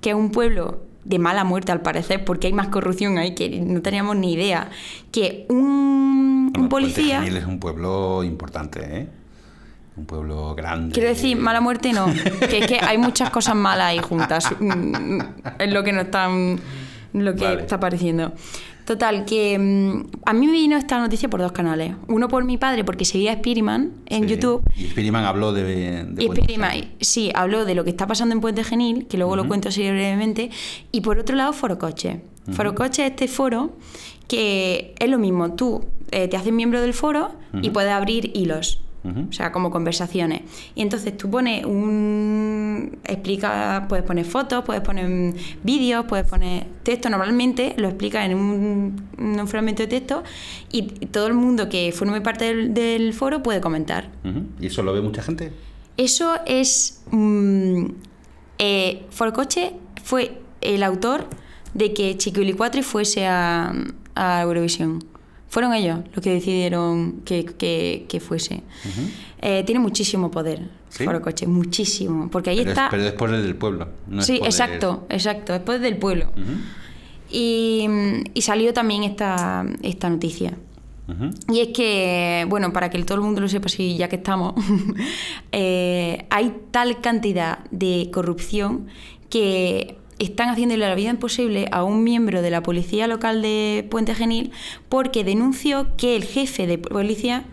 Que 0.00 0.10
es 0.10 0.16
un 0.16 0.30
pueblo 0.30 0.80
de 1.04 1.18
mala 1.18 1.44
muerte 1.44 1.70
al 1.72 1.82
parecer, 1.82 2.24
porque 2.24 2.46
hay 2.46 2.52
más 2.54 2.68
corrupción 2.68 3.18
ahí 3.18 3.34
que 3.34 3.60
no 3.60 3.82
teníamos 3.82 4.16
ni 4.16 4.32
idea. 4.32 4.70
Que 5.12 5.44
un, 5.50 6.50
Bueno, 6.50 6.64
un 6.64 6.68
policía... 6.70 7.16
Puente 7.18 7.24
Genil 7.30 7.36
es 7.42 7.46
un 7.46 7.58
pueblo 7.60 8.24
importante, 8.24 8.80
¿eh? 9.00 9.08
Un 9.96 10.06
pueblo 10.06 10.54
grande. 10.56 10.92
Quiero 10.92 11.08
decir, 11.08 11.36
mala 11.36 11.60
muerte 11.60 11.92
no, 11.92 12.06
que 12.48 12.58
es 12.58 12.66
que 12.66 12.78
hay 12.80 12.98
muchas 12.98 13.30
cosas 13.30 13.54
malas 13.54 13.86
ahí 13.88 13.98
juntas. 13.98 14.50
Mm, 14.58 15.20
Es 15.58 15.72
lo 15.72 15.84
que 15.84 15.90
están. 15.90 16.58
lo 17.12 17.34
que 17.36 17.44
Vale. 17.44 17.60
está 17.62 17.76
apareciendo. 17.76 18.32
Total, 18.84 19.24
que 19.24 19.56
mm, 19.58 20.10
a 20.26 20.32
mí 20.34 20.46
me 20.46 20.52
vino 20.52 20.76
esta 20.76 20.98
noticia 20.98 21.30
por 21.30 21.40
dos 21.40 21.52
canales. 21.52 21.94
Uno 22.08 22.28
por 22.28 22.44
mi 22.44 22.58
padre, 22.58 22.84
porque 22.84 23.04
seguía 23.06 23.32
a 23.32 23.36
Spiderman 23.36 23.92
en 24.06 24.24
Sí. 24.24 24.34
YouTube. 24.34 24.62
Y 24.76 24.88
Spiriman 24.88 25.24
habló 25.24 25.52
de. 25.52 26.04
de 26.04 26.24
Y 26.24 26.28
Genil. 26.28 26.90
sí, 27.00 27.30
habló 27.34 27.64
de 27.64 27.74
lo 27.74 27.84
que 27.84 27.90
está 27.90 28.06
pasando 28.06 28.34
en 28.34 28.40
Puente 28.40 28.62
Genil, 28.64 29.06
que 29.06 29.16
luego 29.16 29.36
lo 29.36 29.46
cuento 29.48 29.68
así 29.68 29.80
brevemente. 29.88 30.50
Y 30.92 31.00
por 31.02 31.18
otro 31.18 31.34
lado, 31.36 31.52
Foro 31.52 31.78
Coche. 31.78 32.20
Foro 32.52 32.74
Coche 32.74 33.04
es 33.06 33.10
este 33.12 33.26
foro 33.28 33.76
que 34.28 34.94
es 34.98 35.08
lo 35.08 35.18
mismo. 35.18 35.52
Tú 35.54 35.86
eh, 36.10 36.28
te 36.28 36.36
haces 36.36 36.52
miembro 36.52 36.80
del 36.82 36.92
foro 36.94 37.30
y 37.62 37.70
puedes 37.70 37.92
abrir 37.92 38.32
hilos. 38.34 38.80
O 39.04 39.32
sea, 39.32 39.52
como 39.52 39.70
conversaciones. 39.70 40.42
Y 40.74 40.80
entonces 40.80 41.14
tú 41.16 41.28
pones 41.30 41.64
un. 41.66 42.98
Explica, 43.04 43.84
puedes 43.88 44.04
poner 44.04 44.24
fotos, 44.24 44.64
puedes 44.64 44.82
poner 44.82 45.34
vídeos, 45.62 46.06
puedes 46.06 46.26
poner 46.26 46.66
texto. 46.82 47.10
Normalmente 47.10 47.74
lo 47.76 47.88
explica 47.88 48.24
en 48.24 48.34
un, 48.34 49.02
un 49.18 49.48
fragmento 49.48 49.82
de 49.82 49.88
texto 49.88 50.24
y 50.72 50.82
todo 51.06 51.26
el 51.26 51.34
mundo 51.34 51.68
que 51.68 51.92
forme 51.92 52.22
parte 52.22 52.46
del, 52.46 52.72
del 52.72 53.12
foro 53.12 53.42
puede 53.42 53.60
comentar. 53.60 54.08
¿Y 54.60 54.66
eso 54.68 54.82
lo 54.82 54.94
ve 54.94 55.02
mucha 55.02 55.22
gente? 55.22 55.52
Eso 55.96 56.36
es. 56.46 57.02
mm, 57.10 57.84
eh, 58.58 59.04
Forcoche 59.10 59.74
fue 60.02 60.40
el 60.60 60.82
autor 60.82 61.26
de 61.74 61.92
que 61.92 62.16
Chiquilicuatri 62.16 62.82
fuese 62.82 63.26
a, 63.26 63.74
a 64.14 64.42
Eurovisión. 64.42 65.04
Fueron 65.54 65.72
ellos 65.72 66.00
los 66.12 66.20
que 66.24 66.30
decidieron 66.34 67.20
que, 67.24 67.44
que- 67.44 68.06
que 68.08 68.18
fuese. 68.18 68.62
Eh, 69.40 69.62
tiene 69.64 69.78
muchísimo 69.78 70.28
poder, 70.28 70.68
¿Sí? 70.88 71.04
Forcoche, 71.04 71.46
muchísimo. 71.46 72.28
Porque 72.28 72.50
ahí 72.50 72.56
Pero, 72.56 72.70
es- 72.70 72.76
está. 72.76 72.88
pero 72.90 73.04
después 73.04 73.30
del 73.30 73.54
pueblo. 73.54 73.86
no 74.08 74.18
es 74.20 74.26
sí, 74.26 74.38
poder- 74.38 74.46
exacto, 74.50 75.06
exacto. 75.08 75.52
Después 75.52 75.80
del 75.80 75.96
pueblo. 75.96 76.32
Y, 77.30 77.86
y 78.34 78.42
salió 78.42 78.72
también 78.72 79.04
esta, 79.04 79.64
esta 79.82 80.10
noticia. 80.10 80.58
Y 81.52 81.60
es 81.60 81.68
que, 81.68 82.46
bueno, 82.48 82.72
para 82.72 82.90
que 82.90 83.00
todo 83.04 83.18
el 83.18 83.20
mundo 83.24 83.40
lo 83.40 83.48
sepa, 83.48 83.68
si 83.68 83.96
ya 83.96 84.08
que 84.08 84.16
estamos, 84.16 84.54
eh, 85.52 86.26
hay 86.30 86.52
tal 86.72 87.00
cantidad 87.00 87.58
de 87.70 88.10
corrupción 88.12 88.86
que 89.30 89.98
están 90.18 90.48
haciéndole 90.48 90.86
la 90.88 90.94
vida 90.94 91.10
imposible 91.10 91.66
a 91.72 91.82
un 91.84 92.04
miembro 92.04 92.40
de 92.42 92.50
la 92.50 92.62
policía 92.62 93.06
local 93.06 93.42
de 93.42 93.86
Puente 93.90 94.14
Genil 94.14 94.52
porque 94.88 95.24
denunció 95.24 95.96
que 95.96 96.16
el 96.16 96.24
jefe 96.24 96.66
de 96.66 96.78
policía 96.78 97.44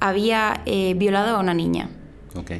había 0.00 0.62
eh, 0.66 0.94
violado 0.96 1.36
a 1.36 1.40
una 1.40 1.54
niña. 1.54 1.90
Ok. 2.36 2.52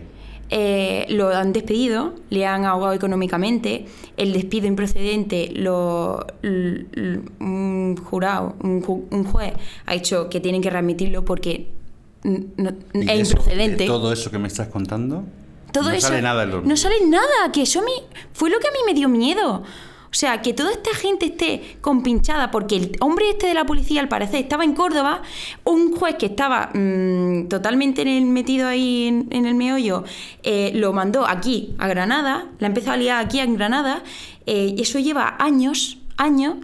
Eh, 0.51 1.05
lo 1.11 1.29
han 1.29 1.53
despedido, 1.53 2.15
le 2.31 2.47
han 2.47 2.65
ahogado 2.65 2.95
económicamente, 2.95 3.85
el 4.17 4.33
despido 4.33 4.67
improcedente, 4.67 5.51
lo, 5.55 6.27
l- 6.43 6.87
l- 6.95 7.21
un 7.39 7.97
jurado, 8.03 8.57
un, 8.63 8.83
ju- 8.83 9.05
un 9.11 9.25
juez 9.25 9.53
ha 9.85 9.93
dicho 9.93 10.31
que 10.31 10.41
tienen 10.41 10.63
que 10.63 10.71
readmitirlo 10.71 11.23
porque 11.27 11.69
n- 12.25 12.47
no- 12.57 12.71
¿Y 12.95 13.05
de 13.05 13.13
es 13.15 13.21
eso- 13.21 13.33
improcedente. 13.33 13.83
de 13.83 13.87
todo 13.87 14.11
eso 14.11 14.31
que 14.31 14.39
me 14.39 14.49
estás 14.49 14.69
contando, 14.69 15.25
Todo 15.73 15.91
no 15.91 15.95
eso, 15.97 16.09
sale 16.09 16.23
nada 16.23 16.47
No 16.47 16.77
sale 16.77 16.97
nada, 17.07 17.53
que 17.53 17.63
eso 17.63 17.81
me, 17.83 17.91
fue 18.33 18.51
lo 18.51 18.59
que 18.59 18.69
a 18.69 18.71
mí 18.73 18.79
me 18.87 18.95
dio 18.95 19.09
miedo. 19.09 19.63
O 20.11 20.15
sea, 20.15 20.41
que 20.41 20.55
toda 20.55 20.73
esta 20.73 20.95
gente 20.95 21.27
esté 21.27 21.77
compinchada 21.83 22.51
porque 22.51 22.77
el 22.77 22.93
hombre 23.01 23.29
este 23.29 23.47
de 23.49 23.53
la 23.53 23.67
policía 23.67 24.01
al 24.01 24.09
parecer 24.09 24.41
estaba 24.41 24.65
en 24.65 24.73
Córdoba, 24.75 25.21
un 25.65 25.95
juez 25.95 26.15
que 26.17 26.25
estaba 26.25 26.71
mm, 26.73 27.49
totalmente 27.49 28.01
en 28.03 28.09
el- 28.09 28.25
metido 28.25 28.67
ahí 28.69 29.07
en, 29.07 29.29
en 29.31 29.45
el 29.45 29.55
meollo, 29.55 30.05
eh, 30.43 30.73
lo 30.75 30.95
mandó 30.95 31.27
aquí, 31.27 31.75
a 31.79 31.89
Granada, 31.89 32.47
la 32.59 32.67
empezó 32.69 32.93
a 32.93 32.97
liar 32.97 33.23
aquí 33.23 33.41
en 33.41 33.55
Granada, 33.57 34.03
eh, 34.47 34.75
y 34.79 34.81
eso 34.81 34.99
lleva 34.99 35.37
años, 35.39 35.99
años, 36.17 36.55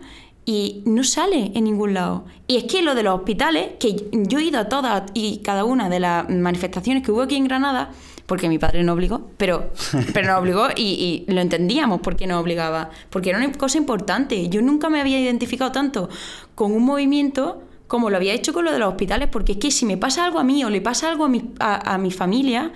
y 0.47 0.83
no 0.87 1.05
sale 1.05 1.53
en 1.55 1.65
ningún 1.65 1.93
lado. 1.93 2.25
Y 2.47 2.57
es 2.57 2.65
que 2.65 2.81
lo 2.81 2.95
de 2.95 3.03
los 3.03 3.15
hospitales, 3.19 3.73
que 3.79 3.95
yo 4.13 4.39
he 4.39 4.45
ido 4.45 4.59
a 4.59 4.71
todas 4.71 5.03
y 5.13 5.39
cada 5.39 5.65
una 5.65 5.91
de 5.91 6.01
las 6.01 6.29
manifestaciones 6.31 7.03
que 7.03 7.13
hubo 7.13 7.21
aquí 7.23 7.37
en 7.37 7.45
Granada, 7.45 7.91
porque 8.27 8.49
mi 8.49 8.59
padre 8.59 8.83
no 8.85 8.93
obligó, 8.95 9.31
pero, 9.37 9.71
pero 10.15 10.29
nos 10.29 10.41
obligó 10.41 10.69
y, 10.77 11.25
y 11.29 11.33
lo 11.33 11.41
entendíamos 11.41 12.01
por 12.01 12.17
qué 12.17 12.27
nos 12.27 12.41
obligaba, 12.41 12.91
porque 13.11 13.31
era 13.31 13.39
una 13.39 13.53
cosa 13.53 13.77
importante. 13.79 14.49
Yo 14.49 14.63
nunca 14.63 14.89
me 14.89 15.01
había 15.01 15.21
identificado 15.21 15.73
tanto 15.73 16.09
con 16.55 16.73
un 16.73 16.85
movimiento 16.85 17.63
como 17.87 18.09
lo 18.11 18.17
había 18.17 18.33
hecho 18.33 18.53
con 18.55 18.65
lo 18.65 18.73
de 18.73 18.79
los 18.79 18.89
hospitales, 18.89 19.29
porque 19.31 19.53
es 19.53 19.59
que 19.59 19.71
si 19.71 19.85
me 19.85 19.97
pasa 19.99 20.25
algo 20.25 20.39
a 20.39 20.45
mí 20.45 20.65
o 20.65 20.71
le 20.71 20.81
pasa 20.81 21.11
algo 21.11 21.25
a 21.27 21.29
mi, 21.29 21.51
a, 21.61 21.95
a 21.95 21.99
mi 21.99 22.11
familia, 22.11 22.73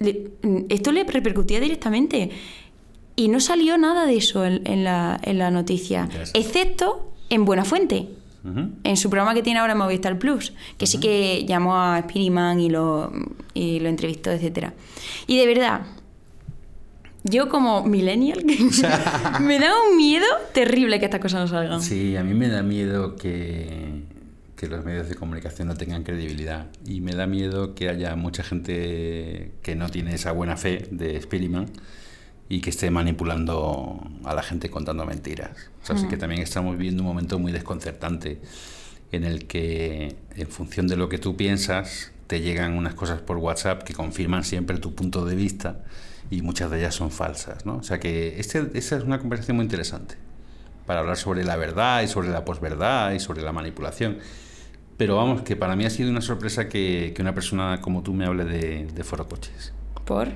le- 0.00 0.32
esto 0.68 0.90
le 0.92 1.04
repercutía 1.04 1.60
directamente. 1.60 2.30
Y 3.14 3.28
no 3.28 3.40
salió 3.40 3.78
nada 3.78 4.04
de 4.06 4.16
eso 4.16 4.44
en, 4.44 4.66
en 4.66 4.84
la, 4.84 5.20
en 5.22 5.38
la 5.38 5.50
noticia, 5.50 6.08
excepto 6.34 7.12
en 7.30 7.44
Buenafuente, 7.44 8.08
Ujú. 8.44 8.70
en 8.82 8.96
su 8.96 9.08
programa 9.08 9.34
que 9.34 9.42
tiene 9.42 9.60
ahora 9.60 9.72
en 9.72 9.78
Movistar 9.78 10.18
Plus, 10.18 10.52
que 10.76 10.86
sí 10.86 10.98
que 10.98 11.44
llamó 11.46 11.76
a 11.76 12.00
Spiriman 12.02 12.58
y 12.58 12.70
lo, 12.70 13.12
y 13.54 13.78
lo 13.80 13.88
entrevistó, 13.88 14.30
etcétera. 14.30 14.74
Y 15.26 15.38
de 15.38 15.46
verdad, 15.46 15.82
yo 17.24 17.48
como 17.48 17.84
millennial, 17.84 18.44
me 19.40 19.58
da 19.60 19.70
un 19.88 19.96
miedo 19.96 20.26
terrible 20.52 20.98
que 20.98 21.04
estas 21.04 21.20
cosas 21.20 21.40
no 21.40 21.46
salgan. 21.46 21.80
Sí, 21.80 22.16
a 22.16 22.24
mí 22.24 22.34
me 22.34 22.48
da 22.48 22.62
miedo 22.62 23.14
que, 23.14 24.02
que 24.56 24.66
los 24.66 24.84
medios 24.84 25.08
de 25.08 25.14
comunicación 25.14 25.68
no 25.68 25.74
tengan 25.74 26.02
credibilidad 26.02 26.66
y 26.84 27.00
me 27.00 27.12
da 27.12 27.26
miedo 27.28 27.74
que 27.74 27.88
haya 27.88 28.16
mucha 28.16 28.42
gente 28.42 29.52
que 29.62 29.76
no 29.76 29.88
tiene 29.88 30.14
esa 30.14 30.32
buena 30.32 30.56
fe 30.56 30.88
de 30.90 31.20
Spiriman 31.20 31.66
y 32.52 32.60
que 32.60 32.68
esté 32.68 32.90
manipulando 32.90 33.98
a 34.24 34.34
la 34.34 34.42
gente 34.42 34.68
contando 34.68 35.06
mentiras. 35.06 35.70
O 35.82 35.86
sea, 35.86 35.96
Así 35.96 36.06
que 36.06 36.18
también 36.18 36.42
estamos 36.42 36.76
viviendo 36.76 37.02
un 37.02 37.08
momento 37.08 37.38
muy 37.38 37.50
desconcertante 37.50 38.42
en 39.10 39.24
el 39.24 39.46
que 39.46 40.16
en 40.36 40.48
función 40.48 40.86
de 40.86 40.98
lo 40.98 41.08
que 41.08 41.16
tú 41.16 41.34
piensas 41.34 42.12
te 42.26 42.42
llegan 42.42 42.74
unas 42.74 42.92
cosas 42.92 43.22
por 43.22 43.38
WhatsApp 43.38 43.84
que 43.84 43.94
confirman 43.94 44.44
siempre 44.44 44.76
tu 44.76 44.94
punto 44.94 45.24
de 45.24 45.34
vista 45.34 45.80
y 46.30 46.42
muchas 46.42 46.70
de 46.70 46.80
ellas 46.80 46.94
son 46.94 47.10
falsas. 47.10 47.64
¿no? 47.64 47.76
O 47.76 47.82
sea 47.82 47.98
que 47.98 48.38
este, 48.38 48.70
esta 48.74 48.98
es 48.98 49.02
una 49.02 49.18
conversación 49.18 49.56
muy 49.56 49.64
interesante 49.64 50.16
para 50.84 51.00
hablar 51.00 51.16
sobre 51.16 51.44
la 51.44 51.56
verdad 51.56 52.02
y 52.02 52.06
sobre 52.06 52.28
la 52.28 52.44
posverdad 52.44 53.12
y 53.12 53.20
sobre 53.20 53.40
la 53.40 53.52
manipulación. 53.52 54.18
Pero 54.98 55.16
vamos, 55.16 55.40
que 55.40 55.56
para 55.56 55.74
mí 55.74 55.86
ha 55.86 55.90
sido 55.90 56.10
una 56.10 56.20
sorpresa 56.20 56.68
que, 56.68 57.14
que 57.16 57.22
una 57.22 57.32
persona 57.32 57.80
como 57.80 58.02
tú 58.02 58.12
me 58.12 58.26
hable 58.26 58.44
de, 58.44 58.88
de 58.92 59.04
forocoches. 59.04 59.72
¿Por? 60.04 60.28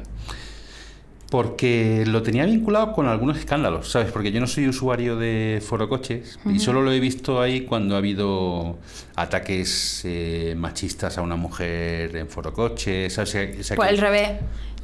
Porque 1.31 2.05
lo 2.07 2.22
tenía 2.22 2.45
vinculado 2.47 2.93
con 2.93 3.07
algunos 3.09 3.37
escándalos, 3.37 3.91
¿sabes? 3.91 4.12
Porque 4.12 4.31
yo 4.31 4.41
no 4.41 4.47
soy 4.47 4.68
usuario 4.68 5.16
de 5.16 5.61
forocoches 5.66 6.39
y 6.49 6.61
solo 6.61 6.83
lo 6.83 6.93
he 6.93 7.01
visto 7.01 7.41
ahí 7.41 7.62
cuando 7.62 7.97
ha 7.97 7.99
habido 7.99 8.79
ataques 9.16 10.03
eh, 10.05 10.55
machistas 10.57 11.18
a 11.18 11.22
una 11.22 11.35
mujer 11.35 12.14
en 12.14 12.29
forocoches, 12.29 13.12
¿sabes? 13.12 13.31
O 13.59 13.62
sea, 13.64 13.77
Pues 13.77 13.89
que- 13.89 13.95
al 13.95 13.99
revés. 13.99 14.31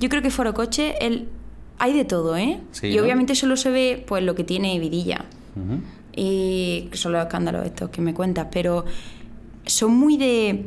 Yo 0.00 0.08
creo 0.08 0.20
que 0.20 0.30
Forocoche, 0.30 0.96
el... 1.06 1.28
hay 1.78 1.92
de 1.92 2.04
todo, 2.04 2.36
¿eh? 2.36 2.58
Sí, 2.72 2.88
y 2.88 2.96
¿no? 2.96 3.02
obviamente 3.04 3.36
solo 3.36 3.56
se 3.56 3.70
ve 3.70 4.04
pues 4.04 4.24
lo 4.24 4.34
que 4.34 4.42
tiene 4.42 4.78
Vidilla. 4.80 5.24
Ujú. 5.54 5.80
y 6.16 6.88
que 6.90 6.96
son 6.98 7.12
los 7.12 7.22
escándalos 7.22 7.64
estos 7.66 7.90
que 7.90 8.00
me 8.00 8.12
cuentas, 8.14 8.48
pero 8.50 8.84
son 9.64 9.92
muy 9.94 10.16
de... 10.16 10.64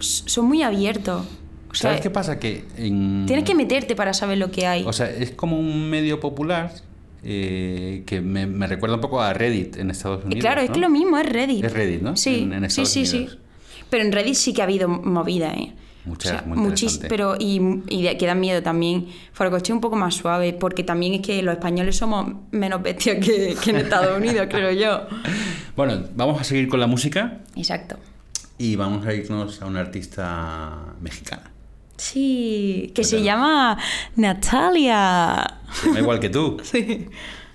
son 0.00 0.44
muy 0.46 0.62
abiertos. 0.62 1.26
O 1.70 1.74
sea, 1.74 1.90
¿Sabes 1.90 2.00
qué 2.02 2.10
pasa? 2.10 2.38
Que 2.38 2.64
en... 2.76 3.24
tienes 3.26 3.44
que 3.44 3.54
meterte 3.54 3.94
para 3.94 4.12
saber 4.12 4.38
lo 4.38 4.50
que 4.50 4.66
hay. 4.66 4.84
O 4.86 4.92
sea, 4.92 5.08
es 5.08 5.30
como 5.30 5.58
un 5.58 5.88
medio 5.88 6.18
popular 6.18 6.72
eh, 7.22 8.02
que 8.06 8.20
me, 8.20 8.46
me 8.46 8.66
recuerda 8.66 8.96
un 8.96 9.00
poco 9.00 9.20
a 9.20 9.32
Reddit 9.32 9.76
en 9.76 9.90
Estados 9.90 10.22
Y 10.22 10.26
Unidos. 10.26 10.40
claro, 10.40 10.60
es 10.62 10.70
que 10.70 10.80
lo 10.80 10.88
mismo 10.90 11.16
es 11.18 11.28
Reddit. 11.28 11.64
Es 11.64 11.72
Reddit, 11.72 12.02
¿no? 12.02 12.16
Sí, 12.16 12.42
En- 12.42 12.52
en 12.54 12.60
sí, 12.70 12.82
Estados 12.82 12.88
sí, 12.90 13.06
sí. 13.06 13.16
Unidos. 13.18 13.38
Pero 13.88 14.04
en 14.04 14.12
Reddit 14.12 14.34
sí 14.34 14.52
que 14.52 14.62
ha 14.62 14.64
habido 14.64 14.88
movida, 14.88 15.52
¿eh? 15.54 15.72
Muchas, 16.06 16.46
muy 16.46 16.56
muchis- 16.56 16.94
interesante. 16.94 17.08
pero 17.08 17.36
y, 17.38 17.60
y 17.88 18.16
que 18.16 18.26
dan 18.26 18.40
miedo 18.40 18.62
también. 18.62 19.06
Forocoche 19.32 19.72
un 19.72 19.80
poco 19.82 19.96
más 19.96 20.14
suave, 20.14 20.54
porque 20.54 20.82
también 20.82 21.12
es 21.14 21.20
que 21.20 21.42
los 21.42 21.52
españoles 21.54 21.94
somos 21.96 22.32
menos 22.52 22.82
bestias 22.82 23.24
que, 23.24 23.54
que 23.62 23.70
en 23.70 23.76
Estados 23.76 24.16
Unidos, 24.16 24.46
creo 24.50 24.72
yo. 24.72 25.02
Bueno, 25.76 26.02
vamos 26.16 26.40
a 26.40 26.44
seguir 26.44 26.68
con 26.68 26.80
la 26.80 26.86
música 26.86 27.38
Exacto. 27.54 27.96
y 28.56 28.76
vamos 28.76 29.06
a 29.06 29.12
irnos 29.12 29.60
a 29.60 29.66
una 29.66 29.80
artista 29.80 30.72
mexicana. 31.02 31.49
Sí, 32.00 32.92
que 32.94 33.04
se 33.04 33.22
llama 33.22 33.76
Natalia. 34.16 35.60
Se 35.72 35.86
llama 35.88 35.98
igual 36.00 36.18
que 36.20 36.30
tú. 36.30 36.56
Sí. 36.64 37.08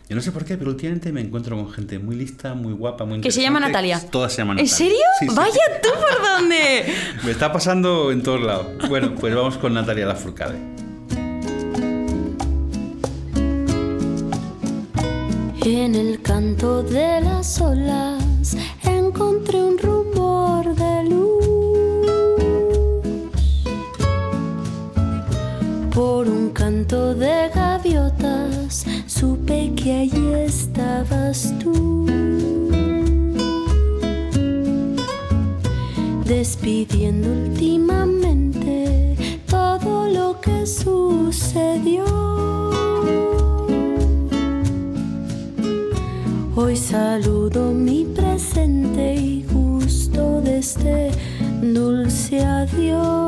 Yo 0.07 0.15
no 0.15 0.21
sé 0.21 0.31
por 0.31 0.45
qué, 0.45 0.55
pero 0.55 0.69
últimamente 0.69 1.11
me 1.11 1.19
encuentro 1.19 1.55
con 1.57 1.71
gente 1.71 1.97
muy 1.97 2.15
lista, 2.15 2.53
muy 2.53 2.73
guapa, 2.73 3.05
muy 3.05 3.21
Que 3.21 3.31
se 3.31 3.41
llama. 3.41 3.59
Natalia. 3.59 3.99
Todas 4.11 4.33
se 4.33 4.43
llaman 4.43 4.59
¿En 4.59 4.65
Natalia. 4.65 4.77
serio? 4.89 5.05
Sí, 5.19 5.27
sí. 5.27 5.35
Vaya 5.35 5.81
tú 5.81 5.89
por 5.99 6.23
dónde. 6.27 6.85
Me 7.23 7.31
está 7.31 7.51
pasando 7.51 8.11
en 8.11 8.21
todos 8.21 8.39
lados. 8.41 8.67
Bueno, 8.87 9.15
pues 9.19 9.33
vamos 9.33 9.57
con 9.57 9.73
Natalia 9.73 10.05
Lafourcade. 10.05 10.59
En 15.65 15.95
el 15.95 16.21
canto 16.21 16.83
de 16.83 17.21
las 17.21 17.59
olas 17.59 18.23
encontré 18.83 19.57
un 19.63 19.77
rumor 19.79 19.94
de 26.95 27.49
gaviotas 27.53 28.85
supe 29.05 29.73
que 29.75 29.91
allí 29.91 30.33
estabas 30.45 31.53
tú. 31.61 32.05
Despidiendo 36.25 37.27
últimamente 37.29 39.15
todo 39.45 40.07
lo 40.07 40.39
que 40.39 40.65
sucedió. 40.65 42.05
Hoy 46.55 46.77
saludo 46.77 47.71
mi 47.71 48.05
presente 48.05 49.15
y 49.15 49.43
gusto 49.51 50.39
de 50.41 50.59
este 50.59 51.11
dulce 51.61 52.39
adiós. 52.39 53.24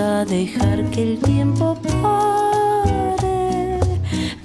A 0.00 0.24
dejar 0.24 0.88
que 0.90 1.02
el 1.02 1.18
tiempo 1.18 1.76
pare, 2.00 3.80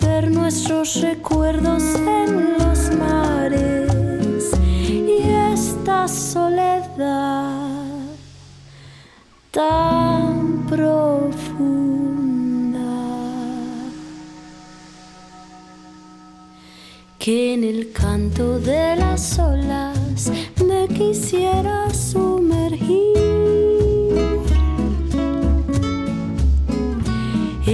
ver 0.02 0.32
nuestros 0.32 1.00
recuerdos 1.00 1.84
en 1.96 2.58
los 2.58 2.92
mares 2.98 4.52
y 4.90 5.20
esta 5.54 6.08
soledad 6.08 7.86
tan 9.52 10.66
profunda 10.68 11.20
que 17.20 17.54
en 17.54 17.64
el 17.64 17.92
canto 17.92 18.60
de 18.60 18.96
las 18.96 19.38
olas 19.38 20.32
me 20.66 20.88
quisiera 20.88 21.94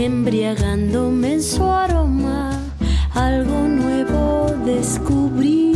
embriagándome 0.05 1.33
en 1.33 1.43
su 1.43 1.63
aroma, 1.63 2.51
algo 3.13 3.67
nuevo 3.67 4.55
descubrí. 4.65 5.73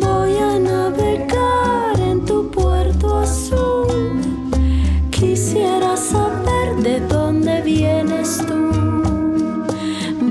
Voy 0.00 0.36
a 0.36 0.58
navegar 0.60 1.98
en 2.00 2.24
tu 2.24 2.50
puerto 2.50 3.18
azul. 3.18 4.20
Quisiera 5.10 5.96
saber 5.96 6.76
de 6.76 7.00
dónde 7.00 7.62
vienes 7.62 8.38
tú. 8.46 8.70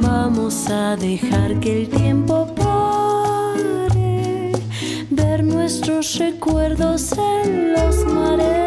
Vamos 0.02 0.70
a 0.70 0.96
dejar 0.96 1.60
que 1.60 1.82
el 1.82 1.90
tiempo 1.90 2.48
pare, 2.56 4.54
ver 5.10 5.44
nuestros 5.44 6.16
recuerdos 6.18 7.12
en 7.18 7.74
los 7.74 8.06
mares 8.06 8.59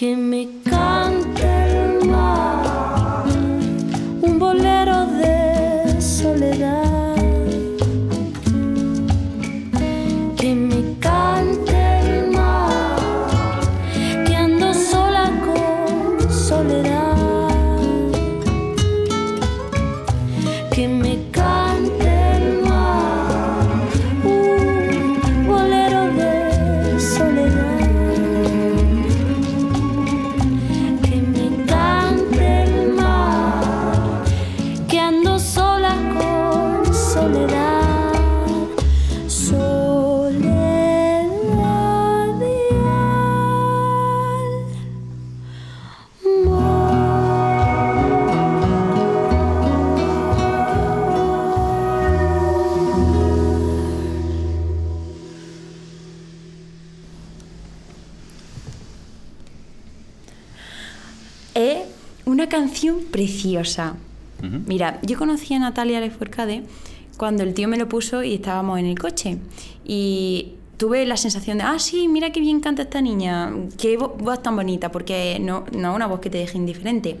Que 0.00 0.16
me 0.16 0.48
preciosa. 63.40 63.96
Mira, 64.66 64.98
yo 65.02 65.18
conocí 65.18 65.52
a 65.54 65.58
Natalia 65.58 66.00
Leforcade 66.00 66.62
cuando 67.18 67.42
el 67.42 67.52
tío 67.52 67.68
me 67.68 67.76
lo 67.76 67.88
puso 67.88 68.22
y 68.22 68.34
estábamos 68.34 68.78
en 68.78 68.86
el 68.86 68.98
coche. 68.98 69.36
Y 69.84 70.52
tuve 70.78 71.04
la 71.04 71.16
sensación 71.18 71.58
de, 71.58 71.64
ah, 71.64 71.78
sí, 71.78 72.08
mira 72.08 72.32
qué 72.32 72.40
bien 72.40 72.60
canta 72.60 72.82
esta 72.82 73.02
niña, 73.02 73.52
qué 73.78 73.98
vo- 73.98 74.16
voz 74.16 74.42
tan 74.42 74.56
bonita, 74.56 74.90
porque 74.90 75.38
no, 75.40 75.64
no 75.76 75.94
una 75.94 76.06
voz 76.06 76.20
que 76.20 76.30
te 76.30 76.38
deje 76.38 76.56
indiferente. 76.56 77.16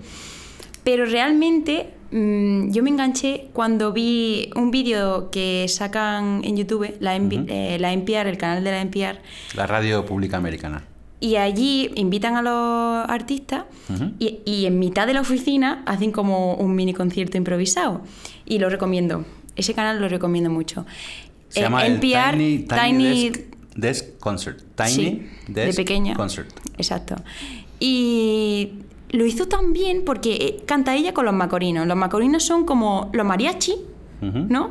Pero 0.82 1.04
realmente 1.04 1.90
mm, 2.10 2.70
yo 2.72 2.82
me 2.82 2.88
enganché 2.88 3.48
cuando 3.52 3.92
vi 3.92 4.48
un 4.56 4.70
vídeo 4.70 5.30
que 5.30 5.66
sacan 5.68 6.40
en 6.42 6.56
YouTube, 6.56 6.96
la, 7.00 7.14
NP 7.16 7.44
eh, 7.48 7.76
la 7.78 7.92
NPR, 7.92 8.28
el 8.28 8.38
canal 8.38 8.64
de 8.64 8.70
la 8.70 8.80
NPR, 8.80 9.18
La 9.54 9.66
radio 9.66 10.06
pública 10.06 10.38
americana. 10.38 10.84
Y 11.20 11.36
allí 11.36 11.90
invitan 11.96 12.36
a 12.36 12.42
los 12.42 13.08
artistas 13.10 13.64
y, 14.18 14.40
y 14.44 14.66
en 14.66 14.78
mitad 14.78 15.06
de 15.06 15.12
la 15.14 15.20
oficina 15.20 15.82
hacen 15.86 16.12
como 16.12 16.54
un 16.54 16.74
mini 16.74 16.94
concierto 16.94 17.36
improvisado. 17.36 18.00
Y 18.46 18.58
lo 18.58 18.70
recomiendo. 18.70 19.24
Ese 19.56 19.74
canal 19.74 20.00
lo 20.00 20.08
recomiendo 20.08 20.48
mucho. 20.50 20.86
Se 21.48 21.60
Eh, 21.60 21.62
llama 21.64 21.84
el 21.86 21.94
NPR, 21.94 22.32
Tiny, 22.36 22.58
Tiny 22.58 22.68
Tiny- 22.68 23.30
Desk, 23.30 23.40
Desk 23.76 24.18
Concert. 24.18 24.58
Tiny 24.76 24.90
Sí, 24.90 25.26
de 25.48 25.66
Desk 25.66 25.76
pequeña. 25.76 26.14
Concert. 26.14 26.48
Exacto. 26.78 27.16
Y 27.78 28.70
lo 29.10 29.26
hizo 29.26 29.46
tan 29.46 29.72
bien 29.72 30.02
porque 30.06 30.34
eh, 30.34 30.62
canta 30.66 30.94
ella 30.94 31.12
con 31.12 31.24
los 31.24 31.34
macorinos. 31.34 31.86
Los 31.86 31.96
macorinos 31.96 32.42
son 32.44 32.64
como 32.64 33.10
los 33.12 33.26
mariachi. 33.26 33.74
¿no? 34.22 34.70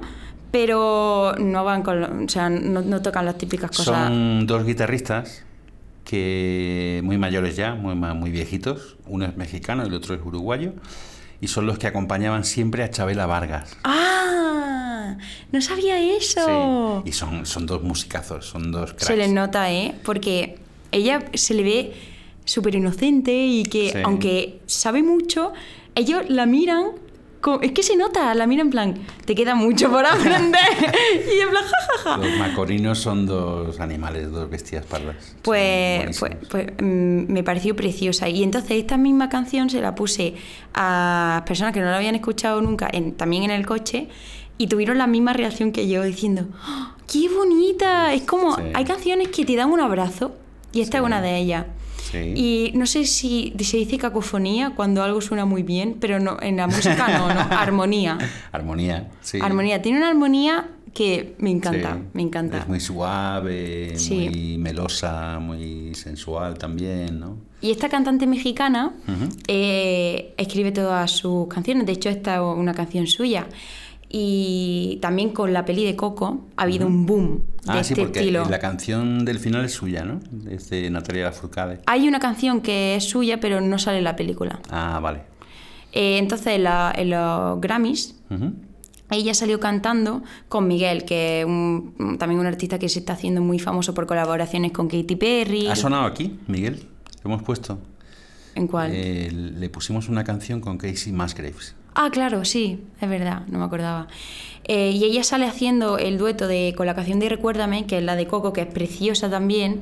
Pero 0.51 1.33
no 1.39 1.63
van 1.63 1.81
con, 1.83 2.25
o 2.25 2.29
sea, 2.29 2.49
no, 2.49 2.81
no 2.81 3.01
tocan 3.01 3.25
las 3.25 3.37
típicas 3.37 3.69
cosas. 3.71 4.07
Son 4.07 4.45
dos 4.47 4.65
guitarristas 4.65 5.43
que 6.09 7.01
muy 7.03 7.17
mayores 7.19 7.55
ya, 7.55 7.75
muy, 7.75 7.93
muy 7.95 8.31
viejitos. 8.31 8.95
Uno 9.05 9.25
es 9.25 9.37
mexicano 9.37 9.83
y 9.83 9.87
el 9.87 9.93
otro 9.93 10.15
es 10.15 10.21
uruguayo. 10.25 10.73
Y 11.39 11.47
son 11.47 11.67
los 11.67 11.77
que 11.77 11.85
acompañaban 11.87 12.43
siempre 12.45 12.83
a 12.83 12.89
Chabela 12.89 13.27
Vargas. 13.27 13.77
¡Ah! 13.83 15.17
No 15.51 15.61
sabía 15.61 15.99
eso. 15.99 17.01
Sí. 17.05 17.09
Y 17.09 17.13
son, 17.13 17.45
son 17.45 17.65
dos 17.67 17.83
musicazos, 17.83 18.45
son 18.47 18.71
dos 18.71 18.91
cracks. 18.91 19.05
Se 19.05 19.15
le 19.17 19.27
nota, 19.27 19.71
¿eh? 19.71 19.93
Porque 20.03 20.57
ella 20.91 21.23
se 21.35 21.53
le 21.53 21.63
ve 21.63 21.93
súper 22.45 22.73
inocente 22.75 23.31
y 23.45 23.63
que, 23.63 23.91
Sí. 23.91 23.97
aunque 24.03 24.59
sabe 24.65 25.03
mucho, 25.03 25.53
ellos 25.95 26.23
la 26.27 26.45
miran. 26.47 26.91
Es 27.61 27.71
que 27.71 27.83
se 27.83 27.95
nota, 27.95 28.33
la 28.35 28.45
miran 28.47 28.67
en 28.67 28.69
plan, 28.71 28.93
te 29.25 29.33
queda 29.33 29.55
mucho 29.55 29.89
por 29.89 30.05
aprender. 30.05 30.59
y 31.37 31.39
en 31.39 31.49
plan, 31.49 31.63
jajaja. 31.63 32.17
Los 32.17 32.37
macorinos 32.37 32.99
son 32.99 33.25
dos 33.25 33.79
animales, 33.79 34.29
dos 34.29 34.49
bestias 34.49 34.85
pardas. 34.85 35.35
Pues, 35.41 36.19
pues, 36.19 36.35
pues, 36.49 36.67
mm, 36.81 37.31
me 37.31 37.41
pareció 37.43 37.75
preciosa. 37.77 38.27
Y 38.27 38.43
entonces 38.43 38.71
esta 38.71 38.97
misma 38.97 39.29
canción 39.29 39.69
se 39.69 39.79
la 39.81 39.95
puse 39.95 40.35
a 40.73 41.43
personas 41.47 41.73
que 41.73 41.79
no 41.79 41.85
la 41.87 41.95
habían 41.97 42.15
escuchado 42.15 42.61
nunca, 42.61 42.89
en- 42.91 43.13
también 43.13 43.43
en 43.43 43.51
el 43.51 43.65
coche, 43.65 44.09
y 44.57 44.67
tuvieron 44.67 44.97
la 44.97 45.07
misma 45.07 45.31
reacción 45.31 45.71
que 45.71 45.87
yo, 45.87 46.03
diciendo, 46.03 46.45
¡Ah, 46.61 46.95
¡qué 47.11 47.29
bonita! 47.29 48.13
Es 48.13 48.23
como, 48.23 48.57
Sí. 48.57 48.63
hay 48.73 48.83
canciones 48.83 49.29
que 49.29 49.45
te 49.45 49.55
dan 49.55 49.71
un 49.71 49.79
abrazo, 49.79 50.35
y 50.73 50.81
esta 50.81 50.97
Sí. 50.97 51.01
es 51.03 51.05
una 51.05 51.21
de 51.21 51.37
ellas. 51.37 51.65
Sí. 52.11 52.33
Y 52.35 52.71
no 52.75 52.85
sé 52.85 53.05
si 53.05 53.53
se 53.59 53.77
dice 53.77 53.97
cacofonía 53.97 54.71
cuando 54.75 55.03
algo 55.03 55.21
suena 55.21 55.45
muy 55.45 55.63
bien, 55.63 55.97
pero 55.99 56.19
no, 56.19 56.37
en 56.41 56.57
la 56.57 56.67
música 56.67 57.07
no, 57.17 57.33
no, 57.33 57.39
armonía. 57.51 58.17
Armonía, 58.51 59.09
sí. 59.21 59.39
Armonía, 59.41 59.81
tiene 59.81 59.99
una 59.99 60.09
armonía 60.09 60.69
que 60.93 61.35
me 61.37 61.51
encanta, 61.51 61.93
Sí. 61.95 62.03
me 62.13 62.21
encanta. 62.23 62.57
Es 62.59 62.67
muy 62.67 62.79
suave, 62.79 63.93
Sí. 63.97 64.29
muy 64.29 64.57
melosa, 64.57 65.37
muy 65.39 65.93
sensual 65.93 66.57
también, 66.57 67.19
¿no? 67.19 67.37
Y 67.61 67.71
esta 67.71 67.89
cantante 67.89 68.25
mexicana 68.25 68.93
Ujú. 69.07 69.29
eh, 69.47 70.33
escribe 70.37 70.71
todas 70.71 71.11
sus 71.11 71.47
canciones, 71.47 71.85
de 71.85 71.91
hecho 71.91 72.09
esta 72.09 72.35
es 72.35 72.41
una 72.41 72.73
canción 72.73 73.05
suya. 73.05 73.47
Y 74.11 74.97
también 75.03 75.29
con 75.29 75.53
la 75.53 75.65
peli 75.65 75.85
de 75.85 75.95
Coco 75.95 76.47
ha 76.57 76.63
habido 76.63 76.87
un 76.87 77.05
boom 77.05 77.43
de 77.63 77.71
Ah, 77.71 77.79
este 77.79 77.93
sí, 77.93 78.01
porque 78.01 78.19
estilo. 78.21 78.45
la 78.49 78.57
canción 78.57 79.23
del 79.23 79.37
final 79.37 79.63
es 79.65 79.73
suya, 79.73 80.03
¿no? 80.03 80.19
Es 80.49 80.69
de 80.71 80.89
Natalia 80.89 81.25
Lafourcade. 81.25 81.81
Hay 81.85 82.07
una 82.07 82.19
canción 82.19 82.61
que 82.61 82.95
es 82.95 83.03
suya, 83.03 83.39
pero 83.39 83.61
no 83.61 83.77
sale 83.77 83.99
en 83.99 84.03
la 84.05 84.15
película. 84.15 84.59
Ah, 84.71 84.99
vale. 85.01 85.21
Eh, 85.91 86.17
entonces, 86.17 86.47
en, 86.55 86.63
la- 86.63 86.91
en 86.95 87.11
los 87.11 87.61
Grammys, 87.61 88.15
Ujú. 88.31 88.53
ella 89.11 89.33
salió 89.35 89.59
cantando 89.59 90.23
con 90.47 90.67
Miguel, 90.67 91.05
que 91.05 91.41
es 91.41 91.45
un- 91.45 92.17
también 92.17 92.39
un 92.39 92.47
artista 92.47 92.79
que 92.79 92.89
se 92.89 92.99
está 92.99 93.13
haciendo 93.13 93.41
muy 93.41 93.59
famoso 93.59 93.93
por 93.93 94.07
colaboraciones 94.07 94.71
con 94.71 94.87
Katy 94.87 95.15
Perry. 95.17 95.67
¿Ha 95.67 95.75
sonado 95.75 96.05
aquí, 96.05 96.39
Miguel? 96.47 96.87
Lo 97.23 97.29
hemos 97.31 97.43
puesto. 97.43 97.77
¿En 98.55 98.65
cuál? 98.67 98.89
Eh, 98.93 99.29
le 99.31 99.69
pusimos 99.69 100.09
una 100.09 100.23
canción 100.23 100.61
con 100.61 100.79
Casey 100.79 101.13
Musgraves. 101.13 101.75
Ah, 102.01 102.09
claro, 102.11 102.45
sí, 102.45 102.81
es 103.01 103.09
verdad, 103.09 103.41
no 103.49 103.59
me 103.59 103.65
acordaba. 103.65 104.07
Eh, 104.63 104.91
y 104.91 105.03
ella 105.03 105.23
sale 105.23 105.45
haciendo 105.47 105.97
el 105.97 106.17
dueto 106.17 106.47
de, 106.47 106.73
con 106.77 106.85
la 106.85 106.95
canción 106.95 107.19
de 107.19 107.27
Recuérdame, 107.27 107.85
que 107.87 107.97
es 107.97 108.03
la 108.03 108.15
de 108.15 108.25
Coco, 108.25 108.53
que 108.53 108.61
es 108.61 108.67
preciosa 108.67 109.29
también, 109.29 109.81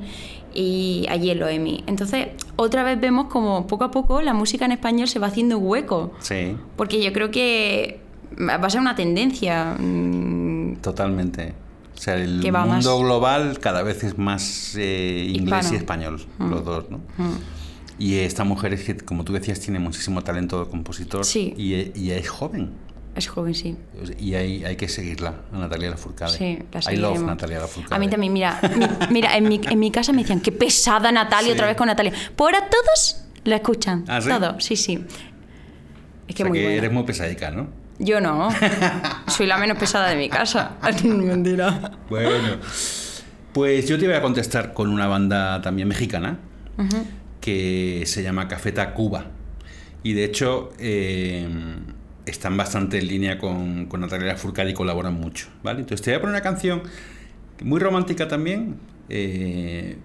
y 0.52 1.06
allí 1.10 1.30
en 1.30 1.38
los 1.38 1.48
Emmy. 1.50 1.84
Entonces, 1.86 2.28
otra 2.56 2.82
vez 2.82 2.98
vemos 3.00 3.26
como 3.26 3.66
poco 3.68 3.84
a 3.84 3.90
poco 3.92 4.20
la 4.22 4.32
música 4.34 4.64
en 4.64 4.72
español 4.72 5.06
se 5.06 5.20
va 5.20 5.28
haciendo 5.28 5.58
hueco. 5.58 6.12
Sí, 6.18 6.56
Porque 6.76 7.00
yo 7.02 7.12
creo 7.12 7.30
que 7.30 8.00
va 8.40 8.54
a 8.54 8.70
ser 8.70 8.80
una 8.80 8.96
tendencia. 8.96 9.76
mm, 9.78 10.76
totalmente. 10.80 11.54
O 11.94 12.00
sea, 12.00 12.14
el 12.16 12.40
mundo 12.40 12.52
más- 12.66 12.84
global 12.86 13.58
cada 13.60 13.82
vez 13.82 14.02
es 14.04 14.18
más 14.18 14.74
eh, 14.76 15.26
inglés 15.28 15.66
Hispano. 15.66 15.72
y 15.72 15.76
español, 15.76 16.26
Mm. 16.38 16.50
los 16.50 16.64
dos, 16.64 16.84
¿no? 16.90 16.98
mm. 17.18 17.57
Y 17.98 18.18
esta 18.20 18.44
mujer 18.44 18.72
es 18.74 18.84
que, 18.84 18.96
como 18.96 19.24
tú 19.24 19.32
decías, 19.32 19.58
tiene 19.60 19.78
muchísimo 19.78 20.22
talento 20.22 20.64
de 20.64 20.70
compositor 20.70 21.24
Sí. 21.24 21.54
y, 21.56 21.98
y 21.98 22.10
es 22.12 22.28
joven. 22.28 22.70
Es 23.16 23.26
joven, 23.26 23.54
sí. 23.54 23.76
Y 24.20 24.34
hay, 24.34 24.64
hay 24.64 24.76
que 24.76 24.88
seguirla, 24.88 25.34
a 25.52 25.58
Natalia 25.58 25.90
Lafourcade. 25.90 26.30
Sí, 26.30 26.44
la 26.44 26.52
I 26.54 26.62
love 26.62 26.84
seguiremos. 26.84 27.22
Natalia 27.22 27.58
Lafourcade. 27.58 27.96
A 27.96 27.98
mí 27.98 28.08
también, 28.08 28.32
mira, 28.32 28.60
mi- 28.76 29.12
mira, 29.12 29.36
en 29.36 29.48
mi, 29.48 29.60
en 29.68 29.78
mi 29.80 29.90
casa 29.90 30.12
me 30.12 30.22
decían, 30.22 30.40
qué 30.40 30.52
pesada 30.52 31.10
Natalia, 31.10 31.48
Sí. 31.48 31.52
otra 31.54 31.66
vez 31.66 31.76
con 31.76 31.88
Natalia. 31.88 32.12
Pues 32.36 32.54
ahora 32.54 32.68
todos 32.70 33.24
la 33.44 33.56
escuchan. 33.56 34.04
¿Ah, 34.06 34.20
sí? 34.20 34.28
Todos, 34.28 34.62
sí, 34.64 34.76
sí. 34.76 35.04
Es 36.28 36.34
O 36.34 36.36
que 36.36 36.36
sea 36.36 36.46
muy 36.46 36.58
que 36.58 36.64
buena. 36.64 36.78
eres 36.78 36.92
muy 36.92 37.02
pesadica, 37.02 37.50
¿no? 37.50 37.68
Yo 37.98 38.20
no. 38.20 38.48
Soy 39.26 39.46
la 39.48 39.58
menos 39.58 39.76
pesada 39.78 40.08
de 40.10 40.14
mi 40.16 40.28
casa. 40.28 40.76
Mentira. 41.04 41.98
Bueno, 42.08 42.58
pues 43.52 43.88
yo 43.88 43.98
te 43.98 44.06
voy 44.06 44.14
a 44.14 44.22
contestar 44.22 44.72
con 44.72 44.90
una 44.90 45.08
banda 45.08 45.60
también 45.62 45.88
mexicana 45.88 46.38
Ujú. 46.76 47.04
Que 47.48 48.04
se 48.06 48.22
llama 48.22 48.46
Cafeta 48.48 48.92
Cuba. 48.92 49.26
Y 50.02 50.12
de 50.12 50.24
hecho 50.24 50.70
eh, 50.78 51.48
están 52.26 52.56
bastante 52.56 52.98
en 52.98 53.08
línea 53.08 53.38
con, 53.38 53.86
con 53.86 54.00
Natalia 54.00 54.28
Lafourcade 54.28 54.70
y 54.70 54.74
colaboran 54.74 55.14
mucho, 55.14 55.48
¿vale? 55.62 55.80
Entonces 55.80 56.04
te 56.04 56.10
voy 56.10 56.18
a 56.18 56.20
poner 56.20 56.34
una 56.34 56.42
canción 56.42 56.82
muy 57.62 57.80
romántica 57.80 58.28
también. 58.28 58.76
eh, 59.08 59.96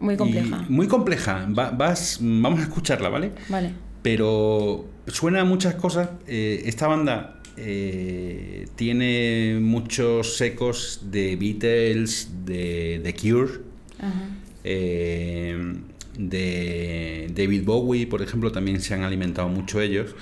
Muy 0.00 0.16
compleja. 0.16 0.64
muy 0.68 0.86
compleja. 0.86 1.48
Va- 1.58 1.70
vas, 1.70 2.18
vamos 2.20 2.60
a 2.60 2.62
escucharla, 2.62 3.08
¿vale? 3.08 3.32
Vale. 3.48 3.72
pero 4.02 4.84
suena 5.08 5.40
a 5.40 5.44
muchas 5.44 5.74
cosas. 5.74 6.08
Eh, 6.28 6.62
esta 6.66 6.86
banda 6.86 7.40
eh, 7.56 8.66
tiene 8.76 9.58
muchos 9.60 10.40
ecos 10.40 11.00
de 11.10 11.36
Beatles, 11.36 12.28
de 12.44 13.00
The 13.02 13.14
Cure, 13.14 13.52
Ajá. 13.98 14.28
eh, 14.64 15.74
de 16.18 17.30
David 17.34 17.64
Bowie, 17.64 18.06
por 18.06 18.22
ejemplo, 18.22 18.52
también 18.52 18.80
se 18.80 18.94
han 18.94 19.02
alimentado 19.02 19.48
mucho 19.48 19.80
ellos. 19.80 20.14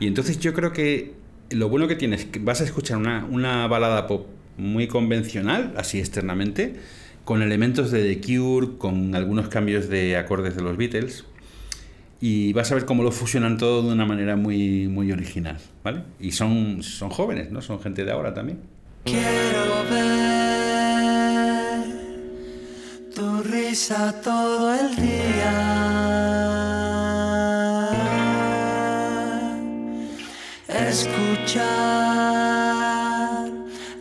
Y 0.00 0.06
entonces 0.06 0.38
yo 0.38 0.54
creo 0.54 0.72
que 0.72 1.14
lo 1.50 1.68
bueno 1.68 1.88
que 1.88 1.96
tienes, 1.96 2.24
que 2.26 2.38
vas 2.38 2.60
a 2.60 2.64
escuchar 2.64 2.98
una, 2.98 3.24
una 3.24 3.66
balada 3.66 4.06
pop 4.06 4.26
muy 4.56 4.88
convencional, 4.88 5.72
así 5.76 5.98
externamente, 5.98 6.74
con 7.24 7.42
elementos 7.42 7.90
de 7.90 8.14
The 8.14 8.20
Cure, 8.20 8.78
con 8.78 9.14
algunos 9.14 9.48
cambios 9.48 9.88
de 9.88 10.16
acordes 10.16 10.56
de 10.56 10.62
los 10.62 10.76
Beatles. 10.76 11.24
Y 12.20 12.52
vas 12.52 12.72
a 12.72 12.74
ver 12.74 12.84
cómo 12.84 13.04
lo 13.04 13.12
fusionan 13.12 13.58
todo 13.58 13.82
de 13.82 13.92
una 13.92 14.04
manera 14.04 14.34
muy, 14.34 14.88
muy 14.88 15.12
original, 15.12 15.58
¿vale? 15.84 16.02
Y 16.18 16.32
son, 16.32 16.82
son 16.82 17.10
jóvenes, 17.10 17.52
¿no? 17.52 17.62
Son 17.62 17.80
gente 17.80 18.04
de 18.04 18.10
ahora 18.10 18.34
también. 18.34 18.58
Quiero 19.04 19.84
ver 19.88 20.47
tu 23.68 23.74
risa 23.74 24.14
todo 24.22 24.74
el 24.74 24.96
día. 24.96 25.54
Escuchar 30.88 31.66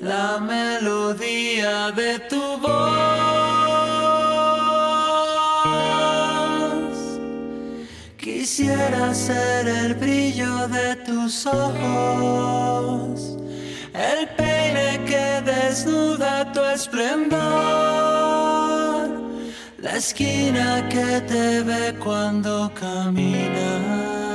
la 0.02 0.40
melodía 0.40 1.92
de 1.92 2.20
tu 2.30 2.58
voz. 2.60 2.78
Quisiera 8.18 9.14
ser 9.14 9.68
el 9.68 9.96
brillo 9.96 10.68
de 10.70 10.96
tus 11.08 11.46
ojos, 11.46 13.38
el 13.94 14.28
peine 14.38 15.04
que 15.06 15.42
desnuda 15.42 16.52
tu 16.54 16.62
esplendor, 16.62 18.47
esquina 19.98 20.88
que 20.90 21.22
te 21.22 21.64
ve 21.64 21.96
cuando 22.00 22.72
caminas. 22.74 24.27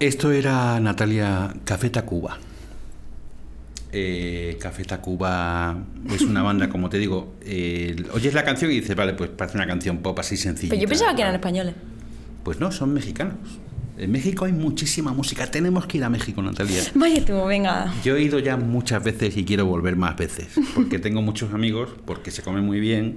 Esto 0.00 0.32
era 0.32 0.80
Natalia 0.80 1.52
Café 1.62 1.90
Tacuba. 1.90 2.38
Eh, 3.92 4.56
Café 4.58 4.84
Tacuba 4.86 5.76
es 6.10 6.22
una 6.22 6.42
banda, 6.42 6.70
como 6.70 6.88
te 6.88 6.96
digo, 6.96 7.34
eh, 7.44 7.94
oyes 8.14 8.32
la 8.32 8.42
canción 8.42 8.70
y 8.70 8.80
dices, 8.80 8.96
vale, 8.96 9.12
pues 9.12 9.28
parece 9.28 9.58
una 9.58 9.66
canción 9.66 9.98
pop 9.98 10.18
así 10.18 10.38
sencilla. 10.38 10.70
Pero 10.70 10.80
yo 10.80 10.88
pensaba 10.88 11.14
que 11.14 11.20
eran 11.20 11.34
españoles. 11.34 11.74
Pues 12.42 12.58
no, 12.58 12.72
son 12.72 12.94
mexicanos. 12.94 13.34
En 13.98 14.10
México 14.10 14.46
hay 14.46 14.52
muchísima 14.52 15.12
música. 15.12 15.50
Tenemos 15.50 15.84
que 15.84 15.98
ir 15.98 16.04
a 16.04 16.08
México, 16.08 16.40
Natalia. 16.40 16.82
Vaya 16.94 17.22
tú, 17.22 17.44
venga. 17.44 17.92
Yo 18.02 18.16
he 18.16 18.22
ido 18.22 18.38
ya 18.38 18.56
muchas 18.56 19.04
veces 19.04 19.36
y 19.36 19.44
quiero 19.44 19.66
volver 19.66 19.96
más 19.96 20.16
veces. 20.16 20.48
Porque 20.74 20.98
tengo 20.98 21.20
muchos 21.20 21.52
amigos, 21.52 21.90
porque 22.06 22.30
se 22.30 22.40
come 22.40 22.62
muy 22.62 22.80
bien 22.80 23.16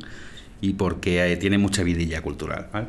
y 0.60 0.74
porque 0.74 1.32
eh, 1.32 1.38
tiene 1.38 1.58
mucha 1.58 1.82
vidilla 1.84 2.22
cultural. 2.22 2.68
¿vale? 2.74 2.88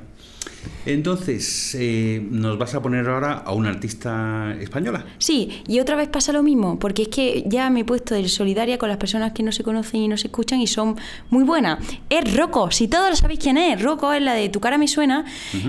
Entonces, 0.87 1.77
eh, 1.79 2.27
nos 2.31 2.59
vas 2.59 2.75
a 2.75 2.83
poner 2.83 3.09
ahora 3.09 3.35
a 3.35 3.53
una 3.53 3.71
artista 3.71 4.55
española. 4.61 5.05
Sí, 5.19 5.63
y 5.67 5.81
otra 5.81 5.97
vez 5.97 6.09
pasa 6.09 6.33
lo 6.33 6.43
mismo, 6.43 6.79
porque 6.79 7.03
es 7.03 7.09
que 7.09 7.45
ya 7.47 7.71
me 7.71 7.81
he 7.81 7.85
puesto 7.85 8.15
de 8.15 8.29
solidaria 8.29 8.79
con 8.79 8.89
las 8.89 8.99
personas 8.99 9.33
que 9.33 9.43
no 9.43 9.53
se 9.53 9.63
conocen 9.65 10.03
y 10.03 10.09
no 10.09 10.17
se 10.17 10.27
escuchan 10.27 10.61
y 10.61 10.67
son 10.67 10.97
muy 11.31 11.45
buenas. 11.45 11.79
Es 12.11 12.37
Rocco, 12.37 12.71
si 12.71 12.89
todos 12.89 13.11
lo 13.11 13.17
sabéis 13.17 13.41
quién 13.41 13.57
es, 13.57 13.81
Rocco 13.83 14.13
es 14.13 14.23
la 14.23 14.35
de 14.35 14.49
Tu 14.49 14.61
cara 14.61 14.79
me 14.79 14.89
suena, 14.89 15.25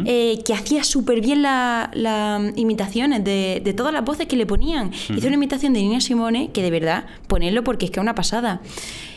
eh, 0.06 0.40
que 0.46 0.54
hacía 0.54 0.84
súper 0.84 1.22
bien 1.22 1.42
las 1.42 1.90
la 1.96 2.52
imitaciones 2.56 3.24
de, 3.24 3.62
de 3.64 3.74
todas 3.74 3.94
las 3.94 4.04
voces 4.04 4.28
que 4.28 4.36
le 4.36 4.46
ponían. 4.46 4.92
Hizo 4.94 5.28
una 5.28 5.36
imitación 5.36 5.74
de 5.74 5.82
Nina 5.82 6.02
Simone, 6.02 6.52
que 6.52 6.62
de 6.62 6.72
verdad, 6.72 7.06
ponerlo 7.28 7.64
porque 7.64 7.86
es 7.86 7.92
que 7.92 8.00
es 8.00 8.04
una 8.04 8.16
pasada. 8.16 8.62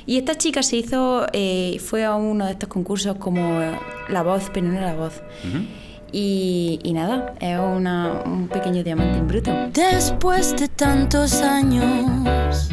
Y 0.08 0.16
esta 0.16 0.34
chica 0.36 0.62
se 0.62 0.76
hizo, 0.76 1.26
eh, 1.34 1.78
fue 1.84 2.02
a 2.06 2.14
uno 2.14 2.46
de 2.46 2.52
estos 2.52 2.70
concursos 2.70 3.16
como 3.18 3.60
La 4.08 4.22
Voz, 4.22 4.44
pero 4.54 4.66
no 4.66 4.80
La 4.80 4.94
Voz. 4.94 5.20
Y, 6.10 6.80
y 6.82 6.94
nada, 6.94 7.34
es 7.40 7.58
una- 7.58 8.22
un 8.24 8.48
pequeño 8.48 8.82
diamante 8.82 9.18
en 9.18 9.26
bruto. 9.28 9.52
Después 9.70 10.56
de 10.56 10.68
tantos 10.68 11.42
años 11.42 12.70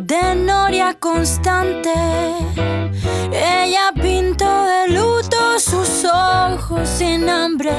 de 0.00 0.34
noria 0.36 0.94
constante, 0.98 1.92
ella 3.30 3.92
pintó 4.00 4.64
de 4.64 4.88
luto 4.94 5.58
sus 5.58 6.06
ojos 6.06 6.88
sin 6.88 7.28
hambre. 7.28 7.72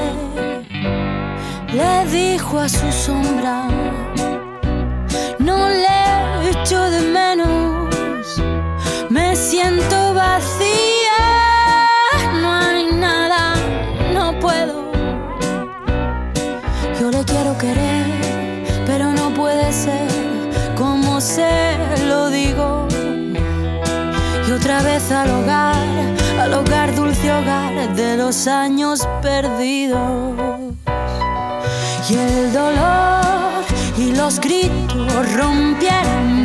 Le 1.74 2.06
dijo 2.12 2.60
a 2.60 2.68
su 2.68 2.90
sombra, 2.92 3.66
no 5.40 5.68
le 5.68 6.50
echo 6.50 6.80
de 6.90 7.00
menos, 7.00 7.48
me 7.48 7.75
siento 9.56 10.12
vacía, 10.12 11.18
no 12.42 12.52
hay 12.52 12.92
nada, 12.92 13.54
no 14.12 14.38
puedo. 14.38 14.92
Yo 17.00 17.10
le 17.10 17.24
quiero 17.24 17.56
querer, 17.56 18.04
pero 18.84 19.12
no 19.12 19.30
puede 19.30 19.72
ser 19.72 20.08
como 20.76 21.22
se 21.22 21.78
lo 22.06 22.28
digo. 22.28 22.86
Y 24.46 24.52
otra 24.52 24.82
vez 24.82 25.10
al 25.10 25.30
hogar, 25.30 25.86
al 26.38 26.52
hogar, 26.52 26.94
dulce 26.94 27.32
hogar 27.32 27.94
de 27.94 28.18
los 28.18 28.46
años 28.46 29.08
perdidos. 29.22 30.60
Y 32.10 32.14
el 32.14 32.52
dolor 32.52 33.64
y 33.96 34.12
los 34.14 34.38
gritos 34.38 35.32
rompieron 35.32 36.35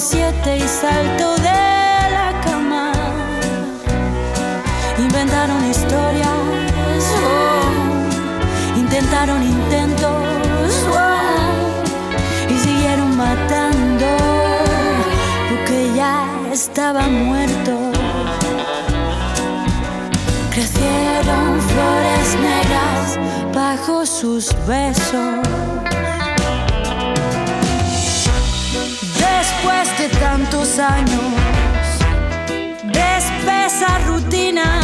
siete 0.00 0.58
y 0.58 0.68
saltó 0.68 1.36
de 1.36 2.10
la 2.16 2.40
cama. 2.44 2.92
Inventaron 4.98 5.64
historias, 5.70 7.04
oh, 7.24 8.78
intentaron 8.78 9.42
intentos 9.42 10.72
oh, 10.92 12.52
y 12.52 12.58
siguieron 12.58 13.16
matando 13.16 14.06
lo 15.50 15.64
que 15.66 15.94
ya 15.94 16.26
estaba 16.52 17.02
muerto. 17.06 17.92
Crecieron 20.50 21.60
flores 21.60 22.28
negras 22.40 23.18
bajo 23.54 24.04
sus 24.04 24.54
besos. 24.66 25.75
Después 29.66 29.98
de 29.98 30.08
tantos 30.20 30.78
años 30.78 31.24
de 32.84 33.18
espesa 33.18 33.98
rutina, 34.06 34.80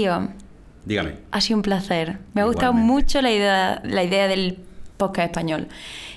tío, 0.00 0.28
Dígame. 0.84 1.14
ha 1.30 1.40
sido 1.40 1.56
un 1.56 1.62
placer. 1.62 2.18
Me 2.34 2.42
ha 2.42 2.44
gustado 2.44 2.72
Igualmente. 2.72 2.92
mucho 2.92 3.22
la 3.22 3.30
idea, 3.32 3.80
la 3.84 4.04
idea 4.04 4.28
del 4.28 4.58
podcast 4.96 5.30
español. 5.30 5.68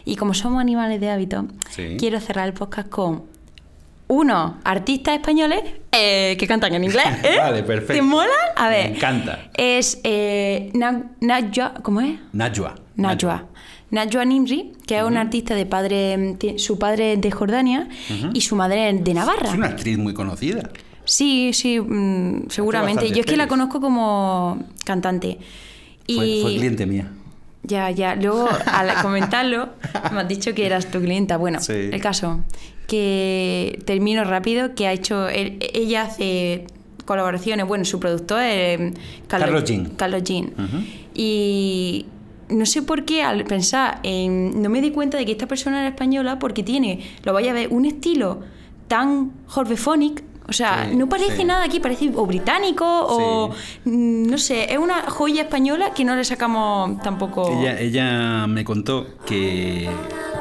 Y 0.06 0.16
como 0.16 0.34
somos 0.34 0.60
animales 0.62 1.00
de 1.00 1.10
hábito, 1.10 1.46
Sí. 1.70 1.96
quiero 2.00 2.20
cerrar 2.20 2.48
el 2.48 2.54
podcast 2.54 2.90
con 2.90 3.24
unos 4.08 4.54
artistas 4.64 5.16
españoles 5.16 5.62
eh, 5.92 6.36
que 6.40 6.48
cantan 6.48 6.74
en 6.74 6.84
inglés. 6.84 7.06
¿eh? 7.24 7.38
Vale, 7.38 7.64
perfecto. 7.64 7.94
¿Te 7.94 8.02
mola? 8.02 8.30
A 8.56 8.70
Me 8.70 8.76
ver. 8.76 8.86
encanta. 8.96 9.50
Es 9.56 10.00
eh, 10.04 10.72
Najwa, 10.74 11.74
¿cómo 11.84 12.02
es? 12.02 12.20
Najwa. 12.34 12.76
Najwa. 12.96 13.46
Najwa 13.92 14.26
Nimri, 14.26 14.74
que 14.86 14.98
es 14.98 15.04
una 15.04 15.22
artista 15.22 15.56
de 15.56 15.66
padre, 15.66 16.36
su 16.58 16.78
padre 16.78 17.14
es 17.14 17.22
de 17.22 17.32
Jordania 17.32 17.88
y 18.34 18.42
su 18.42 18.56
madre 18.56 18.90
es 18.90 19.04
de 19.04 19.14
Navarra. 19.16 19.50
Es 19.50 19.56
una 19.56 19.68
actriz 19.68 19.98
muy 19.98 20.14
conocida. 20.14 20.70
Sí, 21.10 21.52
sí, 21.54 21.80
mm, 21.80 22.50
seguramente. 22.50 23.10
Yo 23.10 23.22
es 23.22 23.26
que 23.26 23.36
la 23.38 23.48
conozco 23.48 23.82
como 23.82 24.64
cantante. 24.86 25.38
Y 26.08 26.16
Fue, 26.16 26.40
fue 26.44 26.56
cliente 26.56 26.86
mía. 26.86 27.12
ya, 27.64 27.90
ya. 27.92 28.16
Luego, 28.16 28.48
al 28.68 28.94
comentarlo, 29.02 29.70
me 30.12 30.22
has 30.22 30.28
dicho 30.28 30.54
que 30.54 30.66
eras 30.66 30.90
tu 30.92 31.00
clienta. 31.00 31.38
Bueno, 31.38 31.60
Sí. 31.62 31.74
el 31.92 32.00
caso, 32.02 32.42
que 32.88 33.80
termino 33.86 34.24
rápido, 34.24 34.74
que 34.76 34.88
ha 34.88 34.94
hecho, 34.94 35.28
él- 35.30 35.58
ella 35.74 36.04
hace 36.04 36.66
colaboraciones, 37.06 37.68
bueno, 37.68 37.86
su 37.86 38.00
productor 38.00 38.42
es 38.44 38.94
Carlos 39.28 39.64
Jean. 39.64 39.86
Carlos 39.98 40.24
Jean. 40.24 40.52
Y 41.16 42.06
no 42.50 42.66
sé 42.66 42.82
por 42.84 43.06
qué 43.06 43.24
al 43.24 43.44
pensar 43.46 44.00
en... 44.04 44.62
No 44.62 44.70
me 44.70 44.82
di 44.82 44.92
cuenta 44.92 45.18
de 45.18 45.26
que 45.26 45.32
esta 45.32 45.48
persona 45.48 45.80
era 45.80 45.90
española 45.90 46.40
porque 46.40 46.64
tiene, 46.64 47.00
lo 47.24 47.34
vaya 47.34 47.52
a 47.52 47.54
ver, 47.54 47.70
un 47.72 47.86
estilo 47.86 48.42
tan 48.88 49.32
Jorbephonic, 49.48 50.24
O 50.50 50.54
sea, 50.54 50.88
Sí, 50.90 50.96
no 50.96 51.08
parece 51.08 51.38
sí. 51.38 51.44
nada 51.46 51.64
aquí, 51.66 51.80
parece 51.80 52.12
o 52.16 52.26
británico 52.26 52.84
o 52.86 53.50
mm, 53.86 54.28
no 54.30 54.38
sé, 54.38 54.72
es 54.74 54.78
una 54.80 55.02
joya 55.10 55.44
española 55.44 55.94
que 55.94 56.04
no 56.04 56.16
le 56.16 56.24
sacamos 56.24 57.00
tampoco. 57.02 57.50
Ella, 57.60 57.80
ella 57.80 58.48
me 58.48 58.64
contó 58.64 59.06
que 59.26 59.90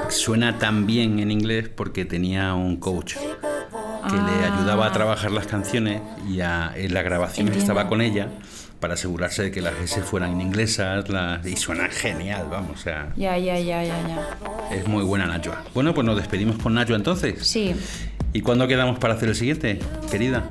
suena 0.08 0.58
tan 0.58 0.86
bien 0.86 1.18
en 1.18 1.30
inglés 1.30 1.68
porque 1.68 2.04
tenía 2.06 2.54
un 2.54 2.76
coach 2.78 3.16
que 3.16 4.16
le 4.16 4.44
ayudaba 4.46 4.86
a 4.86 4.92
trabajar 4.92 5.30
las 5.30 5.46
canciones 5.46 6.00
y 6.26 6.40
a- 6.40 6.72
en 6.74 6.94
la 6.94 7.02
grabación 7.02 7.48
Entiendo. 7.48 7.58
estaba 7.72 7.88
con 7.88 8.00
ella 8.00 8.28
para 8.80 8.94
asegurarse 8.94 9.42
de 9.44 9.50
que 9.50 9.60
las 9.60 9.74
S 9.80 10.00
fueran 10.02 10.40
inglesas 10.40 11.08
las, 11.08 11.44
y 11.46 11.56
suena 11.56 11.88
genial, 11.88 12.46
vamos, 12.50 12.78
o 12.78 12.82
sea, 12.82 13.12
Ya, 13.16 13.36
ya, 13.38 13.58
ya, 13.58 13.82
ya, 13.82 13.96
ya. 14.06 14.38
es 14.76 14.86
muy 14.86 15.02
buena 15.04 15.26
Najwa. 15.26 15.64
Bueno, 15.74 15.94
pues 15.94 16.06
nos 16.06 16.16
despedimos 16.16 16.56
con 16.58 16.74
Najwa 16.74 16.96
entonces. 16.96 17.46
Sí. 17.46 17.74
¿Y 18.32 18.40
cuándo 18.42 18.68
quedamos 18.68 18.98
para 18.98 19.14
hacer 19.14 19.28
el 19.30 19.34
siguiente, 19.34 19.78
querida? 20.10 20.50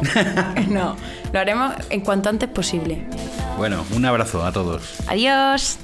No, 0.68 0.96
lo 1.32 1.38
haremos 1.38 1.74
en 1.90 2.00
cuanto 2.00 2.30
antes 2.30 2.48
posible. 2.48 3.06
Bueno, 3.58 3.84
un 3.94 4.04
abrazo 4.06 4.42
a 4.44 4.50
todos. 4.52 4.94
Adiós. 5.08 5.78